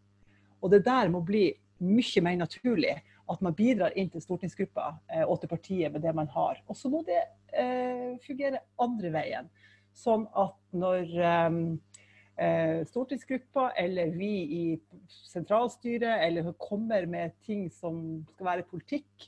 Og 0.60 0.74
det 0.74 0.84
der 0.84 1.08
må 1.14 1.24
bli 1.24 1.48
mye 1.80 2.24
mer 2.26 2.38
naturlig. 2.44 2.98
At 3.30 3.44
man 3.46 3.54
bidrar 3.54 3.94
inn 3.94 4.10
til 4.10 4.24
stortingsgruppa 4.24 4.88
eh, 5.14 5.22
og 5.22 5.38
til 5.42 5.52
partiet 5.52 5.94
med 5.94 6.02
det 6.02 6.16
man 6.18 6.28
har. 6.34 6.58
Og 6.66 6.78
så 6.78 6.90
må 6.90 7.04
det 7.06 7.20
eh, 7.54 8.16
fungere 8.26 8.64
andre 8.82 9.12
veien. 9.14 9.50
Sånn 9.94 10.24
at 10.34 10.56
når 10.74 11.14
eh, 11.14 11.60
stortingsgruppa 12.88 13.66
eller 13.82 14.14
vi 14.16 14.34
i 14.56 14.64
sentralstyret 15.28 16.24
eller 16.24 16.54
kommer 16.62 17.04
med 17.10 17.34
ting 17.44 17.66
som 17.74 18.22
skal 18.32 18.48
være 18.48 18.68
politikk, 18.70 19.26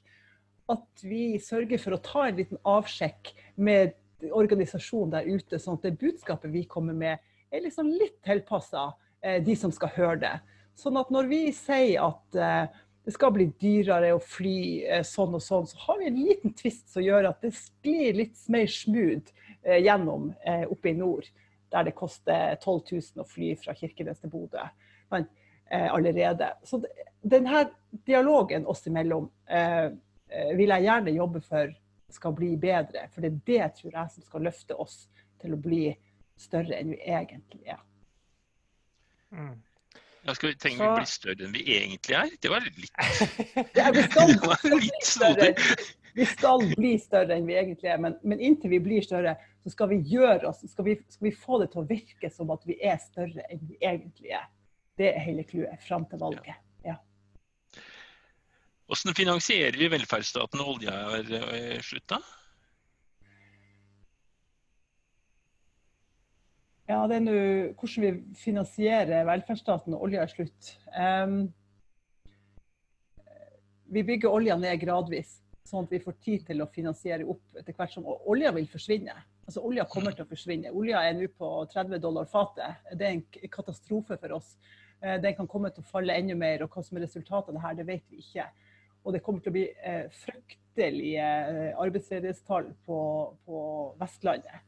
at 0.72 1.04
vi 1.04 1.40
sørger 1.42 1.82
for 1.82 1.98
å 1.98 2.02
ta 2.06 2.28
en 2.28 2.38
liten 2.40 2.62
avsjekk 2.68 3.34
med 3.60 3.98
organisasjonen 4.32 5.16
der 5.16 5.28
ute, 5.28 5.60
sånn 5.60 5.80
at 5.80 5.88
det 5.88 5.98
budskapet 6.02 6.54
vi 6.54 6.64
kommer 6.70 6.96
med, 6.98 7.20
er 7.52 7.66
liksom 7.66 7.90
litt 7.92 8.20
tilpassa 8.26 8.92
eh, 9.24 9.42
de 9.44 9.56
som 9.58 9.74
skal 9.76 9.92
høre 9.98 10.22
det. 10.22 10.36
Sånn 10.78 11.00
at 11.02 11.12
når 11.14 11.28
vi 11.32 11.42
sier 11.56 12.06
at 12.06 12.38
eh, 12.40 12.80
det 13.06 13.16
skal 13.16 13.34
bli 13.34 13.50
dyrere 13.62 14.14
å 14.16 14.22
fly 14.22 14.58
eh, 14.86 15.04
sånn 15.08 15.36
og 15.38 15.44
sånn, 15.44 15.68
så 15.68 15.80
har 15.88 16.00
vi 16.00 16.10
en 16.12 16.20
liten 16.22 16.56
tvist 16.58 16.92
som 16.94 17.04
gjør 17.04 17.32
at 17.32 17.42
det 17.44 17.54
sklir 17.58 18.20
litt 18.22 18.44
mer 18.54 18.70
smooth 18.70 19.34
eh, 19.64 19.82
gjennom 19.82 20.32
eh, 20.46 20.68
oppe 20.70 20.94
i 20.94 20.98
nord 20.98 21.28
der 21.72 21.88
det 21.88 21.96
koster 21.96 22.56
12 22.62 22.82
000 22.92 23.24
å 23.24 23.28
fly 23.28 23.54
fra 23.60 23.76
Kirkenes 23.78 24.20
til 24.22 24.32
Bodø 24.32 24.64
eh, 25.72 25.94
allerede. 25.94 26.54
Så 26.64 26.82
denne 27.22 27.66
dialogen 28.08 28.68
oss 28.68 28.88
imellom 28.88 29.30
eh, 29.50 29.88
eh, 30.30 30.52
vil 30.58 30.74
jeg 30.76 30.88
gjerne 30.88 31.16
jobbe 31.16 31.42
for 31.46 31.74
skal 32.12 32.36
bli 32.36 32.56
bedre. 32.60 33.08
For 33.14 33.24
det 33.24 33.32
er 33.32 33.42
det 33.48 33.74
tror 33.80 33.96
jeg 33.96 34.16
som 34.16 34.28
skal 34.28 34.48
løfte 34.50 34.76
oss 34.76 35.06
til 35.42 35.56
å 35.56 35.62
bli 35.62 35.86
større 36.40 36.80
enn 36.80 36.92
vi 36.92 37.00
egentlig 37.08 37.64
er. 37.72 37.84
Mm. 39.32 39.56
Ja, 40.22 40.36
skal 40.36 40.52
vi 40.52 40.58
trenger 40.60 40.84
vi 40.84 41.00
bli 41.00 41.10
større 41.10 41.48
enn 41.48 41.56
vi 41.56 41.64
egentlig 41.78 42.18
er? 42.18 42.36
Det 42.42 42.52
var 42.52 42.68
litt, 42.68 42.94
det 43.76 43.88
var 44.44 44.68
litt 44.76 45.08
snodig. 45.08 45.54
Vi 46.16 46.26
skal 46.28 46.66
bli 46.76 46.96
større 47.00 47.38
enn 47.38 47.48
vi 47.48 47.56
egentlig 47.60 47.92
er, 47.92 48.02
men, 48.02 48.18
men 48.28 48.42
inntil 48.44 48.74
vi 48.74 48.82
blir 48.84 49.06
større, 49.06 49.36
så 49.64 49.72
skal 49.74 49.92
vi 49.94 50.02
gjøre 50.12 50.50
oss, 50.50 50.64
skal 50.72 50.88
vi, 50.88 50.98
skal 51.12 51.30
vi, 51.30 51.36
få 51.38 51.62
det 51.62 51.72
til 51.74 51.84
å 51.84 51.88
virke 51.88 52.32
som 52.34 52.52
at 52.54 52.66
vi 52.68 52.78
er 52.84 53.00
større 53.04 53.46
enn 53.48 53.64
vi 53.70 53.80
egentlig 53.80 54.34
er. 54.36 54.50
Det 55.00 55.14
er 55.14 55.24
hele 55.24 55.46
clouet 55.48 55.82
fram 55.86 56.06
til 56.12 56.22
valget. 56.22 56.60
Ja. 56.86 56.98
Hvordan 58.92 59.18
finansierer 59.18 59.80
vi 59.80 59.90
velferdsstaten 59.94 60.60
når 60.60 60.76
olja 60.76 61.00
er 61.18 61.34
eh, 61.40 61.82
slutta? 61.86 62.20
Ja, 66.92 67.06
det 67.08 67.22
er 67.22 67.24
nå 67.24 67.40
hvordan 67.80 68.04
vi 68.04 68.12
finansierer 68.42 69.28
velferdsstaten 69.30 69.94
når 69.94 70.06
olja 70.08 70.26
er 70.26 70.32
slutt. 70.32 70.74
Um, 70.92 71.38
vi 73.92 74.04
bygger 74.08 74.32
olja 74.32 74.58
ned 74.60 74.80
gradvis, 74.82 75.38
sånn 75.68 75.86
at 75.86 75.94
vi 75.94 76.02
får 76.04 76.18
tid 76.24 76.46
til 76.48 76.64
å 76.64 76.70
finansiere 76.74 77.28
opp 77.30 77.60
etter 77.60 77.76
hvert 77.78 77.94
som 77.94 78.08
olja 78.08 78.52
vil 78.56 78.68
forsvinne. 78.70 79.16
Altså, 79.46 79.64
olja 79.68 79.86
kommer 79.90 80.16
til 80.16 80.26
å 80.26 80.30
forsvinne. 80.30 80.74
Olja 80.78 81.02
er 81.06 81.16
nå 81.18 81.28
på 81.38 81.50
30 81.72 82.02
dollar 82.02 82.30
fatet. 82.30 82.82
Det 82.98 83.08
er 83.08 83.18
en 83.18 83.50
katastrofe 83.52 84.18
for 84.22 84.38
oss. 84.38 84.56
Eh, 85.02 85.18
den 85.22 85.36
kan 85.38 85.50
komme 85.50 85.72
til 85.74 85.84
å 85.84 85.92
falle 85.92 86.18
enda 86.18 86.38
mer, 86.38 86.66
og 86.66 86.74
hva 86.74 86.84
som 86.86 86.98
er 86.98 87.08
resultatet 87.08 87.52
av 87.52 87.58
det 87.58 87.64
her, 87.66 87.78
det 87.80 87.88
vet 87.90 88.14
vi 88.14 88.22
ikke. 88.22 88.48
Og 89.02 89.16
det 89.16 89.24
kommer 89.26 89.42
til 89.42 89.54
å 89.54 89.56
bli 89.58 89.66
eh, 89.70 90.04
fryktelige 90.22 91.30
eh, 91.54 91.80
arbeidsledighetstall 91.82 92.70
på, 92.86 93.00
på 93.48 93.64
Vestlandet. 94.02 94.68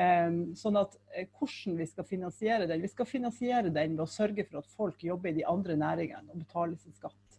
Um, 0.00 0.52
sånn 0.54 0.78
at 0.78 0.92
hvordan 1.34 1.74
vi 1.80 1.84
skal 1.90 2.06
finansiere 2.06 2.68
den? 2.70 2.80
Vi 2.80 2.88
skal 2.92 3.08
finansiere 3.10 3.72
den 3.74 3.96
ved 3.96 4.04
å 4.04 4.08
sørge 4.08 4.44
for 4.46 4.60
at 4.62 4.76
folk 4.78 5.02
jobber 5.02 5.32
i 5.32 5.40
de 5.40 5.42
andre 5.50 5.74
næringene 5.76 6.30
og 6.30 6.44
betaler 6.44 6.78
sin 6.78 6.94
skatt. 6.94 7.29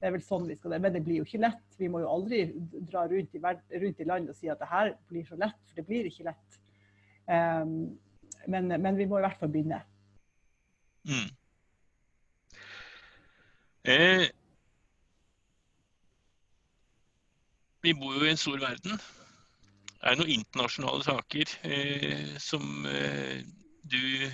Det 0.00 0.08
er 0.08 0.14
vel 0.14 0.22
sånn 0.24 0.46
vi 0.48 0.56
skal 0.56 0.74
det. 0.74 0.80
Men 0.80 0.94
det 0.96 1.02
blir 1.04 1.20
jo 1.20 1.26
ikke 1.28 1.42
lett. 1.42 1.64
Vi 1.76 1.88
må 1.92 2.00
jo 2.00 2.08
aldri 2.08 2.46
dra 2.88 3.04
rundt 3.10 3.36
i, 3.36 3.42
rundt 3.82 4.00
i 4.00 4.08
land 4.08 4.32
og 4.32 4.38
si 4.38 4.48
at 4.48 4.62
det 4.62 4.70
her 4.70 4.94
blir 5.10 5.26
så 5.28 5.36
lett, 5.40 5.60
for 5.68 5.76
det 5.76 5.86
blir 5.88 6.08
ikke 6.08 6.28
lett. 6.30 6.60
Um, 7.28 7.74
men, 8.48 8.72
men, 8.72 8.96
vi 8.96 9.06
må 9.06 9.20
i 9.20 9.26
hvert 9.26 9.36
fall 9.38 9.52
begynne. 9.52 9.82
Mm. 11.04 11.28
Eh, 13.90 14.26
vi 17.84 17.94
bor 17.96 18.16
jo 18.16 18.24
i 18.24 18.32
en 18.32 18.40
stor 18.40 18.60
verden. 18.60 19.00
Er 20.00 20.14
det 20.14 20.22
noen 20.22 20.32
internasjonale 20.32 21.04
saker 21.04 21.54
eh, 21.68 22.36
som 22.40 22.86
eh, 22.88 23.44
du 23.84 24.30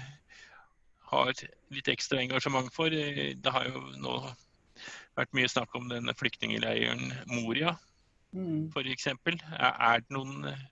har 1.10 1.32
litt 1.74 1.90
ekstra 1.90 2.22
engasjement 2.22 2.70
for? 2.74 2.94
Eh, 2.94 3.34
det 3.34 3.54
har 3.54 3.66
jo 3.70 3.82
nå 4.02 4.18
vært 5.16 5.36
mye 5.36 5.50
snakk 5.50 5.74
om 5.78 5.88
denne 5.90 6.14
flyktningleiren 6.16 7.10
Moria 7.32 7.76
mm. 8.36 8.72
f.eks. 8.72 9.06
Er, 9.08 10.02
det 10.02 10.14
noen 10.14 10.48
eh, 10.50 10.64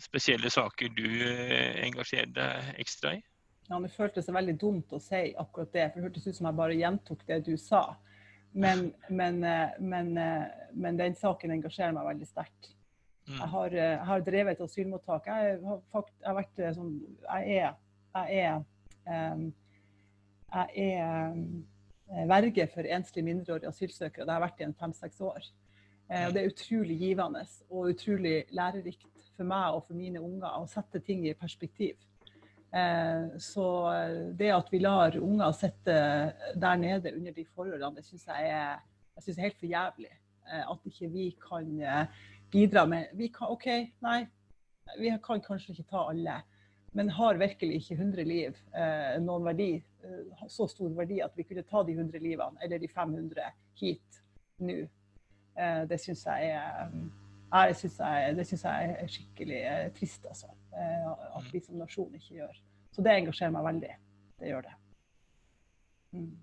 spesielle 0.00 0.50
saker 0.52 0.92
du 0.96 1.06
eh, 1.06 1.84
engasjerer 1.86 2.32
deg 2.34 2.72
ekstra 2.84 3.16
i? 3.18 3.22
Ja, 3.68 3.80
Det 3.84 3.92
føltes 3.92 4.30
veldig 4.32 4.56
dumt 4.60 4.94
å 4.96 5.00
si 5.02 5.34
akkurat 5.36 5.72
det, 5.74 5.86
for 5.90 6.00
det 6.00 6.08
hørtes 6.08 6.28
ut 6.30 6.38
som 6.38 6.48
jeg 6.48 6.60
bare 6.62 6.78
gjentok 6.78 7.26
det 7.28 7.42
du 7.50 7.54
sa. 7.60 7.82
Men, 8.56 8.88
men, 9.20 9.42
eh, 9.44 9.78
men, 9.80 10.12
men 10.72 11.00
den 11.00 11.16
saken 11.18 11.54
engasjerer 11.58 11.96
meg 11.96 12.08
veldig 12.14 12.30
sterkt. 12.30 12.74
Mm. 13.28 13.36
Jeg, 13.36 13.48
har, 13.52 13.74
jeg 13.76 14.04
har 14.08 14.22
drevet 14.24 14.56
et 14.56 14.64
asylmottak. 14.64 15.26
Jeg 15.28 15.58
har, 15.60 15.80
jeg 15.92 16.24
har 16.24 16.36
vært 16.38 16.60
sånn 16.78 16.94
Jeg 17.26 17.58
er, 17.58 17.74
jeg 18.16 18.38
er 18.40 18.62
Jeg 20.48 20.94
er 20.96 21.34
verge 22.28 22.66
for 22.72 22.88
enslige 22.88 23.26
mindreårige 23.26 23.68
asylsøkere. 23.68 24.26
Det 24.26 24.34
har 24.34 24.44
vært 24.44 24.60
i 24.62 24.66
en 24.66 24.76
fem-seks 24.76 25.20
år. 25.20 25.48
Og 26.08 26.32
det 26.32 26.40
er 26.40 26.48
utrolig 26.48 26.94
givende 26.96 27.42
og 27.68 27.90
utrolig 27.90 28.36
lærerikt 28.56 29.26
for 29.36 29.44
meg 29.48 29.74
og 29.76 29.82
for 29.84 29.98
mine 29.98 30.22
unger 30.24 30.54
å 30.56 30.68
sette 30.70 31.02
ting 31.04 31.26
i 31.28 31.34
perspektiv. 31.36 31.98
Så 33.44 33.66
det 34.40 34.48
at 34.54 34.72
vi 34.72 34.80
lar 34.80 35.18
unger 35.20 35.52
sitte 35.56 35.98
der 36.56 36.80
nede 36.80 37.12
under 37.12 37.36
de 37.36 37.44
forholdene, 37.52 38.00
det 38.00 38.06
syns 38.08 38.24
jeg, 38.24 38.48
jeg 39.18 39.26
synes 39.26 39.38
er 39.38 39.46
helt 39.50 39.60
for 39.60 39.68
jævlig. 39.74 40.14
At 40.64 40.88
ikke 40.88 41.12
vi 41.12 41.28
kan 41.44 41.76
bidra 42.50 42.86
med 42.88 43.12
vi 43.12 43.28
kan, 43.28 43.52
OK, 43.52 43.68
nei, 44.04 44.22
vi 44.96 45.12
kan 45.24 45.42
kanskje 45.44 45.74
ikke 45.74 45.90
ta 45.90 46.06
alle. 46.10 46.40
Men 46.96 47.12
har 47.12 47.38
virkelig 47.40 47.82
ikke 47.82 47.98
100 47.98 48.24
liv 48.24 48.56
eh, 48.72 49.18
noen 49.20 49.44
verdi, 49.44 49.72
eh, 49.76 49.87
så 50.48 50.66
stor 50.70 50.92
verdi 50.96 51.20
at 51.24 51.34
vi 51.36 51.46
kunne 51.46 51.64
ta 51.66 51.82
de 51.86 51.94
100 51.96 52.22
livene, 52.22 52.58
eller 52.64 52.78
de 52.78 52.88
500, 52.88 53.50
hit 53.80 54.20
nå? 54.62 54.82
Eh, 55.58 55.82
det 55.90 55.98
syns 56.00 56.26
jeg 56.26 56.52
er 56.54 56.92
jeg 57.48 57.76
synes 57.76 57.94
jeg, 57.98 58.32
det 58.36 58.44
syns 58.46 58.64
jeg 58.64 58.96
er 59.00 59.06
skikkelig 59.08 59.60
trist, 59.96 60.26
altså. 60.28 60.50
At 60.76 61.46
vi 61.52 61.62
som 61.64 61.78
nasjon 61.80 62.12
ikke 62.18 62.42
gjør. 62.42 62.58
Så 62.92 63.04
det 63.04 63.14
engasjerer 63.14 63.54
meg 63.54 63.64
veldig. 63.64 63.94
Det 64.38 64.50
gjør 64.50 64.66
det. 64.66 64.74
Mm. 66.12 66.34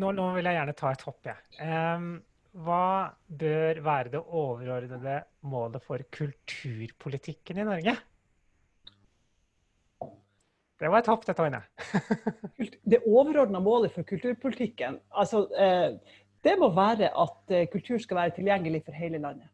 Nå, 0.00 0.10
nå, 0.16 0.30
vil 0.34 0.48
jeg 0.48 0.56
gjerne 0.56 0.76
ta 0.80 0.94
et 0.94 1.04
hopp, 1.06 1.28
jeg. 1.28 1.36
Ja. 1.60 1.98
Hva 2.64 3.10
bør 3.26 3.80
være 3.82 4.14
det 4.14 4.22
overordnede 4.22 5.20
målet 5.50 5.82
for 5.82 6.02
kulturpolitikken 6.14 7.58
i 7.58 7.66
Norge? 7.66 7.96
Det 10.80 10.90
var 10.90 11.02
et 11.02 11.08
hopp, 11.08 11.24
det, 11.28 11.36
Toine. 11.38 11.62
det 12.82 13.02
overordna 13.06 13.60
målet 13.62 13.94
for 13.94 14.06
kulturpolitikken 14.06 14.98
altså, 15.10 15.46
eh, 15.54 15.94
det 16.44 16.54
må 16.60 16.68
være 16.74 17.12
at 17.14 17.52
eh, 17.54 17.68
kultur 17.72 18.00
skal 18.02 18.18
være 18.18 18.34
tilgjengelig 18.38 18.82
for 18.84 18.96
hele 18.98 19.20
landet. 19.22 19.48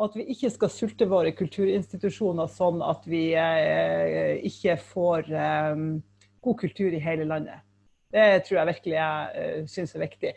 Og 0.00 0.08
at 0.08 0.16
vi 0.16 0.24
ikke 0.32 0.50
skal 0.50 0.72
sulte 0.72 1.06
våre 1.06 1.34
kulturinstitusjoner 1.36 2.48
sånn 2.50 2.80
at 2.82 3.04
vi 3.06 3.26
eh, 3.38 4.40
ikke 4.48 4.78
får 4.80 5.28
god 6.42 6.58
kultur 6.58 6.96
i 6.96 7.02
hele 7.02 7.28
landet. 7.28 7.60
Det 8.12 8.42
tror 8.46 8.58
jeg 8.58 8.70
virkelig 8.72 8.96
jeg 8.96 9.68
syns 9.70 9.94
er 9.94 10.02
viktig. 10.02 10.32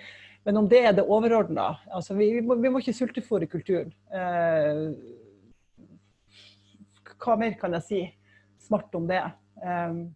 Men 0.45 0.59
om 0.61 0.67
det 0.69 0.83
er 0.85 0.93
det 0.93 1.07
overordna 1.07 1.71
altså 1.89 2.13
vi, 2.19 2.27
vi, 2.35 2.43
vi, 2.45 2.69
må 2.69 2.83
ikke 2.83 2.93
sultefòre 2.93 3.49
kulturen. 3.49 3.89
Hva 7.15 7.39
mer 7.41 7.57
kan 7.57 7.73
jeg 7.79 7.87
si 7.87 8.03
smart 8.67 8.93
om 8.95 9.09
det? 9.09 9.23
Um, 9.63 10.15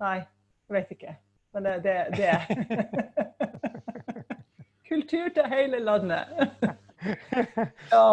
nei, 0.00 0.18
jeg 0.68 0.76
vet 0.76 0.92
ikke. 0.96 1.16
Men 1.54 1.64
det, 1.64 1.74
det, 1.84 1.96
det. 2.16 2.36
Kultur 4.88 5.28
til 5.34 5.48
hele 5.52 5.78
landet. 5.78 6.28
ja. 7.92 8.06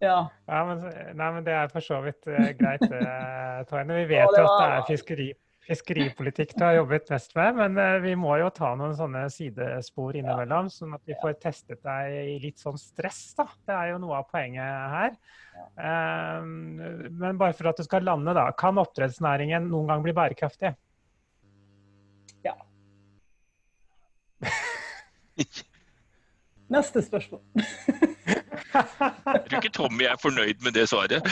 Ja. 0.00 0.26
ja 0.46 0.64
men, 0.64 0.84
nei, 1.14 1.30
men 1.34 1.46
det 1.46 1.52
er 1.52 1.68
for 1.72 1.82
så 1.82 2.00
vidt 2.04 2.26
uh, 2.26 2.50
greit, 2.58 2.84
uh, 2.86 3.64
Toine. 3.70 3.94
Vi 4.02 4.08
vet 4.14 4.38
jo 4.38 4.44
at 4.46 4.58
det 4.62 4.68
er 4.72 4.88
fiskeri 4.88 5.32
fiskeripolitikk 5.68 6.54
du 6.56 6.64
har 6.64 6.78
jobbet 6.78 7.10
mest 7.12 7.34
med, 7.36 7.56
men 7.58 7.78
eh, 7.82 7.98
vi 8.04 8.14
må 8.18 8.32
jo 8.40 8.48
ta 8.54 8.70
noen 8.78 8.94
sånne 8.96 9.26
sidespor 9.32 10.16
innimellom, 10.16 10.70
sånn 10.72 10.94
at 10.96 11.02
vi 11.08 11.16
får 11.20 11.36
testet 11.42 11.82
deg 11.84 12.16
i 12.34 12.38
litt 12.42 12.62
sånn 12.62 12.78
stress. 12.80 13.34
da. 13.38 13.46
Det 13.68 13.76
er 13.76 13.92
jo 13.92 14.00
noe 14.02 14.20
av 14.22 14.28
poenget 14.32 14.64
her. 14.94 15.18
Um, 15.76 16.78
men 17.20 17.40
bare 17.40 17.56
for 17.56 17.70
at 17.70 17.80
du 17.80 17.84
skal 17.86 18.06
lande, 18.08 18.32
da. 18.36 18.48
Kan 18.58 18.80
oppdrettsnæringen 18.80 19.68
noen 19.68 19.92
gang 19.92 20.04
bli 20.06 20.16
bærekraftig? 20.16 20.72
Ja. 22.46 22.56
Neste 26.78 27.04
spørsmål. 27.04 27.44
Jeg 28.74 29.42
tror 29.48 29.58
ikke 29.58 29.72
Tommy 29.74 30.04
er 30.08 30.16
fornøyd 30.22 30.62
med 30.64 30.72
det 30.76 30.84
svaret. 30.90 31.24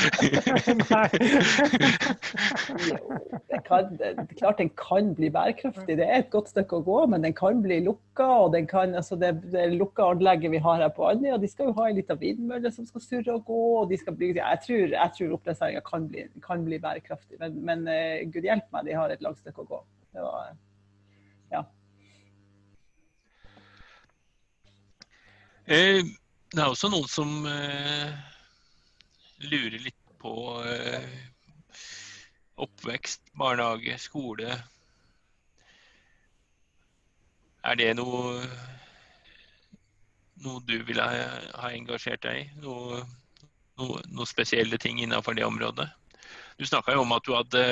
det, 3.50 3.60
kan, 3.66 3.90
det, 3.98 4.10
klart 4.38 4.58
den 4.58 4.70
kan 4.78 5.14
bli 5.18 5.30
bærekraftig. 5.30 5.96
Det 5.98 6.06
er 6.06 6.18
et 6.22 6.30
godt 6.32 6.48
stykke 6.52 6.80
å 6.80 6.84
gå, 6.86 6.98
men 7.12 7.24
den 7.26 7.34
kan 7.36 7.62
bli 7.64 7.80
lukka. 7.86 8.26
og 8.46 8.52
den 8.54 8.66
kan, 8.70 8.94
altså 8.94 9.16
det, 9.20 9.32
det 9.52 9.66
lukka 9.76 10.10
anlegget 10.12 10.50
vi 10.54 10.62
har 10.68 10.82
her 10.82 10.92
på 10.96 11.08
Andøya, 11.10 11.38
de 11.42 11.50
skal 11.50 11.70
jo 11.70 11.76
ha 11.78 11.88
en 11.88 11.98
liten 12.00 12.20
vindmølle 12.20 12.72
som 12.72 12.86
skal 12.88 13.04
surre 13.04 13.38
og 13.38 13.44
gå. 13.48 13.62
og 13.80 13.90
de 13.90 13.96
skal 14.00 14.16
bli, 14.16 14.32
Jeg 14.36 14.58
tror, 14.66 14.86
jeg 14.94 15.10
tror 15.18 15.34
oppdrettsnæringa 15.38 15.82
kan, 15.90 16.10
kan, 16.46 16.64
bli 16.64 16.78
bærekraftig, 16.78 17.36
men, 17.40 17.58
men 17.64 17.88
uh, 17.88 18.22
gud 18.32 18.44
hjelpe 18.46 18.70
meg, 18.72 18.86
de 18.88 18.96
har 18.98 19.12
et 19.12 19.22
langt 19.24 19.38
stykke 19.42 19.66
å 19.66 19.70
gå. 19.74 19.82
Det 20.16 20.22
var, 20.24 20.54
ja. 21.52 21.64
Eh, 25.66 26.04
det 26.54 26.62
er 26.62 26.70
også 26.70 26.90
noen 26.92 27.08
som 27.10 27.46
eh, 27.50 28.12
lurer 29.50 29.78
litt 29.82 29.98
på 30.22 30.32
eh, 30.62 31.08
oppvekst, 32.62 33.20
barnehage, 33.36 33.98
skole. 34.00 34.54
Er 37.66 37.78
det 37.80 37.90
noe, 37.98 38.46
noe 40.46 40.62
du 40.68 40.78
ville 40.86 41.02
ha, 41.02 41.28
ha 41.62 41.72
engasjert 41.74 42.22
deg 42.24 42.44
i? 42.44 42.48
Noe, 42.62 43.02
noe, 43.80 44.02
noe, 44.06 44.28
spesielle 44.30 44.78
ting 44.80 45.02
innenfor 45.02 45.36
det 45.36 45.44
området? 45.46 45.88
Du 46.56 46.64
snakka 46.64 46.94
jo 46.94 47.02
om 47.02 47.12
at 47.12 47.26
du 47.26 47.34
hadde 47.36 47.64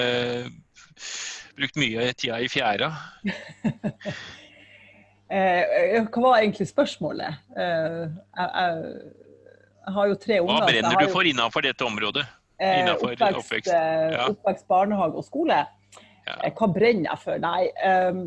brukt 1.55 1.79
mye 1.81 2.11
tida 2.19 2.43
i 2.43 2.51
fjæra. 2.51 2.91
Eh, 5.35 6.05
hva 6.13 6.23
var 6.23 6.43
egentlig 6.45 6.69
spørsmålet? 6.71 7.41
Eh, 7.59 8.05
jeg, 8.05 8.51
jeg, 8.55 8.77
jeg, 9.81 9.95
har 9.97 10.09
jo 10.11 10.21
tre 10.23 10.39
unger. 10.45 10.55
Hva 10.55 10.69
brenner 10.69 11.01
du 11.01 11.11
for 11.11 11.31
innenfor 11.31 11.67
dette 11.67 11.87
området? 11.89 12.23
Eh, 12.63 12.77
innenfor 12.85 13.17
oppvekst, 13.17 13.41
oppvekst. 13.41 13.75
Ja. 13.75 14.29
oppvekst, 14.31 14.69
barnehage 14.71 15.19
og 15.19 15.27
skole. 15.27 15.65
Ja. 16.25 16.39
Hva 16.55 16.71
brenner 16.71 17.11
jeg 17.11 17.23
for? 17.25 17.43
Nei. 17.43 17.67
Um, 17.83 18.25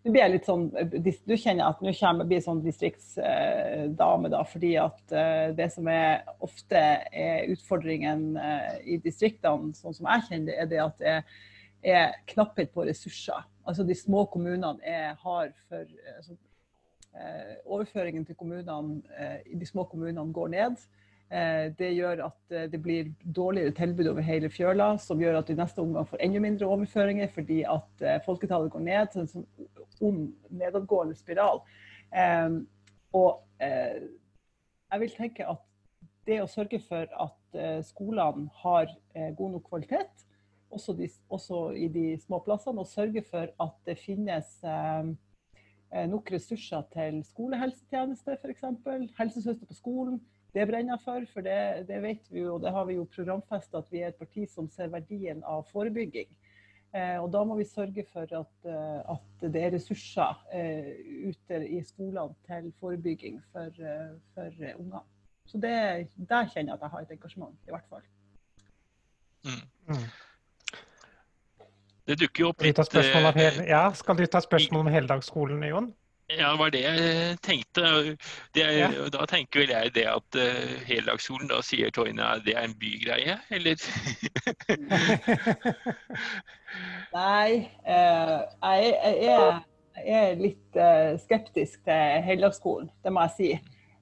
nå 0.00 0.12
blir 0.12 0.22
jeg 0.22 0.32
litt 0.32 0.46
sånn, 0.48 0.68
Du 0.72 1.34
kjenner 1.36 1.66
at 1.66 1.80
nå 1.84 1.92
kommer 1.96 2.22
jeg 2.24 2.28
bli 2.30 2.42
sånn 2.44 2.60
distriktsdame, 2.64 4.30
da, 4.32 4.40
fordi 4.48 4.70
at 4.80 5.12
det 5.58 5.66
som 5.74 5.90
er 5.92 6.22
ofte 6.40 6.80
er 7.12 7.50
utfordringen 7.52 8.30
i 8.80 8.96
distriktene, 9.04 9.74
sånn 9.76 9.98
som 9.98 10.08
jeg 10.08 10.24
kjenner 10.28 10.48
det, 10.48 10.56
er 10.56 10.70
det 10.70 10.80
at 10.86 10.96
det 11.02 11.12
er 11.18 11.42
knapphet 12.28 12.72
på 12.74 12.84
ressurser. 12.84 13.44
Altså 13.66 13.84
de 13.86 13.94
små 13.94 14.24
kommunene 14.32 14.76
er, 14.82 15.14
har 15.14 15.52
for 15.68 15.84
altså, 16.16 16.36
eh, 17.14 17.54
Overføringen 17.64 18.24
til 18.26 18.34
kommunene 18.34 19.02
eh, 19.18 19.58
de 19.60 19.66
små 19.66 19.84
kommunene 19.84 20.32
går 20.32 20.48
ned. 20.48 20.76
Eh, 21.30 21.72
det 21.78 21.92
gjør 21.94 22.24
at 22.26 22.54
eh, 22.56 22.66
det 22.70 22.80
blir 22.82 23.12
dårligere 23.36 23.70
tilbud 23.70 24.08
over 24.10 24.24
hele 24.26 24.50
fjøla, 24.50 24.96
som 24.98 25.20
gjør 25.22 25.38
at 25.38 25.50
i 25.50 25.54
neste 25.54 25.78
omgang 25.78 26.08
får 26.08 26.24
enda 26.24 26.40
mindre 26.42 26.66
overføringer 26.66 27.30
fordi 27.34 27.60
at 27.62 28.02
eh, 28.02 28.18
folketallet 28.24 28.72
går 28.72 28.82
ned. 28.86 29.12
Så 29.12 29.20
en 29.22 29.30
sånn 29.30 29.46
ond 30.00 30.24
nedadgående 30.50 31.14
spiral. 31.14 31.62
Eh, 32.10 32.58
og 33.14 33.46
jeg 33.60 35.00
vil 35.02 35.14
tenke 35.14 35.46
at 35.50 35.62
det 36.26 36.38
å 36.40 36.50
sørge 36.50 36.78
for 36.84 37.10
at 37.10 37.58
skolene 37.84 38.46
har 38.62 38.86
god 39.36 39.56
nok 39.56 39.66
kvalitet, 39.66 40.22
også, 40.70 40.94
de, 40.98 41.08
også, 41.28 41.70
i 41.76 41.88
de 41.88 42.04
små 42.22 42.40
plassene, 42.46 42.80
og 42.80 42.90
sørge 42.90 43.22
for 43.26 43.50
at 43.64 43.76
det 43.86 43.98
finnes 43.98 44.52
eh, 44.64 45.12
eh 45.90 46.06
nok 46.10 46.32
ressurser 46.32 46.82
til 46.92 47.22
skolehelsetjeneste, 47.26 48.38
f.eks. 48.42 48.64
Helsesøster 49.18 49.66
på 49.66 49.74
skolen. 49.74 50.20
Det 50.54 50.66
brenner 50.66 50.96
jeg 50.96 51.04
for, 51.04 51.26
for 51.32 51.46
det, 51.46 51.88
det, 51.88 52.02
vet 52.02 52.30
vi 52.30 52.40
jo, 52.40 52.54
og 52.54 52.62
det 52.62 52.72
har 52.74 52.84
vi 52.88 52.98
jo 52.98 53.08
programfesta 53.14 53.78
at 53.78 53.90
vi 53.92 54.02
er 54.02 54.10
et 54.10 54.18
parti 54.18 54.46
som 54.50 54.70
ser 54.70 54.90
verdien 54.90 55.44
av 55.46 55.66
forebygging. 55.70 56.30
Eh, 56.90 57.16
og 57.22 57.28
da 57.30 57.44
må 57.46 57.54
vi 57.54 57.68
sørge 57.70 58.02
for 58.10 58.26
at, 58.26 58.54
eh, 58.66 59.12
at 59.14 59.44
det 59.54 59.62
er 59.62 59.74
ressurser 59.76 60.40
eh, 60.52 60.88
ute 61.30 61.60
i 61.68 61.78
skolene 61.86 62.34
til 62.48 62.72
forebygging 62.82 63.38
for, 63.52 63.70
for 64.34 64.64
unger. 64.72 65.04
Så 65.46 65.58
det, 65.62 65.76
der 66.16 66.50
kjenner 66.50 66.72
jeg 66.72 66.78
at 66.78 66.82
jeg 66.82 66.90
har 66.90 67.06
et 67.06 67.14
engasjement, 67.14 67.54
i 67.66 67.70
hvert 67.74 67.86
fall. 67.90 68.02
Mm. 69.46 70.02
Det 72.10 72.16
dukker 72.18 72.42
jo 72.42 72.48
opp 72.50 72.62
litt 72.66 72.78
hele, 72.90 73.66
Ja, 73.68 73.84
Skal 73.94 74.18
du 74.18 74.24
ta 74.26 74.40
spørsmål 74.42 74.82
om 74.82 74.88
heldagsskolen, 74.90 75.62
Jon? 75.68 75.92
Ja, 76.30 76.52
det 76.52 76.58
var 76.58 76.70
det 76.70 76.82
jeg 76.82 77.38
tenkte. 77.42 77.82
Det 78.54 78.62
er, 78.62 78.70
ja. 78.78 78.88
Da 79.10 79.26
tenker 79.30 79.60
vel 79.64 79.70
jeg 79.74 79.94
det 79.94 80.04
at 80.10 80.36
uh, 80.38 80.42
heldagsskolen, 80.86 81.48
da 81.50 81.62
sier 81.66 81.90
Toine 81.94 82.22
at 82.22 82.44
det 82.46 82.54
er 82.54 82.64
en 82.68 82.76
bygreie, 82.78 83.38
eller? 83.50 83.74
Nei, 87.18 87.50
uh, 87.86 88.38
jeg, 88.62 88.62
jeg, 88.62 89.26
er, 89.26 89.60
jeg, 90.06 90.20
er, 90.20 90.34
litt 90.38 90.70
uh, 90.78 91.18
skeptisk 91.18 91.82
til 91.86 92.22
heldagsskolen, 92.26 92.90
det 93.04 93.12
må 93.14 93.20
jeg 93.26 93.32
si. 93.38 93.50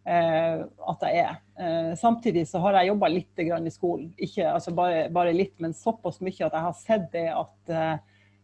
Eh, 0.08 0.62
at 0.92 1.04
jeg 1.06 1.24
er. 1.24 1.34
Eh, 1.58 1.90
samtidig 2.00 2.46
så 2.48 2.60
har 2.64 2.78
jeg 2.78 2.90
jobba 2.92 3.10
litt 3.12 3.42
i 3.42 3.72
skolen. 3.72 4.12
Ikke 4.16 4.46
altså 4.50 4.74
bare, 4.74 5.08
bare, 5.14 5.34
litt, 5.36 5.56
men 5.60 5.76
såpass 5.76 6.20
mye 6.24 6.46
at 6.46 6.54
jeg 6.54 6.66
har 6.68 6.78
sett 6.78 7.10
det 7.12 7.26
at 7.32 7.72
eh, 7.74 7.98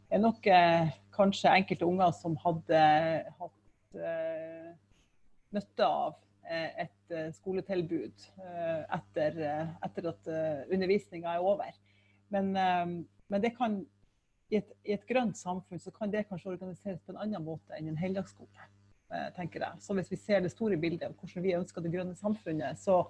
det 0.05 0.19
er 0.19 0.23
nok 0.23 0.47
eh, 0.47 0.93
kanskje 1.15 1.55
enkelte 1.55 1.87
unger 1.87 2.13
som 2.17 2.37
hadde 2.43 2.83
hatt 3.39 3.97
nytte 5.55 5.87
av 5.87 6.17
et 6.51 7.15
skoletilbud 7.37 8.25
etter, 8.97 9.37
etter 9.87 10.09
at 10.11 10.31
undervisninga 10.75 11.37
er 11.37 11.47
over. 11.47 11.71
Men, 12.35 12.51
men 13.31 13.45
det 13.45 13.53
kan 13.55 13.79
i 14.51 14.59
et, 14.59 14.73
i 14.83 14.97
et, 14.97 15.07
grønt 15.07 15.39
samfunn 15.39 15.83
så 15.83 15.95
kan 15.95 16.11
det 16.11 16.27
kanskje 16.29 16.51
organiseres 16.57 17.03
på 17.07 17.15
en 17.15 17.23
annen 17.23 17.47
måte 17.47 17.79
enn 17.79 17.93
en 17.93 18.01
heldagsskole. 18.03 18.67
Eh, 19.13 19.31
tenker 19.37 19.61
jeg. 19.61 19.81
Så 19.81 19.95
hvis 19.95 20.11
vi 20.11 20.17
ser 20.17 20.41
det 20.41 20.51
store 20.51 20.77
bildet 20.81 21.07
av 21.07 21.13
hvordan 21.19 21.45
vi 21.45 21.55
ønsker 21.55 21.85
det 21.85 21.93
grønne 21.93 22.17
samfunnet, 22.17 22.79
så 22.81 23.05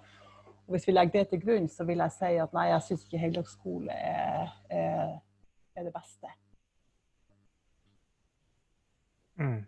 og 0.65 0.73
hvis 0.73 0.87
vi 0.89 0.93
legger 0.95 1.13
det 1.19 1.29
til 1.29 1.43
grunn, 1.43 1.67
så 1.69 1.85
vil 1.85 2.01
jeg 2.01 2.13
si 2.17 2.37
at 2.41 2.55
nei, 2.57 2.71
jeg 2.71 2.85
syns 2.87 3.03
ikke 3.05 3.19
heldagsskole 3.21 3.93
er, 3.93 4.53
er, 4.73 5.11
er, 5.77 5.83
det 5.85 5.93
beste. 5.93 6.31
Mm. 9.37 9.59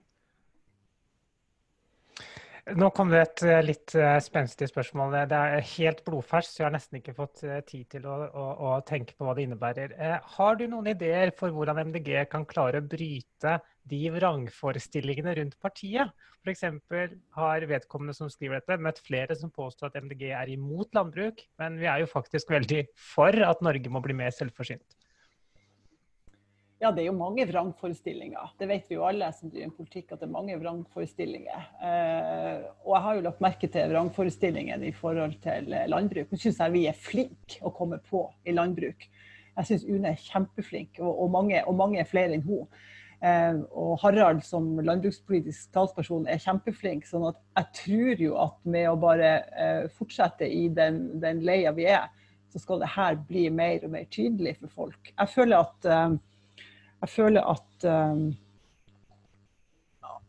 Nå 2.74 2.88
kom 2.90 3.12
det 3.12 3.18
et 3.22 3.40
eh, 3.46 3.60
litt 3.62 3.92
eh, 3.94 4.16
spenstig 4.18 4.66
spørsmål. 4.66 5.12
Det 5.30 5.38
er 5.38 5.66
helt 5.76 6.00
blodferskt, 6.02 6.50
så 6.50 6.64
jeg 6.64 6.66
har 6.66 6.72
nesten 6.74 6.98
ikke 6.98 7.14
fått 7.14 7.44
eh, 7.46 7.60
tid 7.62 7.84
til 7.94 8.08
å, 8.10 8.16
å, 8.26 8.46
å, 8.66 8.70
tenke 8.88 9.14
på 9.14 9.22
hva 9.22 9.36
det 9.38 9.44
innebærer. 9.46 9.94
Har 10.34 10.58
du 10.58 10.64
noen 10.72 10.90
ideer 10.90 11.30
for 11.38 11.54
hvordan 11.54 11.78
MDG 11.92 12.24
kan 12.32 12.42
klare 12.50 12.82
å 12.82 12.88
bryte 12.90 13.60
de 13.86 14.00
vrangforestillingene 14.16 15.36
rundt 15.38 15.54
partiet? 15.62 16.10
F.eks. 16.42 16.66
har 17.38 17.68
vedkommende 17.70 18.18
som 18.18 18.30
skriver 18.34 18.58
dette, 18.58 18.82
møtt 18.82 18.98
flere 19.06 19.38
som 19.38 19.54
påstår 19.54 19.92
at 19.92 20.02
MDG 20.02 20.32
er 20.34 20.50
imot 20.50 20.90
landbruk, 20.98 21.46
men 21.62 21.78
vi 21.78 21.86
er 21.86 22.02
jo 22.02 22.10
faktisk 22.10 22.50
veldig 22.50 22.82
for 23.14 23.46
at 23.46 23.62
Norge 23.62 23.94
må 23.94 24.02
bli 24.02 24.18
mer 24.24 24.34
selvforsynt. 24.34 25.05
Ja, 26.76 26.90
det 26.92 27.02
er 27.02 27.06
jo 27.08 27.16
mange 27.16 27.46
vrangforestillinger. 27.48 28.50
Det 28.60 28.66
vet 28.68 28.90
vi 28.90 28.98
jo 28.98 29.04
alle 29.08 29.30
som 29.32 29.48
driver 29.48 29.70
politikk, 29.78 30.10
at 30.12 30.20
det 30.20 30.26
er 30.26 30.34
mange 30.34 30.58
vrangforestillinger. 30.60 31.62
Eh, 31.80 32.66
og 32.84 32.90
jeg 32.92 33.04
har 33.06 33.16
jo 33.16 33.22
lagt 33.24 33.40
merke 33.44 33.70
til 33.72 33.94
vrangforestillingen 33.94 34.84
i 34.84 34.92
forhold 34.92 35.38
til 35.44 35.72
landbruk. 35.88 36.28
Nå 36.28 36.40
syns 36.42 36.60
jeg 36.60 36.74
vi 36.74 36.82
er 36.90 36.98
flinke 37.00 37.62
å 37.64 37.72
komme 37.72 37.96
på 38.10 38.26
i 38.44 38.52
landbruk. 38.52 39.08
Jeg 39.56 39.70
syns 39.70 39.88
Une 39.88 40.12
er 40.12 40.20
kjempeflink, 40.20 41.00
og, 41.00 41.08
og, 41.14 41.32
mange, 41.32 41.64
og 41.64 41.80
mange 41.80 42.02
er 42.02 42.12
flere 42.12 42.36
enn 42.36 42.44
hun. 42.44 42.68
Eh, 43.24 43.56
og 43.72 43.96
Harald 44.04 44.44
som 44.44 44.74
landbrukspolitisk 44.76 45.72
talsperson 45.72 46.28
er 46.28 46.44
kjempeflink. 46.44 47.08
sånn 47.08 47.24
at 47.30 47.40
jeg 47.56 47.72
tror 47.80 48.24
jo 48.26 48.36
at 48.44 48.60
med 48.68 48.90
å 48.90 49.00
bare 49.00 49.32
eh, 49.56 49.82
fortsette 49.96 50.44
i 50.44 50.66
den, 50.68 51.06
den 51.24 51.40
leia 51.40 51.72
vi 51.72 51.88
er, 51.88 52.10
så 52.52 52.60
skal 52.60 52.84
det 52.84 52.92
her 53.00 53.16
bli 53.16 53.48
mer 53.48 53.80
og 53.84 53.96
mer 53.96 54.04
tydelig 54.12 54.58
for 54.60 54.82
folk. 54.84 55.14
Jeg 55.16 55.32
føler 55.32 55.64
at 55.64 55.88
eh, 55.88 56.18
jeg 57.00 57.12
føler 57.12 57.44
at, 57.50 57.86
um, 57.90 58.28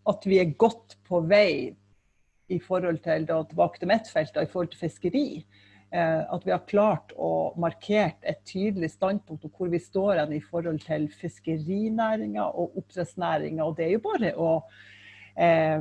at 0.07 0.27
vi 0.27 0.39
er 0.41 0.57
godt 0.59 0.97
på 1.07 1.21
vei 1.27 1.75
i 2.47 2.59
forhold 2.63 2.99
til 3.03 3.25
da, 3.27 3.41
tilbake 3.43 3.79
til 3.79 3.91
mitt 3.91 4.11
felt, 4.11 4.37
i 4.39 4.51
forhold 4.51 4.71
til 4.73 4.85
fiskeri. 4.85 5.27
Eh, 5.87 6.33
at 6.33 6.43
vi 6.43 6.51
har 6.51 6.65
klart 6.67 7.13
å 7.15 7.53
markere 7.59 8.17
et 8.27 8.41
tydelig 8.47 8.89
standpunkt 8.91 9.45
om 9.47 9.53
hvor 9.55 9.69
vi 9.71 9.79
står 9.79 10.19
i 10.35 10.41
forhold 10.43 10.81
til 10.83 11.07
fiskerinæringa 11.15 12.43
og 12.43 12.75
oppdrettsnæringa. 12.81 13.63
Og 13.63 13.77
det 13.77 13.85
er 13.85 13.93
jo 13.95 14.03
bare 14.03 14.33
å, 14.35 14.49
eh, 15.37 15.79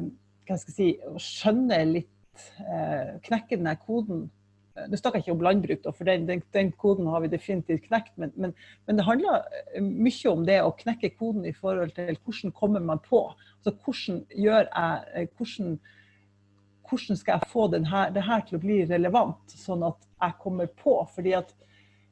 si, 0.62 0.92
skjønne 1.18 1.80
litt, 1.90 2.52
eh, 2.60 3.18
knekke 3.26 3.56
denne 3.56 3.74
koden 3.82 4.30
nå 4.76 4.98
snakker 4.98 5.20
jeg 5.20 5.26
ikke 5.26 5.34
om 5.34 5.44
landbruk, 5.44 5.86
for 5.96 6.08
den, 6.08 6.26
den, 6.28 6.42
den, 6.54 6.70
koden 6.80 7.08
har 7.10 7.22
vi 7.24 7.32
definitivt 7.32 7.86
knekt. 7.88 8.12
Men, 8.20 8.32
men, 8.36 8.54
men, 8.86 8.98
det 8.98 9.06
handler 9.06 9.44
eh, 9.72 9.82
mye 9.82 10.32
om 10.32 10.46
det 10.48 10.58
å 10.62 10.74
knekke 10.76 11.14
koden 11.16 11.46
i 11.48 11.54
forhold 11.56 11.94
til 11.96 12.16
hvordan 12.16 12.54
kommer 12.56 12.84
man 12.84 13.00
på. 13.04 13.22
Altså 13.58 13.74
hvordan 13.84 14.24
jeg, 14.36 14.66
eh, 14.68 15.28
hvordan, 15.36 15.78
hvordan 16.90 17.20
skal 17.22 17.38
jeg 17.38 17.52
få 17.52 17.68
denne, 17.72 18.08
det 18.14 18.26
her 18.26 18.44
til 18.46 18.58
å 18.58 18.64
bli 18.66 18.82
relevant, 18.90 19.56
sånn 19.64 19.86
at 19.88 20.10
jeg 20.22 20.38
kommer 20.42 20.68
på. 20.82 20.98
fordi 21.14 21.34
at 21.40 21.56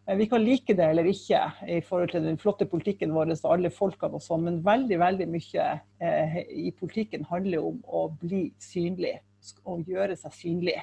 eh, 0.06 0.16
vi 0.20 0.30
kan 0.32 0.44
like 0.44 0.78
det 0.78 0.88
eller 0.88 1.12
ikke 1.12 1.44
i 1.68 1.80
forhold 1.84 2.16
til 2.16 2.24
den 2.30 2.40
flotte 2.40 2.68
politikken 2.70 3.12
vår 3.14 3.36
og 3.36 3.52
alle 3.52 3.72
folkene 3.74 4.16
og 4.16 4.24
sånn, 4.24 4.48
men 4.48 4.64
veldig 4.64 5.00
veldig 5.04 5.30
mye 5.36 5.70
i 6.48 6.70
politikken 6.76 7.28
handler 7.28 7.72
om 7.72 7.80
å 7.84 8.08
bli 8.20 8.46
synlig 8.60 9.18
og 9.68 9.84
gjøre 9.88 10.16
seg 10.16 10.32
synlig. 10.32 10.80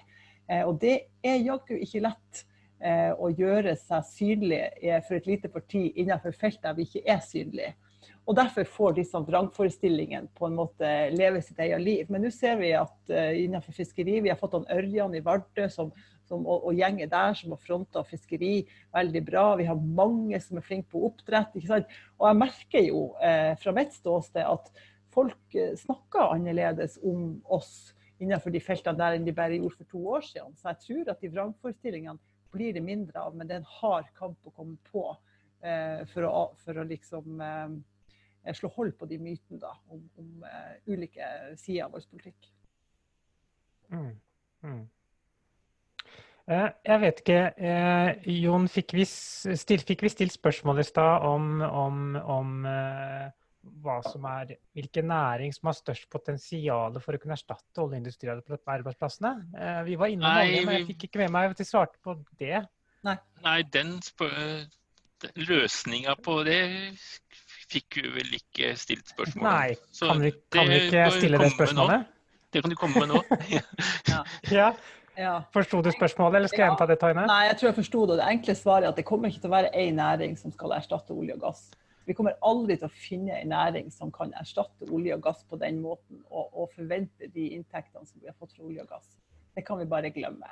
Eh, 0.51 0.63
og 0.67 0.79
det 0.81 0.97
er 1.23 1.43
jaggu 1.45 1.77
ikke 1.79 2.03
lett 2.03 2.43
eh, 2.83 3.11
å 3.15 3.31
gjøre 3.31 3.77
seg 3.79 4.07
synlig 4.09 4.61
eh, 4.81 4.99
for 5.05 5.19
et 5.19 5.29
lite 5.29 5.51
parti 5.51 5.87
innenfor 5.95 6.35
felt 6.37 6.61
der 6.63 6.75
vi 6.77 6.87
ikke 6.87 7.05
er 7.15 7.23
synlige. 7.25 7.73
Og 8.29 8.35
Derfor 8.37 8.67
får 8.69 8.95
disse 8.99 9.17
vrangforestillingene 9.25 10.29
på 10.37 10.45
en 10.45 10.57
måte 10.59 10.87
leve 11.15 11.39
sitt 11.43 11.59
eget 11.59 11.81
liv. 11.81 12.11
Men 12.13 12.21
nå 12.23 12.29
ser 12.31 12.59
vi 12.59 12.69
at 12.77 13.09
innenfor 13.09 13.73
fiskeri 13.73 14.19
Vi 14.21 14.29
har 14.29 14.37
fått 14.39 14.53
han 14.53 14.67
Ørjan 14.71 15.15
i 15.17 15.23
Vardø 15.25 15.65
som, 15.73 15.89
som, 16.29 16.45
og, 16.45 16.67
og 16.69 16.77
gjengen 16.77 17.09
der 17.09 17.33
som 17.35 17.55
har 17.55 17.63
fronta 17.65 18.03
fiskeri 18.05 18.61
veldig 18.93 19.23
bra. 19.25 19.45
Vi 19.59 19.65
har 19.67 19.87
mange 19.97 20.37
som 20.45 20.61
er 20.61 20.67
flinke 20.67 20.93
på 20.93 21.01
oppdrett. 21.09 21.57
ikke 21.57 21.71
sant? 21.73 21.97
Og 22.21 22.29
jeg 22.29 22.39
merker 22.43 22.85
jo 22.85 23.01
eh, 23.25 23.55
fra 23.59 23.73
mitt 23.75 23.97
ståsted 23.97 24.45
at 24.45 24.69
folk 25.11 25.57
snakker 25.81 26.37
annerledes 26.37 27.01
om 27.01 27.41
oss 27.51 27.73
innenfor 28.22 28.53
de 28.53 28.61
feltene 28.63 28.99
der 28.99 29.17
enn 29.17 29.26
de 29.26 29.34
bare 29.36 29.57
gjorde 29.57 29.80
for 29.80 29.91
to 29.91 30.03
år 30.15 30.26
siden. 30.28 30.55
Så 30.59 30.69
jeg 30.72 30.82
tror 30.86 31.13
at 31.13 31.24
de 31.24 31.32
vrangforestillingene 31.34 32.19
blir 32.51 32.76
det 32.76 32.84
mindre 32.84 33.19
av, 33.19 33.36
men 33.36 33.47
det 33.47 33.57
er 33.57 33.63
en 33.63 33.74
hard 33.80 34.09
kamp 34.17 34.47
å 34.47 34.53
komme 34.55 34.78
på 34.91 35.05
eh, 35.63 36.01
for, 36.11 36.28
å, 36.28 36.45
for, 36.63 36.82
å, 36.82 36.88
liksom 36.88 37.41
eh, 37.41 38.55
slå 38.57 38.72
hold 38.76 38.97
på 38.99 39.07
de 39.09 39.19
mytene 39.22 39.61
da, 39.61 39.72
om, 39.91 40.01
om 40.19 40.43
uh, 40.43 40.74
ulike 40.89 41.28
sider 41.61 41.86
av 41.86 41.95
vår 41.95 42.07
politikk. 42.11 42.49
Mm. 43.91 44.11
Mm. 44.65 44.82
Eh, 46.51 46.69
jeg 46.88 47.01
vet 47.03 47.22
ikke, 47.22 47.41
eh, 47.55 48.32
Jon, 48.41 48.67
fikk 48.72 48.95
vi, 48.97 49.05
stilt, 49.05 49.86
fikk 49.88 50.03
vi 50.03 50.11
stilt 50.11 50.34
spørsmål 50.36 50.82
i 50.82 50.88
stad 50.88 51.28
om, 51.28 51.61
om, 51.61 52.01
om 52.19 52.65
er, 53.62 54.53
hvilken 54.74 55.07
næring 55.07 55.53
som 55.53 55.70
har 55.70 55.78
størst 55.78 56.09
potensial 56.09 56.99
for 57.01 57.16
å 57.16 57.22
kunne 57.22 57.38
erstatte 57.38 57.84
oljeindustriarbeidsplassene. 57.84 59.34
Eh, 59.55 59.82
vi 59.88 59.97
var 60.01 60.14
innom 60.14 60.28
Nei, 60.28 60.47
olje, 60.47 60.62
men 60.66 60.78
jeg 60.80 60.88
fikk 60.93 61.07
ikke 61.09 61.24
med 61.24 61.36
meg 61.36 61.53
at 61.53 61.62
de 61.62 61.68
svarte 61.68 62.01
på 62.03 62.18
det. 62.39 62.64
Nei, 63.05 63.18
Nei 63.45 63.59
den, 63.74 63.97
den 65.22 65.45
løsninga 65.49 66.16
på 66.22 66.41
det 66.47 66.64
fikk 67.72 68.01
vi 68.01 68.16
vel 68.18 68.39
ikke 68.39 68.74
stilt 68.80 69.14
spørsmål 69.14 69.45
om. 69.45 69.51
Nei, 69.51 69.76
kan 69.99 70.24
vi, 70.24 70.32
kan 70.51 70.72
vi 70.72 70.80
ikke 70.88 71.05
stille 71.18 71.41
det 71.41 71.51
spørsmålet? 71.53 72.09
Det 72.51 72.64
kan 72.64 72.74
du 72.74 72.76
komme 72.76 73.05
med 73.05 73.14
nå. 73.14 73.22
ja. 74.12 74.26
ja. 74.59 74.74
Ja. 75.20 75.41
Forsto 75.53 75.82
du 75.84 75.91
spørsmålet, 75.91 76.38
eller 76.39 76.49
skal 76.51 76.64
jeg 76.64 76.70
gjenta 76.72 76.88
det, 76.88 76.97
Taine? 77.01 77.26
Nei, 77.28 77.41
jeg 77.49 77.57
tror 77.59 77.68
jeg 77.68 77.78
forsto 77.82 78.03
det. 78.09 78.18
Det 78.22 78.28
enkle 78.32 78.55
svaret 78.55 78.88
er 78.88 78.93
at 78.93 78.99
det 78.99 79.03
kommer 79.07 79.32
ikke 79.32 79.43
til 79.43 79.51
å 79.51 79.55
være 79.57 79.72
én 79.78 79.97
næring 79.99 80.38
som 80.39 80.53
skal 80.55 80.76
erstatte 80.78 81.14
olje 81.14 81.36
og 81.36 81.43
gass. 81.43 81.66
Vi 82.07 82.15
kommer 82.17 82.37
aldri 82.45 82.77
til 82.79 82.89
å 82.89 82.93
finne 82.93 83.37
en 83.37 83.51
næring 83.53 83.91
som 83.93 84.11
kan 84.13 84.33
erstatte 84.39 84.89
olje 84.89 85.15
og 85.15 85.25
gass 85.25 85.43
på 85.47 85.59
den 85.61 85.81
måten, 85.83 86.23
og, 86.29 86.49
og 86.53 86.71
forvente 86.75 87.29
de 87.35 87.51
inntektene 87.57 88.07
som 88.07 88.21
vi 88.21 88.31
har 88.31 88.37
fått 88.39 88.55
fra 88.55 88.65
olje 88.65 88.85
og 88.85 88.89
gass. 88.89 89.11
Det 89.55 89.65
kan 89.67 89.79
vi 89.81 89.89
bare 89.89 90.13
glemme. 90.15 90.49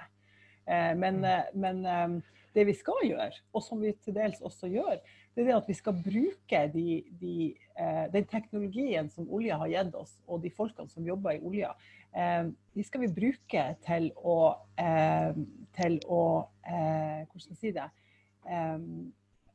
Eh, 0.65 0.93
men, 0.97 1.23
mm. 1.23 1.29
eh, 1.31 1.55
men 1.57 1.81
eh, 1.85 2.35
det 2.53 2.67
vi 2.69 2.75
skal 2.77 3.01
gjøre, 3.05 3.31
og 3.53 3.65
som 3.65 3.81
vi 3.81 3.93
til 4.03 4.15
dels 4.17 4.41
også 4.45 4.69
gjør, 4.69 4.99
det 5.35 5.45
er 5.45 5.55
at 5.55 5.69
vi 5.69 5.77
skal 5.77 5.95
bruke 6.03 6.61
de, 6.73 6.87
de, 7.21 7.35
eh, 7.79 8.05
den 8.13 8.25
teknologien 8.29 9.09
som 9.13 9.29
olja 9.31 9.57
har 9.61 9.71
gitt 9.71 9.95
oss, 9.97 10.17
og 10.27 10.43
de 10.43 10.51
folkene 10.53 10.91
som 10.91 11.05
jobber 11.07 11.37
i 11.37 11.43
olja, 11.45 11.71
eh, 12.13 12.49
de 12.75 12.85
skal 12.85 13.05
vi 13.05 13.13
bruke 13.15 13.65
til 13.85 14.11
å, 14.17 14.39
eh, 14.77 15.31
til 15.79 16.01
å 16.07 16.23
Hvordan 16.69 17.41
skal 17.41 17.55
jeg 17.55 17.57
si 17.57 17.69
det? 17.73 17.85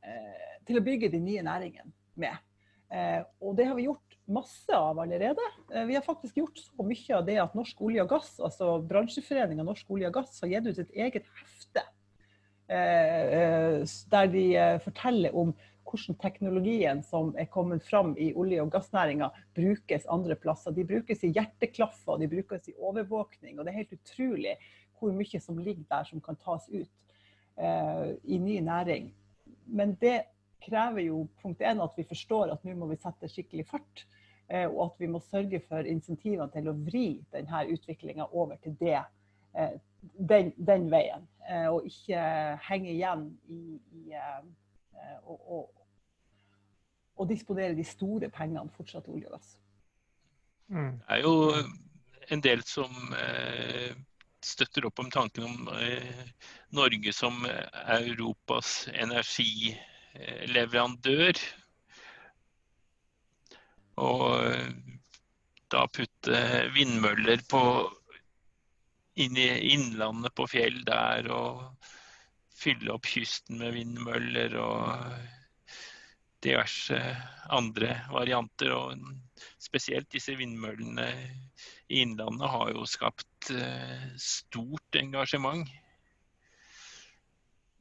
Eh, 0.05 0.57
til 0.69 0.81
å 0.81 0.85
bygge 0.85 1.11
de 1.13 1.21
nye 1.21 1.43
næringene 1.45 1.91
med. 2.21 2.53
Eh, 2.93 3.21
og 3.41 3.57
det 3.59 3.67
har 3.69 3.77
vi 3.79 3.87
gjort 3.87 4.17
masse 4.37 4.77
av 4.77 5.01
allerede. 5.01 5.45
Eh, 5.73 5.85
vi 5.89 5.97
har 5.97 6.05
faktisk 6.05 6.41
gjort 6.41 6.61
så 6.61 6.85
mye 6.87 7.17
av 7.17 7.27
det 7.29 7.39
at 7.41 7.57
Norsk 7.57 7.81
olje 7.85 8.05
og 8.05 8.11
gass, 8.13 8.35
altså 8.45 8.77
bransjeforeninga 8.85 9.65
Norsk 9.65 9.93
olje 9.95 10.11
og 10.11 10.19
gass, 10.21 10.41
har 10.45 10.53
gitt 10.53 10.69
ut 10.71 10.83
et 10.85 10.99
eget 11.07 11.31
hefte 11.41 11.91
der 12.65 14.29
de 14.33 14.43
forteller 14.81 15.35
om 15.37 15.51
hvordan 15.85 16.17
teknologien 16.17 17.03
som 17.05 17.35
er 17.37 17.45
kommet 17.53 17.85
fram 17.85 18.15
i 18.17 18.31
olje- 18.33 18.63
og 18.63 18.71
gassnæringa, 18.73 19.29
brukes 19.53 20.07
andre 20.09 20.33
plasser. 20.41 20.73
De 20.73 20.87
brukes 20.89 21.27
i 21.29 21.33
hjerteklaffer, 21.37 22.23
de 22.23 22.31
brukes 22.33 22.71
i 22.73 22.75
overvåkning. 22.81 23.59
Og 23.59 23.67
det 23.67 23.75
er 23.75 23.83
helt 23.83 23.93
utrolig 23.93 24.57
hvor 24.97 25.13
mye 25.13 25.43
som 25.45 25.61
ligger 25.61 25.85
der 25.93 26.09
som 26.09 26.25
kan 26.25 26.41
tas 26.41 26.65
ut 26.73 26.89
i 28.25 28.41
ny 28.41 28.57
næring 28.65 29.13
men 29.67 29.97
det 30.01 30.23
krever 30.65 31.05
jo 31.05 31.25
punkt 31.43 31.61
én 31.61 31.83
at 31.83 31.97
vi 31.97 32.07
forstår 32.09 32.53
at 32.55 32.65
nå 32.65 32.75
må 32.79 32.89
vi 32.91 33.01
sette 33.01 33.29
skikkelig 33.29 33.67
fart. 33.69 34.05
Eh, 34.49 34.67
og 34.69 34.81
at 34.85 35.01
vi 35.01 35.09
må 35.09 35.21
sørge 35.25 35.61
for 35.69 35.87
insentivene 35.89 36.51
til 36.53 36.69
å 36.69 36.77
vri 36.77 37.07
denne 37.33 37.63
utviklinga 37.73 38.27
over 38.33 38.59
til 38.65 38.77
det 38.81 38.99
eh, 39.57 39.77
den, 40.19 40.53
den, 40.57 40.91
veien. 40.93 41.25
Eh, 41.49 41.69
og 41.73 41.87
ikke 41.89 42.21
henge 42.69 42.93
igjen 42.93 43.31
i, 43.49 43.79
i 44.05 44.19
og, 45.25 45.41
og, 45.41 45.87
og, 47.17 47.29
disponere 47.29 47.77
de 47.77 47.85
store 47.89 48.29
pengene 48.33 48.69
fortsatt 48.77 49.09
olje 49.09 49.31
og 49.31 49.39
gass. 49.39 49.57
Mm. 50.69 50.93
Det 51.01 51.17
er 51.17 51.25
jo 51.25 51.35
en 52.33 52.45
del 52.45 52.65
som 52.69 53.17
eh, 53.17 53.97
støtter 54.45 54.85
opp 54.89 54.99
om 55.03 55.11
tanken 55.11 55.45
om 55.49 55.69
eh, 55.79 56.23
Norge 56.77 57.13
som 57.17 57.47
Europas 57.47 58.89
energileverandør. 58.93 61.35
Og 64.05 64.25
eh, 64.51 64.69
da 65.75 65.87
putte 65.91 66.39
vindmøller 66.75 67.41
på, 67.51 67.63
inn 69.23 69.37
i 69.39 69.49
innlandet 69.75 70.35
på 70.37 70.47
fjell 70.51 70.83
der 70.87 71.29
og 71.33 71.63
fylle 72.55 72.93
opp 72.95 73.07
kysten 73.11 73.59
med 73.61 73.75
vindmøller 73.77 74.57
og 74.61 74.81
diverse 76.45 76.99
andre 77.55 77.91
varianter. 78.13 78.75
Og 78.77 78.89
spesielt 79.63 80.11
disse 80.13 80.37
vindmøllene 80.39 81.09
Innlandet 81.89 82.49
har 82.49 82.71
jo 82.73 82.87
skapt 82.89 83.51
uh, 83.53 84.07
stort 84.21 84.97
engasjement. 84.97 85.69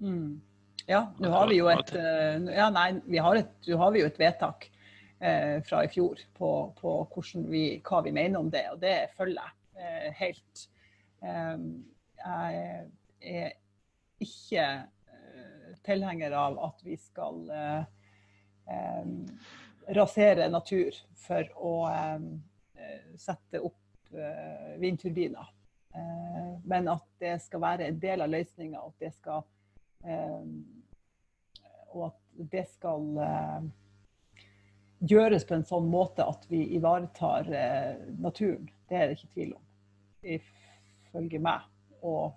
Mm. 0.04 0.42
Ja, 0.88 1.06
nå 1.20 1.30
har 1.32 1.48
vi 1.48 1.62
jo 1.62 1.70
et, 1.72 1.94
uh, 1.96 2.50
ja, 2.52 2.68
nei, 2.74 2.90
vi 3.08 3.22
har 3.24 3.40
et, 3.40 3.54
har 3.80 3.94
vi 3.96 4.04
jo 4.04 4.10
et 4.10 4.20
vedtak 4.20 4.68
uh, 5.24 5.60
fra 5.64 5.86
i 5.86 5.92
fjor 5.92 6.20
på, 6.36 6.52
på 6.82 6.96
vi, 7.48 7.66
hva 7.80 8.02
vi 8.04 8.12
mener 8.12 8.42
om 8.42 8.52
det, 8.52 8.66
og 8.74 8.82
det 8.84 8.98
følger 9.16 9.40
jeg 9.80 10.16
helt. 10.20 10.66
Um, 11.24 11.70
jeg 12.20 12.90
er 13.24 13.54
ikke 14.24 14.66
tilhenger 15.84 16.36
av 16.38 16.60
at 16.64 16.84
vi 16.86 16.96
skal 17.00 17.40
rasere 19.98 20.46
natur 20.52 20.96
for 21.20 21.50
å 21.60 21.74
sette 23.20 23.60
opp 23.60 23.83
vindturbiner. 24.82 25.50
Uh, 25.94 26.60
men 26.66 26.90
at 26.90 27.06
det 27.22 27.36
skal 27.44 27.62
være 27.62 27.88
en 27.88 28.00
del 28.02 28.24
av 28.26 28.32
løsninga, 28.34 28.82
og 28.82 28.94
at 28.94 29.06
det 29.06 29.14
skal 29.14 29.44
um, 30.04 30.54
Og 31.94 32.08
at 32.08 32.50
det 32.50 32.64
skal 32.72 33.04
gjøres 35.06 35.44
på 35.46 35.54
en 35.54 35.66
sånn 35.68 35.86
måte 35.92 36.26
at 36.26 36.48
vi 36.50 36.64
ivaretar 36.74 37.46
naturen. 38.18 38.66
Det 38.90 38.98
er 38.98 39.12
det 39.12 39.20
ikke 39.20 39.34
tvil 39.36 39.52
om, 39.54 39.66
ifølge 40.24 41.42
meg. 41.44 41.68
Og 42.02 42.34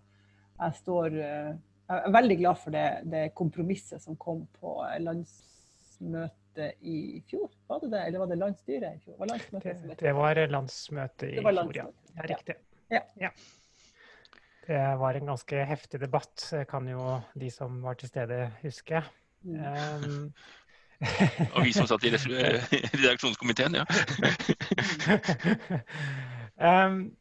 jeg 0.58 0.76
står 0.82 1.16
jeg 1.16 2.02
er 2.02 2.12
veldig 2.12 2.36
glad 2.42 2.60
for 2.60 2.76
det, 2.76 2.86
det 3.08 3.22
kompromisset 3.38 4.04
som 4.04 4.18
kom 4.20 4.44
på 4.60 4.76
landsmøtet 5.00 6.45
landsmøte 6.56 6.72
i 6.80 7.22
fjor? 7.28 7.50
Var 7.68 7.80
det 7.80 7.90
det, 7.92 8.06
eller 8.06 8.18
var 8.18 8.26
det 8.26 8.38
landsstyret 8.38 8.96
i 8.96 9.00
fjor? 9.04 9.16
Var 9.18 9.26
det, 9.26 9.96
det, 10.00 10.12
var 10.14 10.46
landsmøtet 10.48 11.30
i 11.30 11.42
var 11.42 11.52
fjor, 11.52 11.76
ja. 11.76 11.86
ja 12.16 12.22
riktig. 12.30 12.54
Ja. 12.90 13.00
ja. 13.20 13.30
Det 14.66 14.98
var 14.98 15.14
en 15.14 15.26
ganske 15.26 15.64
heftig 15.64 16.00
debatt, 16.00 16.52
kan 16.68 16.88
jo 16.88 17.20
de 17.34 17.50
som 17.50 17.82
var 17.82 17.94
til 17.94 18.08
stede, 18.08 18.50
huske. 18.62 19.02
Mm. 19.42 19.60
Um, 19.60 20.32
og 21.54 21.64
vi 21.64 21.72
som 21.72 21.86
satt 21.86 22.04
i 22.04 22.10
redaksjonskomiteen, 22.14 23.76
ja. 23.76 23.84
um, 26.86 27.12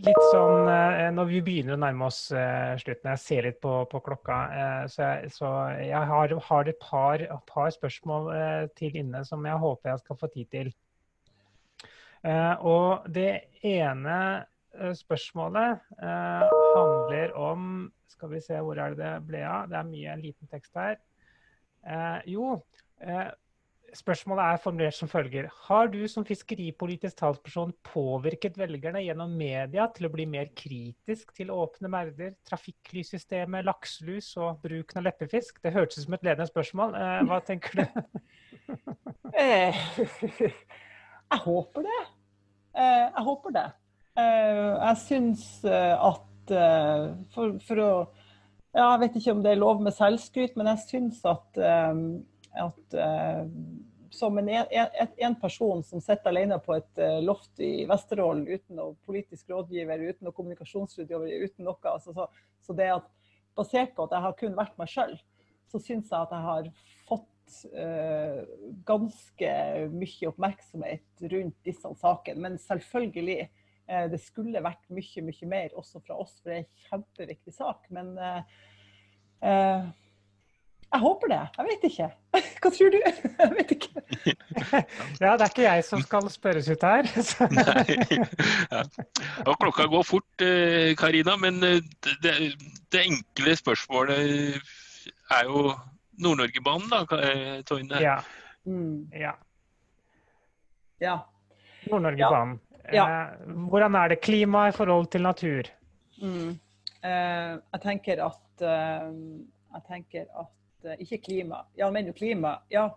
litt 0.00 0.22
sånn 0.30 0.68
eh, 0.72 1.08
Når 1.14 1.28
vi 1.28 1.40
begynner 1.44 1.76
å 1.76 1.80
nærme 1.82 2.08
oss 2.08 2.24
uh, 2.34 2.72
slutten, 2.80 3.10
jeg 3.12 3.22
ser 3.22 3.48
litt 3.48 3.58
på, 3.62 3.74
på 3.90 4.00
klokka, 4.04 4.38
uh, 4.48 4.84
så, 4.88 5.02
jeg, 5.02 5.32
så, 5.34 5.50
jeg, 5.82 6.04
har, 6.12 6.34
har 6.48 6.70
et 6.70 6.80
par, 6.80 7.26
par 7.48 7.74
spørsmål 7.74 8.30
til 8.78 8.96
inne 9.02 9.24
som 9.28 9.44
jeg 9.46 9.60
håper 9.64 9.92
jeg 9.92 10.04
skal 10.04 10.20
få 10.22 10.30
tid 10.32 10.50
til. 10.52 10.72
og 12.62 13.06
det 13.10 13.50
ene 13.66 14.16
spørsmålet 14.94 15.80
handler 15.98 17.32
om 17.36 17.64
Skal 18.08 18.30
vi 18.30 18.40
se, 18.40 18.60
hvor 18.62 18.78
er 18.78 18.94
det 18.94 19.02
det 19.02 19.26
ble 19.26 19.40
av? 19.42 19.66
Det 19.68 19.76
er 19.76 19.88
mye 19.88 20.12
en 20.12 20.22
liten 20.22 20.48
tekst 20.48 20.76
her. 20.78 21.00
jo, 22.26 22.60
Spørsmålet 23.92 24.54
er 24.54 24.60
formulert 24.62 24.96
som 24.96 25.08
følger. 25.08 25.50
Har 25.66 25.90
du 25.92 25.98
som 26.08 26.24
fiskeripolitisk 26.24 27.18
talsperson 27.18 27.74
påvirket 27.84 28.56
velgerne 28.56 29.02
gjennom 29.04 29.34
media 29.36 29.84
til 29.92 30.08
å 30.08 30.10
bli 30.14 30.24
mer 30.32 30.48
kritisk 30.56 31.34
til 31.36 31.52
åpne 31.52 31.90
merder, 31.92 32.30
trafikklyssystemet, 32.48 33.66
lakselus 33.68 34.30
og 34.40 34.62
bruken 34.64 35.02
av 35.02 35.10
leppefisk? 35.10 35.60
Det 35.60 35.74
hørtes 35.76 36.00
ut 36.00 36.06
som 36.06 36.16
et 36.16 36.24
ledende 36.24 36.48
spørsmål. 36.48 36.96
Eh, 36.96 37.18
hva 37.28 37.42
tenker 37.44 37.82
du? 37.82 37.84
Eh, 39.32 39.78
jeg 40.12 41.38
håper 41.40 41.84
det. 41.86 42.00
Eh, 42.76 43.04
jeg 43.06 43.22
håper 43.24 43.54
det. 43.56 43.62
Jeg 44.16 44.98
syns 45.00 45.44
at 45.64 46.52
for, 47.32 47.54
for, 47.64 47.80
å 47.80 47.88
ja, 48.76 48.90
Jeg 48.90 49.00
vet 49.00 49.16
ikke 49.16 49.34
om 49.36 49.40
det 49.44 49.54
er 49.54 49.60
lov 49.62 49.80
med 49.84 49.96
selvskryt, 49.96 50.52
men 50.60 50.68
jeg 50.74 50.84
syns 50.84 51.22
at 51.28 51.62
at 52.52 52.94
uh, 52.94 53.46
som 54.10 54.38
en, 54.38 54.48
en, 54.48 54.88
en, 55.16 55.34
person 55.40 55.82
som 55.82 56.00
sitter 56.00 56.28
alene 56.30 56.58
på 56.60 56.74
et 56.76 57.00
uh, 57.00 57.18
loft 57.24 57.60
i 57.64 57.84
Vesterålen 57.88 58.44
uten 58.48 58.76
noe 58.76 58.96
politisk 59.06 59.50
rådgiver, 59.52 60.04
uten 60.10 60.28
noe 60.28 60.36
kommunikasjonsrådgiver, 60.36 61.46
uten 61.46 61.68
noe 61.68 61.92
altså, 61.94 62.14
så, 62.16 62.28
så, 62.60 62.76
det 62.76 62.92
at 62.98 63.10
Basert 63.52 63.90
på 63.92 64.06
at 64.06 64.14
jeg 64.16 64.24
har 64.24 64.36
kun 64.40 64.54
vært 64.56 64.78
meg 64.80 64.88
sjøl, 64.88 65.10
så 65.68 65.76
syns 65.76 66.08
jeg 66.08 66.24
at 66.24 66.30
jeg 66.32 66.44
har 66.46 66.68
fått 67.04 67.56
uh, 67.76 68.38
ganske 68.88 69.50
mye 69.92 70.30
oppmerksomhet 70.30 71.26
rundt 71.34 71.58
disse 71.68 71.90
sakene. 72.00 72.40
Men 72.46 72.56
selvfølgelig, 72.62 73.50
det 74.08 74.20
skulle 74.22 74.62
vært 74.64 74.86
mye, 74.94 75.24
mye 75.26 75.48
mer 75.50 75.74
også 75.76 76.00
fra 76.00 76.16
oss, 76.22 76.38
for 76.40 76.48
det 76.48 76.54
er 76.54 76.62
en 76.62 76.84
kjempeviktig 76.86 77.52
sak. 77.52 77.90
Men 77.92 78.14
jeg 80.92 81.00
håper 81.00 81.30
det. 81.32 81.40
Jeg 81.56 81.68
vet 81.68 81.84
ikke. 81.88 82.06
Hva 82.62 82.70
tror 82.74 82.92
du? 82.92 82.98
Jeg 83.42 83.52
vet 83.56 83.74
ikke. 83.76 83.88
Ja, 85.22 85.32
det 85.38 85.44
er 85.44 85.50
ikke 85.50 85.64
jeg 85.64 85.84
som 85.86 86.02
skal 86.04 86.28
spørres 86.32 86.68
ut 86.70 86.84
her. 86.84 87.06
Nei. 87.54 88.18
Ja. 88.70 88.82
Og 89.48 89.56
klokka 89.60 89.86
går 89.90 90.04
fort, 90.06 90.44
eh, 90.44 90.92
Karina. 90.98 91.36
Men 91.40 91.62
eh, 91.66 91.80
det, 92.24 92.34
det 92.92 93.02
enkle 93.06 93.54
spørsmålet 93.58 94.60
er 95.32 95.48
jo 95.48 95.72
Nord-Norgebanen, 96.22 96.88
da, 96.92 97.02
eh, 97.18 97.60
Toine? 97.68 98.00
Ja. 98.02 98.18
Mm. 98.68 99.08
ja. 99.16 99.32
ja. 101.02 101.18
Nord-Norgebanen. 101.88 102.58
Ja. 102.92 103.06
Hvordan 103.72 103.96
er 104.02 104.12
det 104.12 104.22
klima 104.24 104.66
i 104.68 104.76
forhold 104.76 105.08
til 105.12 105.24
natur? 105.24 105.70
Mm. 106.22 106.58
jeg 107.02 107.80
tenker 107.82 108.20
at 108.22 108.62
jeg 108.62 109.82
tenker 109.88 110.26
at 110.38 110.50
Eh, 110.84 111.02
ikke 111.04 111.18
klima. 111.18 111.62
Ja, 111.78 111.90
men 111.90 112.10
jo 112.10 112.14
klima. 112.16 112.56
Ja, 112.72 112.88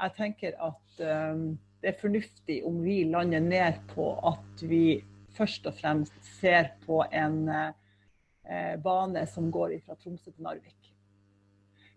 jeg 0.00 0.14
tenker 0.16 0.56
at 0.62 1.00
um, 1.32 1.56
det 1.82 1.92
er 1.92 2.00
fornuftig 2.00 2.60
om 2.68 2.80
vi 2.84 3.02
lander 3.08 3.42
ned 3.44 3.80
på 3.92 4.10
at 4.28 4.64
vi 4.64 5.00
først 5.36 5.68
og 5.68 5.76
fremst 5.76 6.16
ser 6.40 6.72
på 6.86 7.02
en 7.12 7.42
uh, 7.48 8.74
bane 8.82 9.26
som 9.28 9.50
går 9.52 9.78
fra 9.84 9.96
Tromsø 10.00 10.30
til 10.30 10.44
Narvik. 10.44 10.92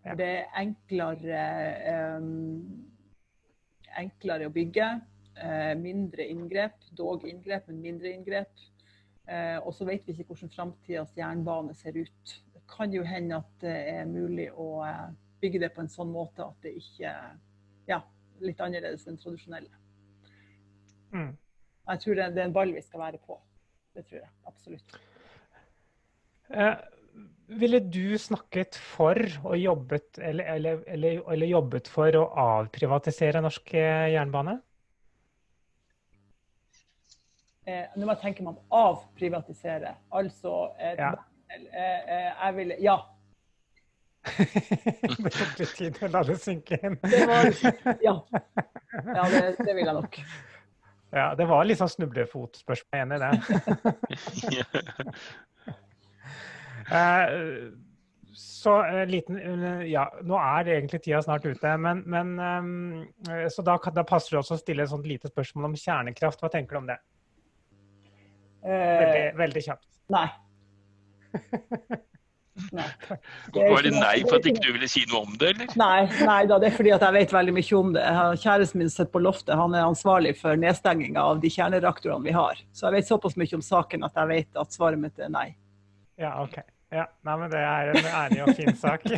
Ja. 0.06 0.16
Det 0.16 0.28
er 0.28 0.60
enklere, 0.60 1.44
um, 2.18 2.66
enklere 4.00 4.48
å 4.48 4.56
bygge. 4.56 4.90
Uh, 5.40 5.76
mindre 5.80 6.28
inngrep. 6.28 6.76
Dog 6.98 7.24
inngrep, 7.28 7.68
men 7.72 7.84
mindre 7.84 8.12
inngrep. 8.12 8.68
Uh, 9.30 9.60
og 9.62 9.74
så 9.78 9.86
vet 9.88 10.08
vi 10.08 10.16
ikke 10.16 10.34
hvordan 10.34 10.52
framtidas 10.56 11.16
jernbane 11.18 11.76
ser 11.78 12.00
ut. 12.00 12.38
Det 12.54 12.64
kan 12.72 12.92
jo 12.94 13.04
hende 13.08 13.40
at 13.40 13.52
det 13.64 13.76
er 13.96 14.08
mulig 14.10 14.50
å 14.52 14.70
bygge 15.42 15.62
det 15.64 15.72
på 15.76 15.84
en 15.84 15.92
sånn 15.92 16.12
måte 16.14 16.46
at 16.46 16.66
det 16.66 16.76
ikke 16.80 17.14
Ja, 17.90 18.04
litt 18.44 18.60
annerledes 18.62 19.08
enn 19.10 19.18
tradisjonelle. 19.18 19.72
Mm. 21.10 21.32
Jeg 21.90 22.02
tror 22.04 22.20
det, 22.20 22.28
det, 22.36 22.44
er 22.44 22.50
en 22.50 22.56
ball 22.56 22.74
vi 22.76 22.84
skal 22.86 23.02
være 23.02 23.20
på. 23.24 23.40
Det 23.98 24.06
tror 24.06 24.20
jeg 24.22 24.30
absolutt. 24.46 24.98
Eh, 26.54 26.76
ville 27.60 27.80
du 27.82 28.18
snakket 28.22 28.78
for 28.78 29.18
og 29.44 29.58
jobbet, 29.58 30.20
eller, 30.22 30.46
eller, 30.54 30.84
eller, 30.88 31.22
eller, 31.34 31.50
jobbet 31.50 31.90
for 31.90 32.18
å 32.20 32.28
avprivatisere 32.44 33.42
norsk 33.42 33.74
eh, 33.74 34.12
jernbane? 34.14 34.60
Eh, 37.70 37.86
nå 37.98 38.06
må 38.06 38.14
jeg 38.16 38.24
tenke 38.24 38.46
meg 38.46 38.56
om 38.56 38.78
avprivatisere. 38.86 39.96
Altså 40.16 40.54
eh, 40.78 40.96
ja. 40.98 41.12
Eh, 41.50 41.66
eh, 41.74 42.30
jeg 42.30 42.56
vil 42.60 42.76
Ja, 42.86 43.00
det 44.20 45.32
tok 45.34 45.60
litt 45.62 45.76
tid 45.78 46.00
å 46.04 46.10
la 46.12 46.22
det 46.28 46.38
synke 46.42 46.80
inn. 46.84 46.98
Det 47.04 47.26
var, 47.30 47.50
ja, 48.04 48.16
ja 49.16 49.28
det, 49.32 49.44
det, 49.62 49.74
vil 49.74 49.86
jeg 49.86 49.96
nok. 49.96 50.20
Ja, 51.10 51.28
det 51.40 51.48
var 51.50 51.66
litt 51.66 51.80
sånn 51.80 51.92
snublefotspørsmål. 51.96 53.00
Enig 53.00 53.16
i 53.18 53.24
det. 53.26 53.32
Eh, 56.90 57.32
så 58.34 58.72
eh, 58.82 59.04
liten 59.06 59.36
eh, 59.38 59.84
Ja, 59.92 60.08
nå 60.26 60.40
er 60.42 60.72
egentlig 60.74 61.04
tida 61.06 61.20
snart 61.22 61.46
ute, 61.46 61.76
men, 61.78 62.02
men 62.10 62.32
Så 63.54 63.62
da, 63.62 63.76
da 63.94 64.04
passer 64.10 64.34
det 64.34 64.40
også 64.40 64.58
å 64.58 64.62
stille 64.64 64.88
et 64.88 64.90
sånt 64.90 65.06
lite 65.06 65.30
spørsmål 65.30 65.68
om 65.68 65.76
kjernekraft. 65.78 66.42
Hva 66.42 66.50
tenker 66.50 66.74
du 66.74 66.82
om 66.82 66.90
det? 66.90 66.98
Veldig, 68.66 69.38
veldig 69.38 69.66
kjapt. 69.70 69.86
nei. 70.18 70.26
nei. 72.76 72.88
Var 73.56 73.86
det 73.86 73.94
nei 73.96 74.16
for 74.26 74.40
at 74.40 74.48
ikke 74.50 74.64
du 74.66 74.72
ville 74.76 74.90
si 74.92 75.04
noe 75.10 75.24
om 75.26 75.38
det, 75.40 75.54
eller? 75.54 75.72
Nei, 75.80 76.08
nei 76.28 76.40
da, 76.50 76.58
det 76.62 76.72
er 76.72 76.78
fordi 76.78 76.94
at 76.96 77.06
jeg 77.06 77.18
vet 77.18 77.36
veldig 77.36 77.56
mye 77.60 77.78
om 77.80 77.94
det. 77.96 78.06
Kjæresten 78.44 78.84
min 78.84 78.92
sitter 78.94 79.12
på 79.14 79.24
loftet, 79.24 79.56
han 79.60 79.78
er 79.78 79.88
ansvarlig 79.88 80.36
for 80.40 80.60
nedstenginga 80.60 81.24
av 81.34 81.44
de 81.44 81.52
kjernereaktorene 81.54 82.28
vi 82.28 82.36
har. 82.36 82.60
Så 82.74 82.88
jeg 82.88 83.00
vet 83.00 83.12
såpass 83.12 83.38
mye 83.40 83.60
om 83.60 83.66
saken 83.66 84.06
at 84.08 84.20
jeg 84.20 84.32
vet 84.34 84.62
at 84.64 84.76
svaret 84.76 85.02
mitt 85.02 85.22
er 85.22 85.32
nei. 85.34 85.48
Ja, 86.20 86.36
OK. 86.44 86.60
Ja, 86.90 87.06
nei, 87.22 87.36
men 87.38 87.52
det 87.52 87.60
er 87.62 87.92
en 87.94 88.08
ærlig 88.24 88.44
og 88.48 88.56
fin 88.58 88.76
sak. 88.78 89.06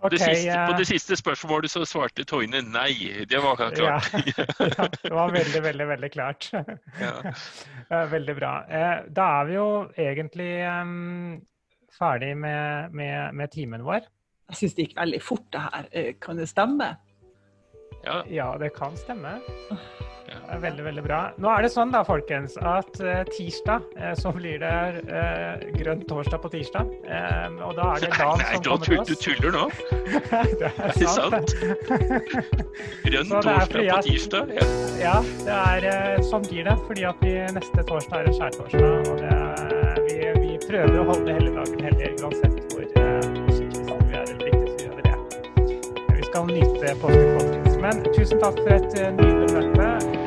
OK. 0.00 0.10
Det 0.14 0.18
siste, 0.22 0.54
på 0.54 0.72
eh, 0.72 0.78
det 0.78 0.86
siste 0.88 1.16
spørsmålet 1.20 1.72
så 1.72 1.82
svarte 1.84 2.24
Toine 2.24 2.62
nei. 2.64 2.94
Det 3.28 3.40
var 3.44 3.60
ja, 3.60 3.68
klart. 3.76 4.38
ja, 4.78 4.86
det 4.94 5.12
var 5.12 5.34
veldig, 5.34 5.62
veldig, 5.66 5.88
veldig 5.94 6.10
klart. 6.14 6.50
Ja. 7.90 8.06
Veldig 8.06 8.34
bra. 8.38 8.54
Eh, 8.70 8.96
Da 9.12 9.26
er 9.40 9.48
vi 9.48 9.54
jo 9.58 9.68
egentlig 9.98 10.50
um, 10.68 11.40
ferdig 11.98 12.32
med, 12.38 12.96
med, 12.96 13.34
med 13.34 13.52
timen 13.52 13.84
vår. 13.84 14.08
Jeg 14.50 14.58
syns 14.60 14.76
det 14.76 14.86
gikk 14.86 14.96
veldig 14.98 15.22
fort, 15.22 15.46
det 15.52 15.62
her. 15.66 15.88
Eh, 15.92 16.10
Kan 16.22 16.40
det 16.40 16.48
stemme? 16.50 16.94
Ja, 18.04 18.22
Ja, 18.30 18.52
det 18.58 18.74
kan 18.76 18.96
stemme. 18.96 19.38
Det 20.30 20.56
er 20.56 20.60
Veldig, 20.62 20.84
veldig 20.84 21.02
bra. 21.02 21.18
Nå 21.42 21.48
er 21.50 21.62
det 21.64 21.70
sånn 21.72 21.90
da, 21.90 22.00
folkens, 22.06 22.56
at 22.58 22.98
eh, 23.02 23.22
tirsdag 23.34 23.82
eh, 23.98 24.12
så 24.18 24.30
blir 24.34 24.60
det 24.62 25.02
eh, 25.10 25.64
grønn 25.74 26.02
torsdag 26.06 26.38
på 26.42 26.50
tirsdag. 26.52 26.90
Eh, 27.06 27.56
og 27.66 27.74
da 27.78 27.88
er 27.96 28.04
det 28.04 28.10
Dan 28.14 28.38
Nei, 28.38 28.48
som 28.54 28.62
du, 28.62 28.68
kommer 28.70 29.06
til 29.06 29.14
du 29.14 29.14
tuller 29.24 29.56
nå. 29.56 29.64
det 30.60 30.70
er 30.70 30.98
sant. 31.06 31.54
Grønn 33.06 33.30
torsdag 33.30 33.74
på 33.74 34.02
tirsdag. 34.06 34.52
Ja. 34.58 34.66
Ja, 35.00 35.16
det 35.46 35.56
er, 35.56 35.88
eh, 35.94 36.22
sånn 36.30 36.46
blir 36.46 36.66
det. 36.70 36.76
Fordi 36.86 37.06
at 37.10 37.24
vi 37.26 37.34
neste 37.58 37.86
torsdag 37.90 38.20
er 38.20 38.30
en 38.30 38.38
skjærtorsdag. 38.38 39.10
Og 39.10 39.24
det 39.24 39.32
er, 39.34 40.02
vi, 40.06 40.20
vi 40.44 40.60
prøver 40.66 41.00
å 41.02 41.08
holde 41.10 41.38
hele 41.40 41.54
dagen 41.58 41.88
hellig 41.88 42.14
uansett 42.22 42.62
hvor 42.70 42.86
eh, 42.86 42.94
vi 43.50 44.14
er 44.14 44.22
eller 44.26 44.46
ikke, 44.50 44.66
så 44.66 44.86
gjør 44.86 44.94
vi 44.98 45.08
det. 45.08 45.18
Vi 46.20 46.30
skal 46.30 46.54
nyte 46.54 46.96
påsken, 47.02 47.34
folkens. 47.38 47.69
Men 47.80 48.02
tusen 48.14 48.40
takk 48.40 48.60
for 48.60 48.74
et 48.76 48.98
eh, 49.00 49.12
nydelig 49.16 49.70
møte. 49.76 50.20